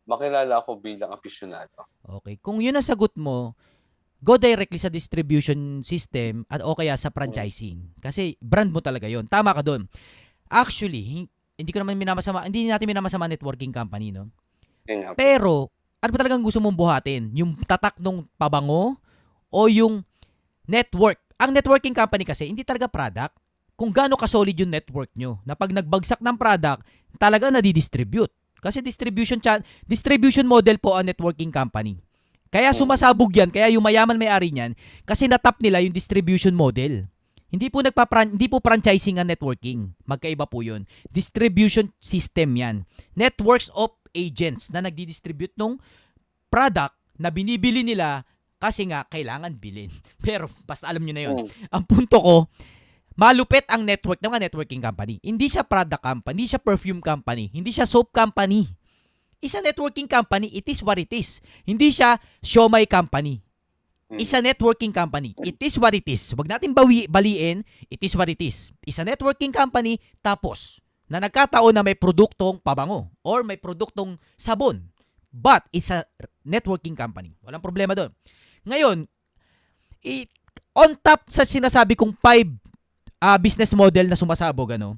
Makilala 0.09 0.57
ako 0.57 0.81
bilang 0.81 1.13
aficionado. 1.13 1.85
Okay. 2.01 2.41
Kung 2.41 2.57
yun 2.57 2.73
ang 2.73 2.85
sagot 2.85 3.13
mo, 3.13 3.53
go 4.19 4.35
directly 4.35 4.79
sa 4.79 4.91
distribution 4.91 5.79
system 5.83 6.43
at 6.51 6.59
o 6.59 6.75
kaya 6.75 6.95
sa 6.99 7.11
franchising. 7.11 7.95
Kasi 8.03 8.35
brand 8.39 8.71
mo 8.71 8.83
talaga 8.83 9.07
yon. 9.07 9.27
Tama 9.27 9.55
ka 9.55 9.63
doon. 9.63 9.87
Actually, 10.51 11.03
hin- 11.03 11.31
hindi 11.59 11.71
ko 11.75 11.83
naman 11.83 11.99
minamasama, 11.99 12.47
hindi 12.47 12.67
natin 12.67 12.87
minamasama 12.87 13.27
networking 13.27 13.71
company, 13.71 14.15
no? 14.15 14.31
Pero, 15.15 15.69
ano 15.99 16.09
ba 16.09 16.17
talagang 16.19 16.43
gusto 16.43 16.63
mong 16.63 16.75
buhatin? 16.75 17.35
Yung 17.35 17.59
tatak 17.67 17.99
ng 17.99 18.23
pabango 18.39 18.95
o 19.51 19.59
yung 19.67 20.03
network? 20.65 21.19
Ang 21.39 21.51
networking 21.55 21.95
company 21.95 22.23
kasi, 22.23 22.47
hindi 22.47 22.63
talaga 22.63 22.87
product. 22.87 23.35
Kung 23.75 23.91
gaano 23.95 24.19
ka-solid 24.19 24.55
yung 24.55 24.71
network 24.71 25.11
nyo, 25.15 25.39
na 25.47 25.55
pag 25.55 25.71
nagbagsak 25.71 26.19
ng 26.19 26.35
product, 26.35 26.83
talaga 27.15 27.47
nadidistribute. 27.47 28.31
Kasi 28.59 28.83
distribution 28.83 29.39
distribution 29.87 30.43
model 30.43 30.75
po 30.83 30.99
ang 30.99 31.07
networking 31.07 31.47
company. 31.47 31.95
Kaya 32.49 32.73
sumasabog 32.73 33.29
yan, 33.29 33.53
kaya 33.53 33.69
yung 33.69 33.85
mayaman 33.85 34.17
may-ari 34.17 34.49
niyan, 34.49 34.73
kasi 35.05 35.29
natap 35.29 35.61
nila 35.61 35.85
yung 35.85 35.93
distribution 35.93 36.57
model. 36.57 37.05
Hindi 37.49 37.73
po 37.73 37.81
nagpa 37.81 38.05
hindi 38.29 38.45
po 38.45 38.61
franchising 38.61 39.17
ang 39.17 39.29
networking. 39.29 39.89
Magkaiba 40.05 40.45
po 40.45 40.61
'yun. 40.61 40.85
Distribution 41.09 41.89
system 41.97 42.53
'yan. 42.53 42.85
Networks 43.17 43.73
of 43.73 43.89
agents 44.13 44.69
na 44.69 44.85
nagdi-distribute 44.85 45.57
ng 45.57 45.81
product 46.53 46.93
na 47.17 47.33
binibili 47.33 47.81
nila 47.81 48.21
kasi 48.61 48.85
nga 48.85 49.01
kailangan 49.09 49.57
bilhin. 49.57 49.89
Pero 50.25 50.45
basta 50.69 50.93
alam 50.93 51.01
niyo 51.01 51.13
na 51.17 51.23
'yon. 51.25 51.35
Mm. 51.41 51.49
Ang 51.73 51.83
punto 51.89 52.17
ko, 52.21 52.35
malupit 53.17 53.65
ang 53.65 53.81
network 53.81 54.21
ng 54.21 54.37
networking 54.37 54.81
company. 54.85 55.17
Hindi 55.25 55.49
siya 55.49 55.65
product 55.65 56.05
company, 56.05 56.33
hindi 56.37 56.47
siya 56.53 56.61
perfume 56.61 57.01
company, 57.01 57.49
hindi 57.49 57.73
siya 57.73 57.89
soap 57.89 58.13
company. 58.13 58.69
Isa 59.39 59.63
networking 59.63 60.07
company, 60.07 60.51
it 60.51 60.67
is 60.67 60.83
what 60.83 60.99
it 60.99 61.11
is. 61.15 61.39
Hindi 61.63 61.95
siya 61.95 62.19
siomay 62.43 62.83
company. 62.83 63.39
Mm. 64.11 64.19
Isa 64.19 64.43
networking 64.43 64.91
company. 64.91 65.31
It 65.39 65.55
is 65.63 65.79
what 65.79 65.95
it 65.95 66.03
is. 66.03 66.35
Huwag 66.35 66.51
natin 66.51 66.75
bawi, 66.75 67.07
baliin, 67.07 67.63
it 67.87 68.01
is 68.03 68.17
what 68.19 68.27
it 68.27 68.41
is. 68.43 68.75
Isa 68.83 69.07
networking 69.07 69.55
company, 69.55 70.01
tapos, 70.19 70.83
na 71.07 71.23
nagkataon 71.23 71.71
na 71.71 71.85
may 71.85 71.95
produktong 71.95 72.59
pabango 72.59 73.07
or 73.23 73.41
may 73.47 73.55
produktong 73.55 74.19
sabon. 74.35 74.83
But, 75.29 75.63
it's 75.69 75.93
a 75.93 76.03
networking 76.43 76.97
company. 76.97 77.37
Walang 77.45 77.63
problema 77.63 77.93
doon. 77.95 78.11
Ngayon, 78.65 79.05
i- 80.03 80.27
on 80.73 80.97
top 80.99 81.29
sa 81.29 81.45
sinasabi 81.45 81.93
kong 81.95 82.17
five 82.19 82.49
ah, 83.19 83.37
business 83.37 83.71
model 83.71 84.09
na 84.09 84.17
sumasabog, 84.19 84.73
ano, 84.75 84.97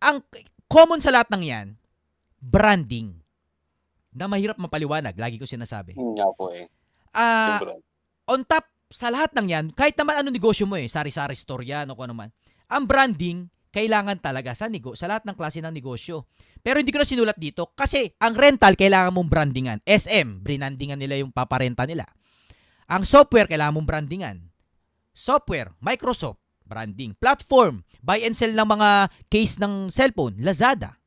ang 0.00 0.24
common 0.66 0.98
sa 0.98 1.12
lahat 1.12 1.28
ng 1.30 1.44
yan, 1.44 1.66
branding. 2.40 3.14
Na 4.10 4.26
mahirap 4.26 4.58
mapaliwanag. 4.58 5.14
Lagi 5.14 5.38
ko 5.38 5.46
sinasabi. 5.46 5.94
Yun 5.94 6.18
nga 6.18 6.26
po 6.34 6.50
eh. 6.50 6.66
Ah, 7.14 7.60
Sobrang. 7.60 7.78
on 8.26 8.42
top 8.42 8.66
sa 8.90 9.06
lahat 9.06 9.30
ng 9.38 9.46
yan, 9.46 9.66
kahit 9.70 9.94
naman 9.94 10.18
ano 10.18 10.34
negosyo 10.34 10.66
mo 10.66 10.74
eh, 10.74 10.90
sari-sari 10.90 11.38
store 11.38 11.62
yan 11.62 11.86
o 11.90 11.94
kung 11.94 12.10
ano 12.10 12.26
man, 12.26 12.30
ang 12.66 12.90
branding, 12.90 13.46
kailangan 13.70 14.18
talaga 14.18 14.50
sa 14.50 14.66
nego 14.66 14.98
sa 14.98 15.06
lahat 15.06 15.22
ng 15.30 15.38
klase 15.38 15.62
ng 15.62 15.70
negosyo. 15.70 16.26
Pero 16.58 16.82
hindi 16.82 16.90
ko 16.90 16.98
na 16.98 17.06
sinulat 17.06 17.38
dito 17.38 17.70
kasi 17.70 18.10
ang 18.18 18.34
rental 18.34 18.74
kailangan 18.74 19.14
mong 19.14 19.30
brandingan. 19.30 19.78
SM, 19.86 20.42
brandingan 20.42 20.98
nila 20.98 21.22
yung 21.22 21.30
paparenta 21.30 21.86
nila. 21.86 22.02
Ang 22.90 23.06
software 23.06 23.46
kailangan 23.46 23.78
mong 23.78 23.88
brandingan. 23.88 24.36
Software, 25.14 25.70
Microsoft, 25.78 26.42
branding. 26.66 27.14
Platform, 27.14 27.86
buy 28.02 28.22
and 28.26 28.34
sell 28.34 28.50
ng 28.50 28.66
mga 28.66 28.90
case 29.30 29.58
ng 29.62 29.86
cellphone, 29.86 30.38
Lazada. 30.42 30.99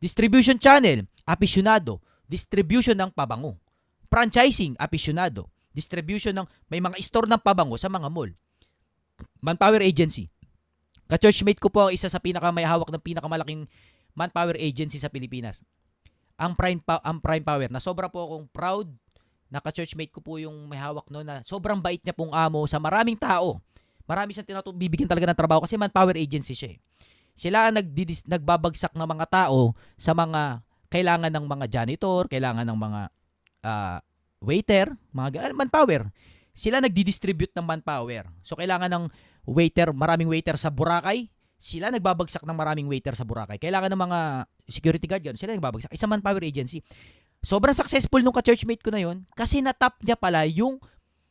Distribution 0.00 0.56
channel, 0.56 1.04
aficionado. 1.28 2.00
Distribution 2.24 2.96
ng 2.96 3.12
pabango. 3.12 3.60
Franchising, 4.08 4.74
aficionado. 4.80 5.52
Distribution 5.76 6.32
ng, 6.32 6.46
may 6.72 6.80
mga 6.80 6.96
store 7.04 7.28
ng 7.28 7.38
pabango 7.38 7.76
sa 7.76 7.92
mga 7.92 8.08
mall. 8.08 8.32
Manpower 9.44 9.84
agency. 9.84 10.32
Ka-churchmate 11.04 11.60
ko 11.60 11.68
po 11.68 11.86
ang 11.86 11.92
isa 11.92 12.08
sa 12.08 12.16
pinaka 12.16 12.48
may 12.48 12.64
hawak 12.64 12.88
ng 12.88 13.02
pinakamalaking 13.02 13.68
manpower 14.16 14.56
agency 14.56 14.96
sa 14.96 15.12
Pilipinas. 15.12 15.60
Ang 16.40 16.56
Prime, 16.56 16.80
Pa- 16.80 17.04
ang 17.04 17.20
Prime 17.20 17.44
Power. 17.44 17.68
Na 17.68 17.82
sobra 17.82 18.08
po 18.08 18.24
akong 18.24 18.48
proud 18.48 18.88
na 19.52 19.60
ka-churchmate 19.60 20.14
ko 20.14 20.24
po 20.24 20.40
yung 20.40 20.70
may 20.70 20.78
hawak 20.78 21.10
no 21.10 21.26
na 21.26 21.42
sobrang 21.42 21.82
bait 21.82 21.98
niya 22.00 22.14
pong 22.14 22.30
amo 22.30 22.64
sa 22.70 22.78
maraming 22.78 23.18
tao. 23.18 23.58
Marami 24.06 24.32
siyang 24.32 24.46
tinatong 24.46 24.78
bibigyan 24.78 25.10
talaga 25.10 25.28
ng 25.28 25.38
trabaho 25.38 25.60
kasi 25.66 25.74
manpower 25.74 26.16
agency 26.16 26.54
siya 26.54 26.78
eh. 26.78 26.80
Sila 27.40 27.72
ang 27.72 27.80
nagdidis, 27.80 28.28
nagbabagsak 28.28 28.92
ng 28.92 29.08
mga 29.16 29.26
tao 29.32 29.72
sa 29.96 30.12
mga 30.12 30.60
kailangan 30.92 31.32
ng 31.32 31.46
mga 31.48 31.66
janitor, 31.72 32.28
kailangan 32.28 32.68
ng 32.68 32.76
mga 32.76 33.00
ah, 33.64 33.98
waiter, 34.44 34.92
mga 35.16 35.28
ga- 35.32 35.56
manpower. 35.56 36.12
Sila 36.52 36.84
nagdi-distribute 36.84 37.56
ng 37.56 37.64
manpower. 37.64 38.28
So 38.44 38.60
kailangan 38.60 38.92
ng 38.92 39.04
waiter, 39.48 39.96
maraming 39.96 40.28
waiter 40.28 40.60
sa 40.60 40.68
Boracay, 40.68 41.32
sila 41.56 41.88
nagbabagsak 41.88 42.44
ng 42.44 42.56
maraming 42.56 42.84
waiter 42.84 43.16
sa 43.16 43.24
Boracay. 43.24 43.56
Kailangan 43.56 43.88
ng 43.88 44.02
mga 44.04 44.20
security 44.68 45.06
guard 45.08 45.24
yun, 45.24 45.36
sila 45.40 45.56
nagbabagsak. 45.56 45.96
Isa 45.96 46.04
manpower 46.04 46.44
agency. 46.44 46.84
Sobrang 47.40 47.72
successful 47.72 48.20
nung 48.20 48.36
ka-churchmate 48.36 48.84
ko 48.84 48.92
na 48.92 49.00
yun 49.00 49.24
kasi 49.32 49.64
natap 49.64 49.96
niya 50.04 50.12
pala 50.12 50.44
yung 50.44 50.76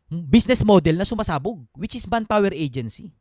business 0.09 0.65
model 0.65 0.97
na 0.97 1.05
sumasabog, 1.05 1.61
which 1.77 1.93
is 1.93 2.09
manpower 2.09 2.49
agency. 2.49 3.13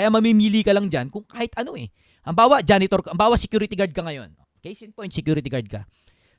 Kaya 0.00 0.08
mamimili 0.08 0.64
ka 0.64 0.72
lang 0.72 0.88
dyan 0.88 1.12
kung 1.12 1.28
kahit 1.28 1.52
ano 1.60 1.76
eh. 1.76 1.92
Ang 2.24 2.32
bawa 2.32 2.64
janitor, 2.64 3.04
ka- 3.04 3.12
ang 3.12 3.20
bawa 3.20 3.36
security 3.36 3.76
guard 3.76 3.92
ka 3.92 4.00
ngayon. 4.00 4.32
Case 4.64 4.88
in 4.88 4.96
point, 4.96 5.12
security 5.12 5.52
guard 5.52 5.68
ka. 5.68 5.84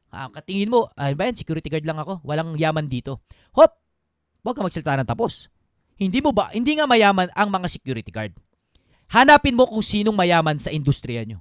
Ah, 0.10 0.34
katingin 0.34 0.66
mo, 0.66 0.90
ay 0.98 1.14
ba 1.14 1.30
yan, 1.30 1.38
security 1.38 1.70
guard 1.70 1.86
lang 1.86 2.02
ako. 2.02 2.26
Walang 2.26 2.58
yaman 2.58 2.90
dito. 2.90 3.22
Hop! 3.54 3.78
Huwag 4.42 4.58
ka 4.58 4.66
magsalita 4.66 4.98
ng 4.98 5.06
tapos. 5.06 5.46
Hindi 5.94 6.26
mo 6.26 6.34
ba, 6.34 6.50
hindi 6.50 6.74
nga 6.74 6.90
mayaman 6.90 7.30
ang 7.38 7.54
mga 7.54 7.70
security 7.70 8.10
guard. 8.10 8.34
Hanapin 9.14 9.54
mo 9.54 9.70
kung 9.70 9.86
sinong 9.86 10.18
mayaman 10.18 10.58
sa 10.58 10.74
industriya 10.74 11.22
nyo. 11.22 11.38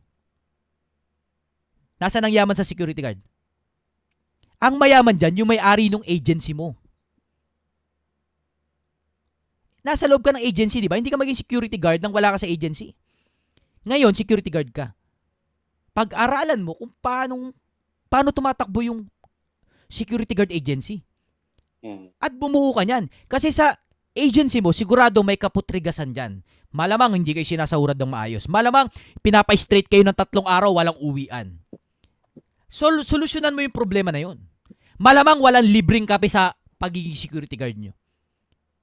Nasaan 1.97 2.29
ang 2.29 2.37
yaman 2.37 2.53
sa 2.53 2.69
security 2.69 3.01
guard? 3.01 3.17
Ang 4.61 4.77
mayaman 4.77 5.17
dyan, 5.17 5.41
yung 5.41 5.49
may-ari 5.49 5.89
ng 5.89 6.05
agency 6.05 6.53
mo. 6.53 6.77
Nasa 9.81 10.05
loob 10.05 10.21
ka 10.21 10.37
ng 10.37 10.45
agency, 10.45 10.85
di 10.85 10.89
ba? 10.89 11.01
Hindi 11.01 11.09
ka 11.09 11.17
maging 11.17 11.41
security 11.41 11.81
guard 11.81 12.05
nang 12.05 12.13
wala 12.13 12.37
ka 12.37 12.45
sa 12.45 12.49
agency. 12.49 12.93
Ngayon, 13.89 14.13
security 14.13 14.53
guard 14.53 14.69
ka. 14.73 14.93
Pag-aralan 15.97 16.61
mo 16.61 16.77
kung 16.77 16.93
paano, 17.01 17.57
paano 18.13 18.29
tumatakbo 18.31 18.85
yung 18.85 19.09
security 19.89 20.37
guard 20.37 20.53
agency. 20.53 21.01
Mm. 21.81 22.13
At 22.21 22.37
bumuo 22.37 22.77
ka 22.77 22.85
niyan. 22.85 23.09
Kasi 23.27 23.49
sa 23.49 23.73
agency 24.13 24.61
mo, 24.61 24.71
sigurado 24.77 25.25
may 25.25 25.41
kaputrigasan 25.41 26.13
dyan. 26.13 26.45
Malamang 26.71 27.19
hindi 27.19 27.35
kayo 27.35 27.43
sinasahurad 27.43 27.99
ng 27.99 28.13
maayos. 28.13 28.47
Malamang 28.47 28.87
pinapa-straight 29.25 29.91
kayo 29.91 30.07
ng 30.07 30.15
tatlong 30.15 30.47
araw, 30.47 30.77
walang 30.77 30.99
uwian. 31.03 31.59
Sol 32.71 33.03
solusyonan 33.03 33.51
mo 33.51 33.67
yung 33.67 33.75
problema 33.75 34.15
na 34.15 34.23
yun. 34.23 34.39
Malamang 35.01 35.43
walang 35.43 35.67
libreng 35.67 36.07
kape 36.07 36.31
sa 36.31 36.55
pagiging 36.79 37.19
security 37.19 37.59
guard 37.59 37.75
nyo. 37.75 37.91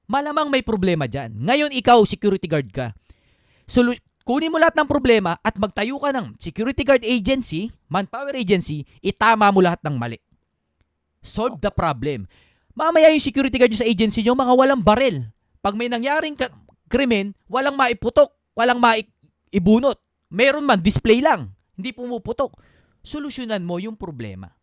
Malamang 0.08 0.48
may 0.48 0.64
problema 0.64 1.04
dyan. 1.04 1.36
Ngayon, 1.36 1.76
ikaw, 1.76 2.00
security 2.08 2.48
guard 2.48 2.72
ka. 2.72 2.96
Solu- 3.68 4.00
kunin 4.24 4.52
mo 4.52 4.60
lahat 4.60 4.76
ng 4.80 4.88
problema 4.88 5.36
at 5.44 5.56
magtayo 5.60 6.00
ka 6.00 6.16
ng 6.16 6.40
security 6.40 6.84
guard 6.88 7.04
agency, 7.04 7.68
manpower 7.92 8.36
agency, 8.36 8.88
itama 9.04 9.52
mo 9.52 9.60
lahat 9.60 9.84
ng 9.84 9.96
mali. 10.00 10.20
Solve 11.20 11.60
the 11.60 11.72
problem. 11.72 12.24
Mamaya 12.72 13.12
yung 13.12 13.24
security 13.24 13.60
guard 13.60 13.76
sa 13.76 13.84
agency 13.88 14.24
nyo, 14.24 14.36
mga 14.36 14.54
walang 14.56 14.82
barel. 14.84 15.28
Pag 15.60 15.76
may 15.76 15.92
nangyaring 15.92 16.40
ka- 16.40 16.56
krimen, 16.88 17.36
walang 17.52 17.76
maiputok, 17.76 18.32
walang 18.56 18.80
maibunot. 18.80 20.00
Meron 20.32 20.64
man, 20.64 20.80
display 20.80 21.20
lang. 21.20 21.52
Hindi 21.76 21.92
pumuputok. 21.92 22.56
Solusyonan 23.04 23.64
mo 23.64 23.80
yung 23.80 23.96
problema. 23.96 24.57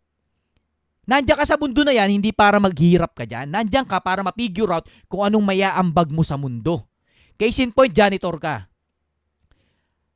Nandiyan 1.05 1.37
ka 1.37 1.45
sa 1.45 1.61
mundo 1.61 1.85
na 1.85 1.93
yan, 1.93 2.17
hindi 2.21 2.33
para 2.33 2.57
maghirap 2.57 3.13
ka 3.13 3.29
dyan. 3.29 3.53
Nandiyan 3.53 3.85
ka 3.85 4.01
para 4.01 4.25
ma-figure 4.25 4.73
out 4.73 4.89
kung 5.05 5.25
anong 5.25 5.45
mayaambag 5.45 6.09
mo 6.09 6.25
sa 6.25 6.41
mundo. 6.41 6.89
Case 7.37 7.61
in 7.61 7.75
point, 7.77 7.93
janitor 7.93 8.41
ka. 8.41 8.73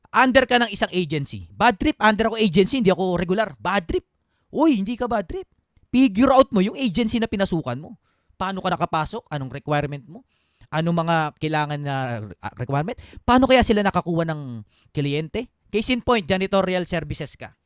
Under 0.08 0.48
ka 0.48 0.56
ng 0.56 0.72
isang 0.72 0.88
agency. 0.88 1.44
Bad 1.52 1.76
trip, 1.76 2.00
under 2.00 2.32
ako 2.32 2.40
agency, 2.40 2.80
hindi 2.80 2.88
ako 2.88 3.20
regular. 3.20 3.52
Bad 3.60 3.84
trip. 3.84 4.08
Uy, 4.48 4.80
hindi 4.80 4.96
ka 4.96 5.04
bad 5.04 5.28
trip. 5.28 5.44
Figure 5.92 6.32
out 6.32 6.48
mo 6.56 6.64
yung 6.64 6.76
agency 6.76 7.20
na 7.20 7.28
pinasukan 7.28 7.76
mo. 7.76 8.00
Paano 8.40 8.64
ka 8.64 8.72
nakapasok? 8.72 9.28
Anong 9.28 9.52
requirement 9.52 10.04
mo? 10.08 10.24
Anong 10.72 10.96
mga 11.04 11.16
kailangan 11.36 11.80
na 11.80 11.96
uh, 12.22 12.54
requirement? 12.56 12.96
Paano 13.26 13.44
kaya 13.44 13.60
sila 13.60 13.84
nakakuha 13.84 14.24
ng 14.28 14.64
kliyente? 14.94 15.52
Case 15.68 15.92
in 15.92 16.00
point, 16.00 16.24
janitorial 16.24 16.88
services 16.88 17.36
ka. 17.36 17.57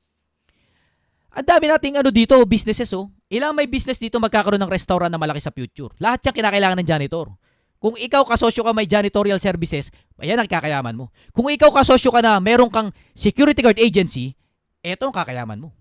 Ang 1.33 1.49
dami 1.49 1.65
nating 1.65 1.97
ano 1.97 2.13
dito, 2.13 2.37
businesses 2.45 2.93
oh. 2.93 3.09
Ilang 3.33 3.57
may 3.57 3.65
business 3.65 3.97
dito 3.97 4.21
magkakaroon 4.21 4.61
ng 4.61 4.69
restaurant 4.69 5.09
na 5.09 5.17
malaki 5.17 5.41
sa 5.41 5.49
future. 5.49 5.89
Lahat 5.97 6.21
yan 6.21 6.37
kinakailangan 6.37 6.85
ng 6.85 6.89
janitor. 6.89 7.33
Kung 7.81 7.97
ikaw 7.97 8.23
kasosyo 8.29 8.63
ka 8.63 8.71
may 8.77 8.85
janitorial 8.85 9.41
services, 9.41 9.89
ayan 10.21 10.39
ang 10.39 10.47
kakayaman 10.47 10.93
mo. 10.93 11.09
Kung 11.33 11.49
ikaw 11.49 11.73
kasosyo 11.73 12.13
ka 12.13 12.21
na 12.21 12.37
meron 12.37 12.69
kang 12.69 12.93
security 13.17 13.65
guard 13.65 13.81
agency, 13.81 14.37
eto 14.85 15.09
ang 15.09 15.17
kakayaman 15.17 15.57
mo. 15.57 15.73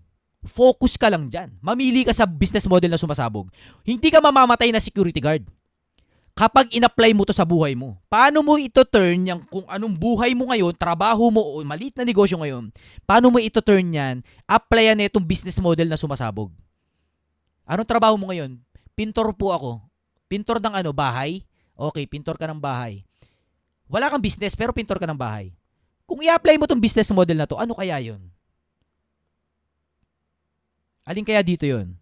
Focus 0.42 0.98
ka 0.98 1.06
lang 1.06 1.30
dyan. 1.30 1.54
Mamili 1.62 2.02
ka 2.02 2.10
sa 2.10 2.26
business 2.26 2.66
model 2.66 2.90
na 2.90 2.98
sumasabog. 2.98 3.46
Hindi 3.86 4.10
ka 4.10 4.18
mamamatay 4.18 4.74
na 4.74 4.82
security 4.82 5.22
guard. 5.22 5.46
Kapag 6.32 6.72
in-apply 6.72 7.12
mo 7.12 7.28
to 7.28 7.36
sa 7.36 7.44
buhay 7.44 7.76
mo, 7.76 8.00
paano 8.08 8.40
mo 8.40 8.56
ito 8.56 8.80
turn 8.88 9.28
yung 9.28 9.44
kung 9.52 9.68
anong 9.68 9.92
buhay 9.92 10.32
mo 10.32 10.48
ngayon, 10.48 10.72
trabaho 10.72 11.28
mo 11.28 11.44
o 11.44 11.60
maliit 11.60 11.92
na 11.92 12.08
negosyo 12.08 12.40
ngayon, 12.40 12.72
paano 13.04 13.28
mo 13.28 13.36
ito 13.36 13.60
turn 13.60 13.84
yan, 13.92 14.24
applyan 14.48 14.96
na 14.96 15.12
itong 15.12 15.24
business 15.24 15.60
model 15.60 15.92
na 15.92 16.00
sumasabog. 16.00 16.48
Anong 17.68 17.84
trabaho 17.84 18.16
mo 18.16 18.32
ngayon? 18.32 18.56
Pintor 18.96 19.36
po 19.36 19.52
ako. 19.52 19.70
Pintor 20.24 20.56
ng 20.56 20.72
ano, 20.80 20.90
bahay? 20.96 21.44
Okay, 21.76 22.08
pintor 22.08 22.40
ka 22.40 22.48
ng 22.48 22.60
bahay. 22.60 23.04
Wala 23.92 24.08
kang 24.08 24.24
business 24.24 24.56
pero 24.56 24.72
pintor 24.72 24.96
ka 24.96 25.04
ng 25.04 25.20
bahay. 25.20 25.52
Kung 26.08 26.24
i-apply 26.24 26.56
mo 26.56 26.64
tong 26.64 26.80
business 26.80 27.12
model 27.12 27.36
na 27.36 27.48
to, 27.48 27.60
ano 27.60 27.76
kaya 27.76 28.00
yon? 28.00 28.24
Alin 31.04 31.28
kaya 31.28 31.44
dito 31.44 31.68
yon? 31.68 31.92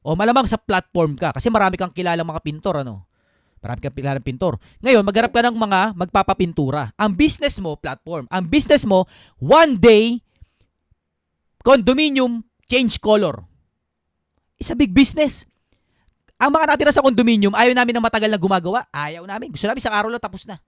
O 0.00 0.16
malamang 0.16 0.48
sa 0.48 0.56
platform 0.60 1.16
ka 1.16 1.32
kasi 1.32 1.48
marami 1.52 1.76
kang 1.76 1.92
kilalang 1.92 2.24
mga 2.24 2.40
pintor 2.40 2.80
ano. 2.80 3.04
Marami 3.64 3.80
kang 3.80 3.96
kilalang 3.96 4.20
pintor. 4.20 4.60
Ngayon, 4.84 5.00
maghanap 5.00 5.32
ka 5.32 5.40
ng 5.40 5.56
mga 5.56 5.80
magpapapintura. 5.96 6.92
Ang 7.00 7.16
business 7.16 7.56
mo, 7.56 7.80
platform. 7.80 8.28
Ang 8.28 8.44
business 8.52 8.84
mo, 8.84 9.08
one 9.40 9.80
day, 9.80 10.20
condominium, 11.64 12.44
change 12.68 13.00
color. 13.00 13.40
It's 14.60 14.68
a 14.68 14.76
big 14.76 14.92
business. 14.92 15.48
Ang 16.36 16.52
mga 16.52 16.76
natira 16.76 16.92
sa 16.92 17.00
condominium, 17.00 17.56
ayaw 17.56 17.72
namin 17.72 17.96
ng 17.96 18.04
matagal 18.04 18.28
na 18.28 18.36
gumagawa. 18.36 18.84
Ayaw 18.92 19.24
namin. 19.24 19.48
Gusto 19.48 19.64
namin 19.64 19.80
sa 19.80 19.96
araw 19.96 20.12
lang 20.12 20.20
tapos 20.20 20.44
na. 20.44 20.60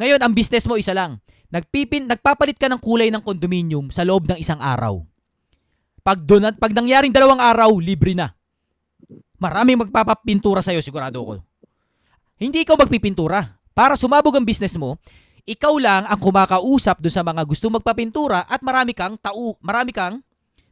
Ngayon, 0.00 0.24
ang 0.24 0.32
business 0.32 0.64
mo 0.64 0.80
isa 0.80 0.96
lang. 0.96 1.20
Nagpipin, 1.52 2.08
nagpapalit 2.08 2.56
ka 2.56 2.64
ng 2.72 2.80
kulay 2.80 3.12
ng 3.12 3.20
condominium 3.20 3.92
sa 3.92 4.08
loob 4.08 4.24
ng 4.24 4.40
isang 4.40 4.56
araw. 4.56 5.04
Pag, 6.00 6.24
doon, 6.24 6.56
pag 6.56 6.72
nangyaring 6.72 7.12
dalawang 7.12 7.44
araw, 7.44 7.76
libre 7.76 8.16
na. 8.16 8.32
Maraming 9.36 9.84
magpapapintura 9.84 10.64
sa'yo, 10.64 10.80
sigurado 10.80 11.20
ko. 11.20 11.34
Hindi 12.42 12.66
ikaw 12.66 12.74
magpipintura. 12.74 13.54
Para 13.70 13.94
sumabog 13.94 14.34
ang 14.34 14.42
business 14.42 14.74
mo, 14.74 14.98
ikaw 15.46 15.78
lang 15.78 16.02
ang 16.10 16.18
kumakausap 16.18 16.98
doon 16.98 17.14
sa 17.14 17.22
mga 17.22 17.46
gusto 17.46 17.70
magpapintura 17.70 18.42
at 18.50 18.58
marami 18.66 18.92
kang 18.92 19.14
tao, 19.14 19.54
marami 19.62 19.94
kang 19.94 20.18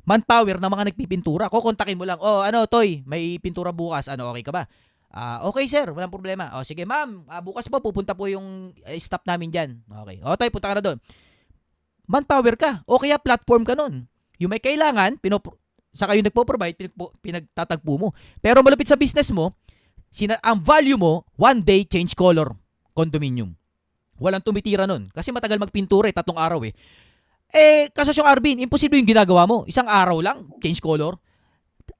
manpower 0.02 0.58
na 0.58 0.66
mga 0.66 0.90
nagpipintura. 0.90 1.46
Kukontakin 1.46 1.94
mo 1.94 2.02
lang, 2.02 2.18
oh 2.18 2.42
ano, 2.42 2.66
Toy, 2.66 3.06
may 3.06 3.38
pintura 3.38 3.70
bukas. 3.70 4.10
Ano, 4.10 4.34
okay 4.34 4.42
ka 4.42 4.50
ba? 4.50 4.66
Ah, 5.10 5.46
okay 5.46 5.66
sir, 5.70 5.90
walang 5.90 6.10
problema. 6.10 6.54
Oh, 6.58 6.62
sige 6.66 6.82
ma'am, 6.82 7.26
ah, 7.30 7.42
bukas 7.42 7.66
po 7.70 7.78
pupunta 7.78 8.14
po 8.14 8.26
yung 8.26 8.74
eh, 8.86 8.98
staff 8.98 9.22
namin 9.26 9.50
diyan. 9.50 9.70
Okay. 9.86 10.16
Oh, 10.26 10.34
Toy, 10.34 10.50
punta 10.50 10.70
ka 10.70 10.78
na 10.78 10.82
doon. 10.82 10.98
Manpower 12.10 12.54
ka. 12.58 12.82
O 12.90 12.98
kaya 12.98 13.18
platform 13.18 13.62
ka 13.62 13.78
nun. 13.78 14.10
Yung 14.42 14.50
may 14.50 14.58
kailangan, 14.58 15.22
pinop 15.22 15.54
sa 15.90 16.06
kayo 16.06 16.22
nagpo-provide, 16.22 16.94
pinagtatagpo 17.18 17.94
mo. 17.98 18.14
Pero 18.38 18.62
malupit 18.62 18.86
sa 18.86 18.94
business 18.94 19.34
mo, 19.34 19.54
sina, 20.10 20.36
ang 20.42 20.60
value 20.60 20.98
mo, 20.98 21.24
one 21.38 21.62
day 21.62 21.86
change 21.86 22.12
color 22.18 22.52
condominium. 22.92 23.54
Walang 24.20 24.44
tumitira 24.44 24.84
nun. 24.84 25.08
Kasi 25.08 25.32
matagal 25.32 25.56
magpintura 25.56 26.12
eh, 26.12 26.14
tatlong 26.14 26.36
araw 26.36 26.60
eh. 26.68 26.76
Eh, 27.50 27.88
kasasyong 27.90 28.28
Arvin, 28.28 28.62
imposible 28.62 29.00
yung 29.00 29.08
ginagawa 29.08 29.48
mo. 29.48 29.64
Isang 29.64 29.88
araw 29.88 30.20
lang, 30.20 30.46
change 30.60 30.78
color. 30.78 31.16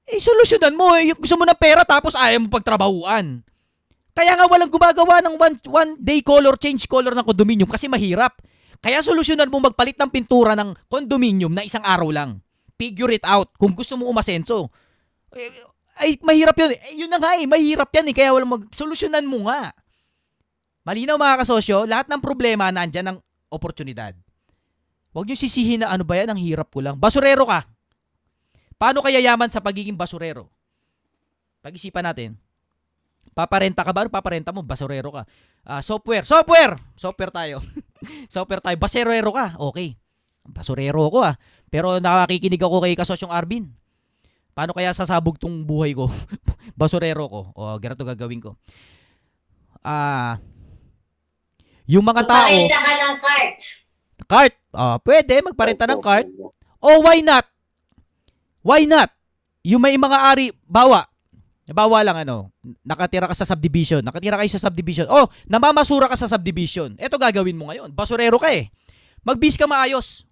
Eh, 0.07 0.21
solusyonan 0.21 0.77
mo 0.77 0.93
eh. 0.95 1.11
Gusto 1.17 1.35
mo 1.35 1.43
ng 1.43 1.57
pera 1.57 1.81
tapos 1.83 2.13
ayaw 2.13 2.45
mo 2.45 2.47
pagtrabahuan. 2.53 3.41
Kaya 4.11 4.35
nga 4.35 4.45
walang 4.47 4.71
gumagawa 4.71 5.23
ng 5.23 5.35
one, 5.39 5.55
one 5.67 5.91
day 5.97 6.19
color, 6.21 6.55
change 6.59 6.85
color 6.85 7.15
ng 7.15 7.25
condominium 7.25 7.67
kasi 7.67 7.89
mahirap. 7.89 8.37
Kaya 8.81 9.01
solusyonan 9.01 9.49
mo 9.49 9.61
magpalit 9.61 9.97
ng 9.97 10.09
pintura 10.09 10.53
ng 10.55 10.77
condominium 10.87 11.51
na 11.51 11.65
isang 11.65 11.83
araw 11.83 12.11
lang. 12.11 12.39
Figure 12.75 13.13
it 13.13 13.25
out 13.25 13.53
kung 13.57 13.73
gusto 13.77 13.93
mo 13.97 14.09
umasenso. 14.09 14.73
Eh, 15.35 15.51
ay, 16.01 16.17
mahirap 16.25 16.57
yun. 16.57 16.73
Eh, 16.73 16.81
yun 17.05 17.09
na 17.13 17.21
nga 17.21 17.37
eh, 17.37 17.45
mahirap 17.45 17.89
yan 17.93 18.09
eh. 18.09 18.15
Kaya 18.17 18.33
walang 18.33 18.49
mag... 18.49 18.63
Solusyonan 18.73 19.23
mo 19.23 19.45
nga. 19.45 19.69
Malinaw 20.81 21.13
mga 21.15 21.45
kasosyo, 21.45 21.85
lahat 21.85 22.09
ng 22.09 22.17
problema 22.17 22.73
nandyan 22.73 23.13
ng 23.13 23.17
oportunidad. 23.53 24.17
Huwag 25.13 25.29
niyo 25.29 25.37
sisihin 25.37 25.85
na 25.85 25.93
ano 25.93 26.01
ba 26.01 26.17
yan, 26.17 26.33
ang 26.33 26.41
hirap 26.41 26.73
ko 26.73 26.81
lang. 26.81 26.97
Basurero 26.97 27.45
ka. 27.45 27.69
Paano 28.81 29.05
kaya 29.05 29.21
yaman 29.21 29.51
sa 29.53 29.61
pagiging 29.61 29.93
basurero? 29.93 30.49
Pag-isipan 31.61 32.01
natin. 32.01 32.33
Paparenta 33.37 33.85
ka 33.85 33.93
ba? 33.93 34.01
Ano 34.03 34.09
paparenta 34.09 34.49
mo? 34.49 34.65
Basurero 34.65 35.13
ka. 35.13 35.23
Ah, 35.61 35.85
software. 35.85 36.25
Software! 36.25 36.81
Software 36.97 37.29
tayo. 37.29 37.61
software 38.33 38.63
tayo. 38.65 38.77
Basurero 38.81 39.29
ka. 39.29 39.53
Okay. 39.71 39.93
Basurero 40.41 41.05
ako 41.05 41.29
ah. 41.29 41.35
Pero 41.69 42.01
nakakikinig 42.01 42.59
ako 42.59 42.81
kay 42.81 42.97
kasosyong 42.97 43.29
Arvin. 43.29 43.69
Paano 44.51 44.75
kaya 44.75 44.91
sasabog 44.91 45.39
tong 45.39 45.63
buhay 45.63 45.95
ko? 45.95 46.11
Basurero 46.79 47.27
ko. 47.27 47.41
O, 47.55 47.75
ganito 47.79 48.03
gagawin 48.03 48.43
ko. 48.43 48.59
Ah, 49.81 50.37
yung 51.89 52.05
mga 52.05 52.23
tao, 52.23 52.47
Magparenta 52.47 52.79
ka 52.79 52.91
ng 52.93 53.17
cart. 53.19 53.57
cart. 54.29 54.53
Ah, 54.71 54.97
pwede 55.01 55.33
magparenta 55.43 55.85
ng 55.89 55.99
cart. 55.99 56.27
Oh, 56.79 57.03
why 57.03 57.19
not? 57.19 57.43
Why 58.61 58.85
not? 58.85 59.09
Yung 59.65 59.81
may 59.81 59.97
mga 59.97 60.17
ari, 60.17 60.53
bawa. 60.65 61.05
Bawa 61.71 62.03
lang 62.03 62.27
ano, 62.27 62.51
nakatira 62.83 63.31
ka 63.31 63.35
sa 63.37 63.47
subdivision, 63.47 64.03
nakatira 64.03 64.35
kayo 64.35 64.49
sa 64.51 64.59
subdivision. 64.67 65.07
Oh, 65.07 65.29
namamasura 65.47 66.09
ka 66.11 66.19
sa 66.19 66.27
subdivision. 66.27 66.99
Ito 66.99 67.15
gagawin 67.15 67.55
mo 67.55 67.71
ngayon. 67.71 67.95
Basurero 67.95 68.35
ka 68.35 68.51
eh. 68.51 68.67
Magbis 69.23 69.55
ka 69.55 69.69
maayos. 69.69 70.27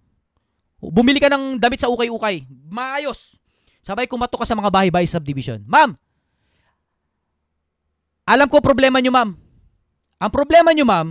Bumili 0.80 1.16
ka 1.16 1.32
ng 1.32 1.56
damit 1.56 1.80
sa 1.80 1.88
ukay-ukay. 1.88 2.44
Maayos. 2.68 3.40
Sabay 3.80 4.04
kumatok 4.04 4.44
ka 4.44 4.46
sa 4.48 4.56
mga 4.56 4.68
bahay-bahay 4.68 5.08
subdivision. 5.08 5.64
Ma'am, 5.64 5.96
alam 8.30 8.46
ko 8.46 8.62
problema 8.62 9.02
nyo, 9.02 9.10
ma'am. 9.10 9.30
Ang 10.20 10.30
problema 10.30 10.70
nyo, 10.70 10.84
ma'am, 10.86 11.08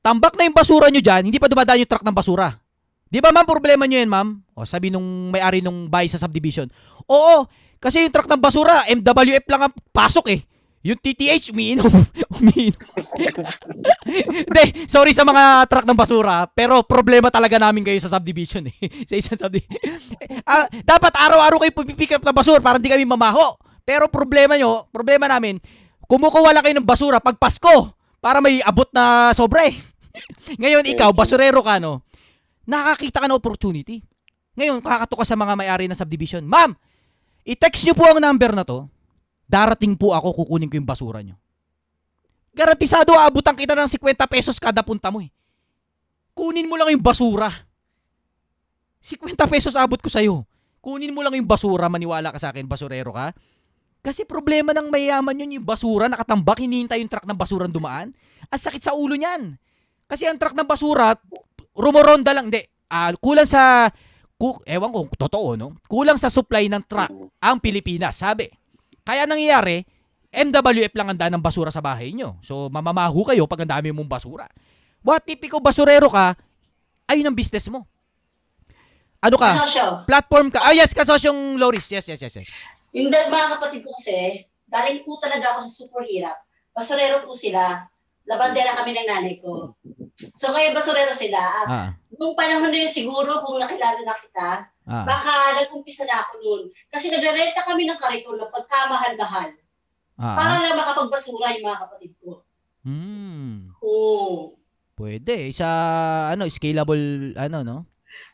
tambak 0.00 0.38
na 0.38 0.46
yung 0.48 0.56
basura 0.56 0.88
nyo 0.88 1.02
dyan, 1.02 1.28
hindi 1.28 1.36
pa 1.36 1.50
dumadaan 1.50 1.82
yung 1.82 1.90
truck 1.90 2.06
ng 2.06 2.16
basura. 2.16 2.56
Di 3.10 3.18
ba, 3.20 3.34
ma'am, 3.34 3.44
problema 3.44 3.84
nyo 3.84 3.98
yan, 3.98 4.08
ma'am? 4.08 4.28
O, 4.56 4.64
sabi 4.64 4.88
nung 4.88 5.28
may-ari 5.28 5.60
nung 5.60 5.90
bahay 5.90 6.08
sa 6.08 6.16
subdivision. 6.16 6.70
Oo, 7.04 7.44
kasi 7.82 8.06
yung 8.06 8.14
truck 8.14 8.30
ng 8.30 8.40
basura, 8.40 8.86
MWF 8.88 9.44
lang 9.50 9.68
ang 9.68 9.74
pasok 9.92 10.32
eh. 10.32 10.40
Yung 10.88 10.96
TTH, 10.96 11.52
umiinom. 11.52 11.92
umiinom. 12.40 12.88
Hindi, 14.48 14.64
sorry 14.88 15.12
sa 15.12 15.20
mga 15.20 15.68
truck 15.68 15.84
ng 15.84 15.98
basura, 15.98 16.48
pero 16.48 16.80
problema 16.80 17.28
talaga 17.28 17.60
namin 17.60 17.84
kayo 17.84 18.00
sa 18.00 18.08
subdivision 18.08 18.64
eh. 18.72 18.76
sa 19.08 19.14
isang 19.20 19.36
subdivision. 19.36 20.00
Ah, 20.48 20.64
dapat 20.80 21.12
araw-araw 21.12 21.60
kayo 21.60 21.72
pupipick 21.76 22.16
up 22.16 22.24
ng 22.24 22.32
basura 22.32 22.64
para 22.64 22.80
hindi 22.80 22.88
kami 22.88 23.04
mamaho. 23.04 23.60
Pero 23.84 24.08
problema 24.08 24.56
nyo, 24.56 24.88
problema 24.88 25.28
namin, 25.28 25.60
kumukuha 26.08 26.56
lang 26.56 26.64
kayo 26.64 26.76
ng 26.80 26.88
basura 26.88 27.20
pag 27.20 27.36
Pasko 27.36 27.92
para 28.24 28.40
may 28.40 28.64
abot 28.64 28.88
na 28.88 29.36
sobra 29.36 29.68
eh. 29.68 29.76
Ngayon 30.56 30.88
ikaw, 30.88 31.12
basurero 31.12 31.60
ka 31.60 31.76
no, 31.76 32.00
nakakita 32.64 33.20
ka 33.20 33.28
ng 33.28 33.36
opportunity. 33.36 34.00
Ngayon, 34.58 34.82
kakatok 34.82 35.22
ka 35.22 35.26
sa 35.28 35.38
mga 35.38 35.54
may-ari 35.54 35.86
ng 35.86 35.94
subdivision. 35.94 36.42
Ma'am, 36.42 36.74
i-text 37.46 37.86
nyo 37.86 37.94
po 37.94 38.08
ang 38.10 38.18
number 38.18 38.50
na 38.50 38.66
to. 38.66 38.90
Darating 39.48 39.96
po 39.96 40.12
ako, 40.12 40.44
kukunin 40.44 40.68
ko 40.68 40.76
yung 40.76 40.84
basura 40.84 41.24
nyo. 41.24 41.40
Garantisado, 42.52 43.16
aabutan 43.16 43.56
kita 43.56 43.72
ng 43.72 43.88
50 43.88 44.28
pesos 44.28 44.60
kada 44.60 44.84
punta 44.84 45.08
mo 45.08 45.24
eh. 45.24 45.32
Kunin 46.36 46.68
mo 46.68 46.76
lang 46.76 46.92
yung 46.92 47.00
basura. 47.00 47.48
50 49.00 49.34
pesos 49.48 49.72
abot 49.72 49.96
ko 49.96 50.12
sa'yo. 50.12 50.44
Kunin 50.84 51.16
mo 51.16 51.24
lang 51.24 51.32
yung 51.32 51.48
basura, 51.48 51.88
maniwala 51.88 52.28
ka 52.28 52.38
sa 52.38 52.52
akin, 52.52 52.68
basurero 52.68 53.10
ka. 53.16 53.32
Kasi 54.04 54.28
problema 54.28 54.76
ng 54.76 54.92
mayaman 54.92 55.40
yun, 55.40 55.58
yung 55.58 55.66
basura, 55.66 56.06
nakatambak, 56.06 56.60
hinihintay 56.60 57.00
yung 57.00 57.10
truck 57.10 57.24
ng 57.24 57.38
basurang 57.38 57.72
dumaan. 57.72 58.12
Ang 58.52 58.60
sakit 58.60 58.84
sa 58.84 58.92
ulo 58.94 59.16
niyan. 59.16 59.56
Kasi 60.04 60.28
ang 60.28 60.36
truck 60.36 60.54
ng 60.54 60.68
basura, 60.68 61.16
rumoronda 61.72 62.36
lang, 62.36 62.52
hindi. 62.52 62.62
Ah, 62.88 63.12
kulang 63.16 63.48
sa 63.48 63.88
ku, 64.38 64.56
ewan 64.64 64.90
ko 64.94 65.00
totoo, 65.14 65.58
no? 65.58 65.74
Kulang 65.90 66.16
sa 66.16 66.30
supply 66.30 66.70
ng 66.70 66.82
truck 66.86 67.10
ang 67.42 67.58
Pilipinas, 67.58 68.22
sabi. 68.22 68.48
Kaya 69.08 69.24
nangyayari, 69.24 69.88
MWF 70.28 70.92
lang 70.92 71.08
ang 71.08 71.16
daan 71.16 71.32
ng 71.32 71.40
basura 71.40 71.72
sa 71.72 71.80
bahay 71.80 72.12
nyo. 72.12 72.36
So, 72.44 72.68
mamamahu 72.68 73.32
kayo 73.32 73.48
pag 73.48 73.64
ang 73.64 73.80
dami 73.80 73.88
mong 73.88 74.04
basura. 74.04 74.44
What 75.00 75.24
if 75.24 75.40
ikaw 75.40 75.56
basurero 75.56 76.12
ka, 76.12 76.36
ayun 77.08 77.24
ang 77.24 77.32
business 77.32 77.72
mo. 77.72 77.88
Ano 79.24 79.40
ka? 79.40 79.64
Sosyo, 79.64 80.04
Platform 80.04 80.52
ka. 80.52 80.60
Ah, 80.60 80.76
yes, 80.76 80.92
kasosyong 80.92 81.56
Loris. 81.56 81.88
Yes, 81.88 82.04
yes, 82.04 82.20
yes, 82.20 82.34
yes. 82.36 82.48
yung 82.92 83.08
dal- 83.08 83.32
mga 83.32 83.56
kapatid 83.56 83.80
ko 83.80 83.96
kasi, 83.96 84.44
dahil 84.68 85.00
po 85.08 85.16
talaga 85.18 85.56
ako 85.56 85.64
sa 85.64 85.70
super 85.72 86.04
hirap, 86.04 86.36
basurero 86.76 87.24
po 87.24 87.32
sila. 87.32 87.88
Labandera 88.28 88.76
kami 88.76 88.92
ng 88.92 89.08
nanay 89.08 89.34
ko. 89.40 89.72
So 90.36 90.52
kaya 90.52 90.76
basurero 90.76 91.16
sila. 91.16 91.40
Ah, 91.64 91.88
Nung 92.12 92.36
panahon 92.36 92.68
na 92.68 92.84
yun 92.84 92.92
siguro, 92.92 93.40
kung 93.40 93.56
nakilala 93.56 94.04
na 94.04 94.20
kita, 94.20 94.48
ah. 94.88 95.04
baka 95.04 95.60
nag-umpisa 95.60 96.08
na 96.08 96.24
ako 96.24 96.32
noon. 96.40 96.62
Kasi 96.88 97.12
nagre-renta 97.12 97.62
kami 97.62 97.84
ng 97.84 98.00
kariton 98.00 98.40
ng 98.40 98.50
pagkamahal-mahal 98.50 99.52
Ah. 100.18 100.34
para 100.34 100.54
lang 100.58 100.74
makapagbasura 100.74 101.54
yung 101.54 101.70
mga 101.70 101.80
kapatid 101.86 102.12
ko. 102.18 102.42
Hmm. 102.82 103.70
Oo. 103.84 104.58
Pwede. 104.98 105.46
Isa, 105.46 105.68
ano, 106.34 106.50
scalable, 106.50 107.30
ano, 107.38 107.62
no? 107.62 107.78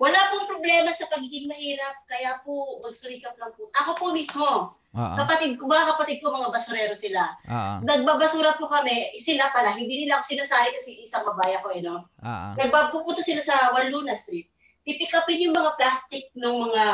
Wala 0.01 0.17
pong 0.33 0.49
problema 0.49 0.97
sa 0.97 1.05
pagiging 1.13 1.45
mahirap, 1.45 2.09
kaya 2.09 2.41
po 2.41 2.81
magsurikap 2.81 3.37
lang 3.37 3.53
po. 3.53 3.69
Ako 3.85 3.91
po 4.01 4.07
mismo, 4.17 4.73
ah. 4.97 5.13
kapatid 5.19 5.61
ko, 5.61 5.69
mga 5.69 5.93
kapatid 5.93 6.25
ko, 6.25 6.33
mga 6.33 6.49
basurero 6.55 6.97
sila. 6.97 7.37
Ah, 7.45 7.53
ah. 7.53 7.79
Nagbabasura 7.85 8.57
po 8.57 8.65
kami, 8.71 9.13
sila 9.21 9.53
pala, 9.53 9.77
hindi 9.77 10.07
nila 10.07 10.23
ako 10.23 10.25
sinasali 10.25 10.73
kasi 10.81 11.05
isang 11.05 11.29
mabaya 11.29 11.61
ko, 11.61 11.69
eh, 11.69 11.85
no? 11.85 12.09
Ah, 12.25 12.49
ah. 12.49 12.53
Nagpapupunta 12.57 13.21
sila 13.21 13.45
sa 13.45 13.77
Waluna 13.77 14.17
Street. 14.17 14.49
Pipick 14.85 15.13
upin 15.13 15.41
yung 15.41 15.57
mga 15.57 15.75
plastic 15.75 16.29
ng 16.35 16.57
mga 16.63 16.85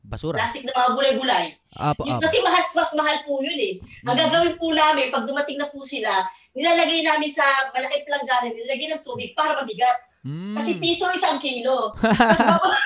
Basura. 0.00 0.38
plastic 0.38 0.62
ng 0.62 0.72
mga 0.72 0.90
bulay-bulay. 0.94 1.46
Apo, 1.76 2.06
Yung, 2.06 2.16
apo. 2.16 2.24
kasi 2.24 2.38
mahal, 2.40 2.64
mas 2.72 2.92
mahal 2.94 3.18
po 3.22 3.42
yun 3.42 3.58
eh. 3.58 3.74
Ang 4.06 4.14
Mm. 4.14 4.22
gagawin 4.24 4.54
po 4.56 4.66
namin, 4.70 5.10
pag 5.10 5.26
dumating 5.26 5.58
na 5.58 5.68
po 5.68 5.82
sila, 5.82 6.10
nilalagay 6.54 7.02
namin 7.02 7.28
sa 7.28 7.44
malaking 7.70 8.06
planggana, 8.06 8.48
nilalagay 8.48 8.88
ng 8.88 9.04
tubig 9.04 9.34
para 9.34 9.58
mabigat. 9.58 9.98
Mm. 10.22 10.54
Kasi 10.54 10.78
piso 10.78 11.10
isang 11.10 11.38
kilo. 11.38 11.92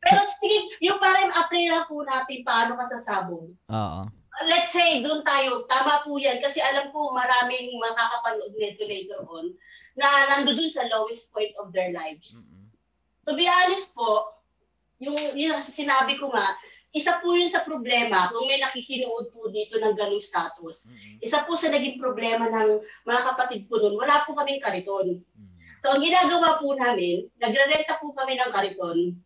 Pero 0.00 0.20
tingin, 0.38 0.64
yung 0.80 0.98
para 0.98 1.16
i-apply 1.22 1.64
lang 1.66 1.84
po 1.84 2.02
natin 2.02 2.40
paano 2.42 2.76
masasabong. 2.76 3.50
Oo. 3.50 4.00
Let's 4.44 4.70
say, 4.70 4.98
doon 4.98 5.22
tayo, 5.22 5.62
tama 5.64 6.02
po 6.02 6.18
yan. 6.18 6.42
Kasi 6.42 6.58
alam 6.60 6.90
ko 6.90 7.10
maraming 7.10 7.70
makakapanood 7.74 8.52
nito 8.52 8.82
later 8.82 9.22
on 9.22 9.54
na 9.94 10.06
nandoon 10.28 10.66
sa 10.68 10.84
lowest 10.88 11.30
point 11.30 11.54
of 11.56 11.70
their 11.70 11.88
lives. 11.90 12.50
Mm-mm. 12.50 12.63
To 13.24 13.32
be 13.32 13.48
honest 13.48 13.96
po, 13.96 14.40
yung, 15.00 15.16
yung 15.36 15.58
sinabi 15.60 16.16
ko 16.20 16.30
nga, 16.32 16.44
isa 16.94 17.18
po 17.18 17.34
yun 17.34 17.50
sa 17.50 17.66
problema 17.66 18.30
kung 18.30 18.46
may 18.46 18.62
nakikinood 18.62 19.34
po 19.34 19.50
dito 19.50 19.74
ng 19.82 19.98
ganung 19.98 20.22
status. 20.22 20.94
Mm-mm. 20.94 21.18
Isa 21.18 21.42
po 21.42 21.58
sa 21.58 21.66
naging 21.66 21.98
problema 21.98 22.46
ng 22.46 22.78
mga 23.02 23.20
kapatid 23.34 23.66
ko 23.66 23.82
noon, 23.82 23.98
wala 23.98 24.22
po 24.22 24.38
kaming 24.38 24.62
kariton. 24.62 25.18
Mm. 25.18 25.50
So 25.82 25.90
ang 25.90 26.00
ginagawa 26.06 26.62
po 26.62 26.78
namin, 26.78 27.26
nagre-renta 27.42 27.98
po 27.98 28.14
kami 28.14 28.38
ng 28.38 28.50
kariton. 28.54 29.18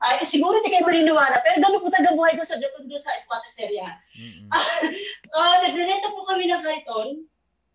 Ay, 0.00 0.24
siguro 0.24 0.62
hindi 0.62 0.72
kayo 0.72 0.86
maniniwala, 0.86 1.42
pero 1.44 1.60
ganun 1.60 1.82
po 1.84 1.92
talaga 1.92 2.16
buhay 2.16 2.32
ko 2.38 2.46
sa 2.46 2.56
doon 2.56 2.88
doon 2.88 3.02
sa 3.02 3.18
squatters 3.20 3.58
area. 3.60 3.90
Mm-mm. 4.16 4.46
Ah, 5.34 5.60
nagre-renta 5.66 6.14
po 6.14 6.22
kami 6.24 6.48
ng 6.48 6.62
kariton. 6.62 7.26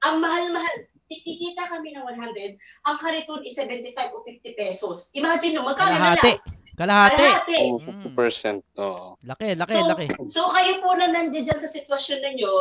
Ang 0.08 0.16
mahal-mahal, 0.24 0.76
kikita 1.10 1.70
kami 1.70 1.94
ng 1.94 2.06
100, 2.06 2.58
ang 2.90 2.98
kariton 2.98 3.46
is 3.46 3.54
75 3.54 4.16
o 4.18 4.26
50 4.26 4.58
pesos. 4.58 5.14
Imagine 5.14 5.62
mo, 5.62 5.70
magkano 5.70 5.96
na 5.96 6.18
Kalahati. 6.18 6.34
lang? 6.34 6.42
Kalahati. 6.76 7.24
Kalahati. 7.24 7.58
Oo, 7.72 7.80
50%. 7.80 8.60
Oo. 8.82 9.06
Laki, 9.24 9.56
laki, 9.56 9.74
So, 9.80 9.88
laki. 9.88 10.06
so 10.28 10.42
kayo 10.52 10.74
po 10.84 10.92
na 10.98 11.08
nandiyan 11.14 11.46
dyan 11.48 11.60
sa 11.62 11.70
sitwasyon 11.72 12.20
ninyo, 12.20 12.54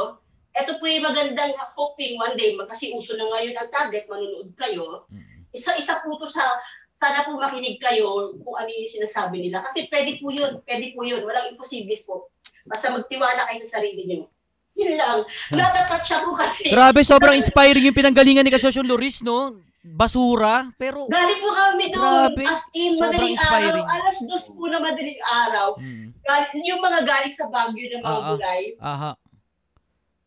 ito 0.55 0.73
po 0.79 0.85
yung 0.87 1.03
magandang 1.03 1.51
hoping 1.75 2.15
one 2.15 2.39
day, 2.39 2.55
kasi 2.71 2.95
uso 2.95 3.17
na 3.19 3.27
ngayon 3.27 3.59
ang 3.59 3.71
tablet, 3.75 4.07
manunood 4.07 4.55
kayo. 4.55 5.09
Mm. 5.11 5.51
Isa-isa 5.51 5.99
po 6.05 6.15
to 6.23 6.31
sa, 6.31 6.47
sana 6.95 7.27
po 7.27 7.35
makinig 7.35 7.83
kayo 7.83 8.39
kung 8.39 8.55
ano 8.55 8.71
yung 8.71 8.87
sinasabi 8.87 9.43
nila. 9.43 9.67
Kasi 9.67 9.91
pwede 9.91 10.23
po 10.23 10.31
yun, 10.31 10.63
pwede 10.63 10.95
po 10.95 11.03
yun. 11.03 11.27
Walang 11.27 11.51
imposibles 11.51 12.07
po. 12.07 12.31
Basta 12.71 12.95
magtiwala 12.95 13.51
kayo 13.51 13.67
sa 13.67 13.83
sarili 13.83 14.07
niyo. 14.07 14.31
Yun 14.75 14.93
lang. 14.95 15.19
Natatat 15.51 16.03
siya 16.03 16.19
po 16.23 16.35
kasi. 16.35 16.67
Grabe, 16.69 17.01
sobrang 17.01 17.35
inspiring 17.35 17.87
yung 17.87 17.95
pinanggalingan 17.95 18.43
ni 18.43 18.51
Kasosyong 18.51 18.85
Loris, 18.85 19.23
no? 19.23 19.55
Basura, 19.85 20.73
pero... 20.75 21.05
Galing 21.07 21.39
po 21.39 21.51
kami 21.53 21.85
doon. 21.93 22.01
Grabe. 22.01 22.45
As 22.49 22.65
in, 22.73 22.97
Sobrang 22.97 23.31
inspiring. 23.31 23.85
araw. 23.85 24.01
Alas 24.01 24.19
dos 24.25 24.45
po 24.51 24.65
na 24.67 24.81
madaling 24.81 25.21
araw. 25.21 25.69
Mm. 25.77 26.09
Galing, 26.19 26.65
yung 26.65 26.81
mga 26.81 27.01
galing 27.05 27.35
sa 27.37 27.47
Baguio 27.47 27.87
mga 27.93 28.03
Ah, 28.03 28.17
ah. 28.17 28.25
gulay. 28.33 28.63
Aha. 28.81 29.11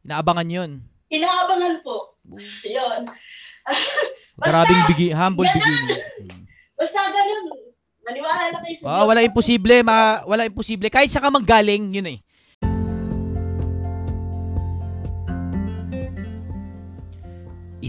Inaabangan 0.05 0.47
yun. 0.47 0.71
Inaabangan 1.09 1.81
po. 1.81 2.15
Yun. 2.63 3.01
Grabing 4.45 4.81
bigi, 4.87 5.09
humble 5.09 5.49
beginning. 5.49 6.05
Mm. 6.21 6.45
Basta 6.79 7.01
ganun. 7.09 7.45
Maniwala 8.05 8.43
lang 8.53 8.61
kayo 8.61 8.75
sa 8.77 8.85
Ah, 8.87 9.03
wala 9.03 9.25
imposible, 9.25 9.81
ma 9.83 10.21
wala 10.23 10.45
imposible. 10.45 10.87
Kahit 10.87 11.09
sa 11.09 11.19
ka 11.19 11.27
manggaling, 11.27 11.91
yun 11.91 12.07
eh. 12.07 12.17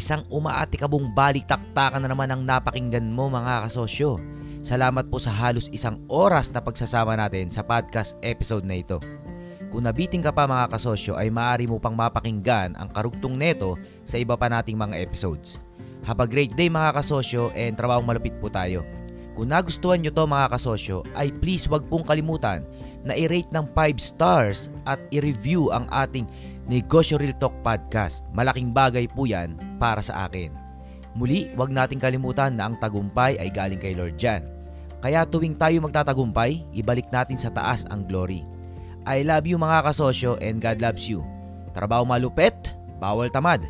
Isang 0.08 0.24
umaatikabong 0.32 1.12
balik-taktakan 1.12 2.00
na 2.00 2.08
naman 2.08 2.32
ang 2.32 2.40
napakinggan 2.40 3.12
mo 3.12 3.28
mga 3.28 3.68
kasosyo. 3.68 4.16
Salamat 4.64 5.12
po 5.12 5.20
sa 5.20 5.28
halos 5.28 5.68
isang 5.68 6.00
oras 6.08 6.48
na 6.48 6.64
pagsasama 6.64 7.12
natin 7.12 7.52
sa 7.52 7.60
podcast 7.60 8.16
episode 8.24 8.64
na 8.64 8.80
ito. 8.80 9.04
Kung 9.68 9.84
nabiting 9.84 10.24
ka 10.24 10.32
pa 10.32 10.48
mga 10.48 10.72
kasosyo 10.72 11.12
ay 11.12 11.28
maaari 11.28 11.68
mo 11.68 11.76
pang 11.76 11.92
mapakinggan 11.92 12.72
ang 12.80 12.88
karugtong 12.88 13.36
neto 13.36 13.76
sa 14.08 14.16
iba 14.16 14.32
pa 14.32 14.48
nating 14.48 14.80
mga 14.80 14.96
episodes. 14.96 15.60
Have 16.08 16.24
a 16.24 16.26
great 16.32 16.56
day 16.56 16.72
mga 16.72 16.96
kasosyo 16.96 17.52
and 17.52 17.76
trabahong 17.76 18.08
malupit 18.08 18.32
po 18.40 18.48
tayo. 18.48 18.88
Kung 19.36 19.52
nagustuhan 19.52 20.00
nyo 20.00 20.08
to 20.08 20.24
mga 20.24 20.56
kasosyo 20.56 21.04
ay 21.20 21.28
please 21.36 21.68
wag 21.68 21.84
pong 21.84 22.08
kalimutan 22.08 22.64
na 23.04 23.12
i-rate 23.12 23.52
ng 23.52 23.68
5 23.76 24.00
stars 24.00 24.72
at 24.88 24.96
i-review 25.12 25.68
ang 25.68 25.84
ating 25.92 26.24
Negosyo 26.68 27.16
Real 27.16 27.32
Talk 27.32 27.56
Podcast. 27.64 28.28
Malaking 28.36 28.76
bagay 28.76 29.08
po 29.08 29.24
yan 29.24 29.56
para 29.80 30.04
sa 30.04 30.28
akin. 30.28 30.52
Muli, 31.16 31.48
wag 31.56 31.72
nating 31.72 31.96
kalimutan 31.96 32.60
na 32.60 32.68
ang 32.68 32.76
tagumpay 32.76 33.40
ay 33.40 33.48
galing 33.48 33.80
kay 33.80 33.96
Lord 33.96 34.20
Jan. 34.20 34.44
Kaya 35.00 35.24
tuwing 35.24 35.56
tayo 35.56 35.80
magtatagumpay, 35.80 36.68
ibalik 36.76 37.08
natin 37.08 37.40
sa 37.40 37.48
taas 37.48 37.88
ang 37.88 38.04
glory. 38.04 38.44
I 39.08 39.24
love 39.24 39.48
you 39.48 39.56
mga 39.56 39.88
kasosyo 39.88 40.36
and 40.44 40.60
God 40.60 40.84
loves 40.84 41.08
you. 41.08 41.24
Trabaho 41.72 42.04
malupet, 42.04 42.52
bawal 43.00 43.32
tamad. 43.32 43.64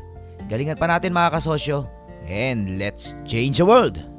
Galingan 0.50 0.74
pa 0.74 0.90
natin 0.90 1.14
mga 1.14 1.38
kasosyo 1.38 1.86
and 2.26 2.82
let's 2.82 3.14
change 3.22 3.62
the 3.62 3.66
world! 3.68 4.17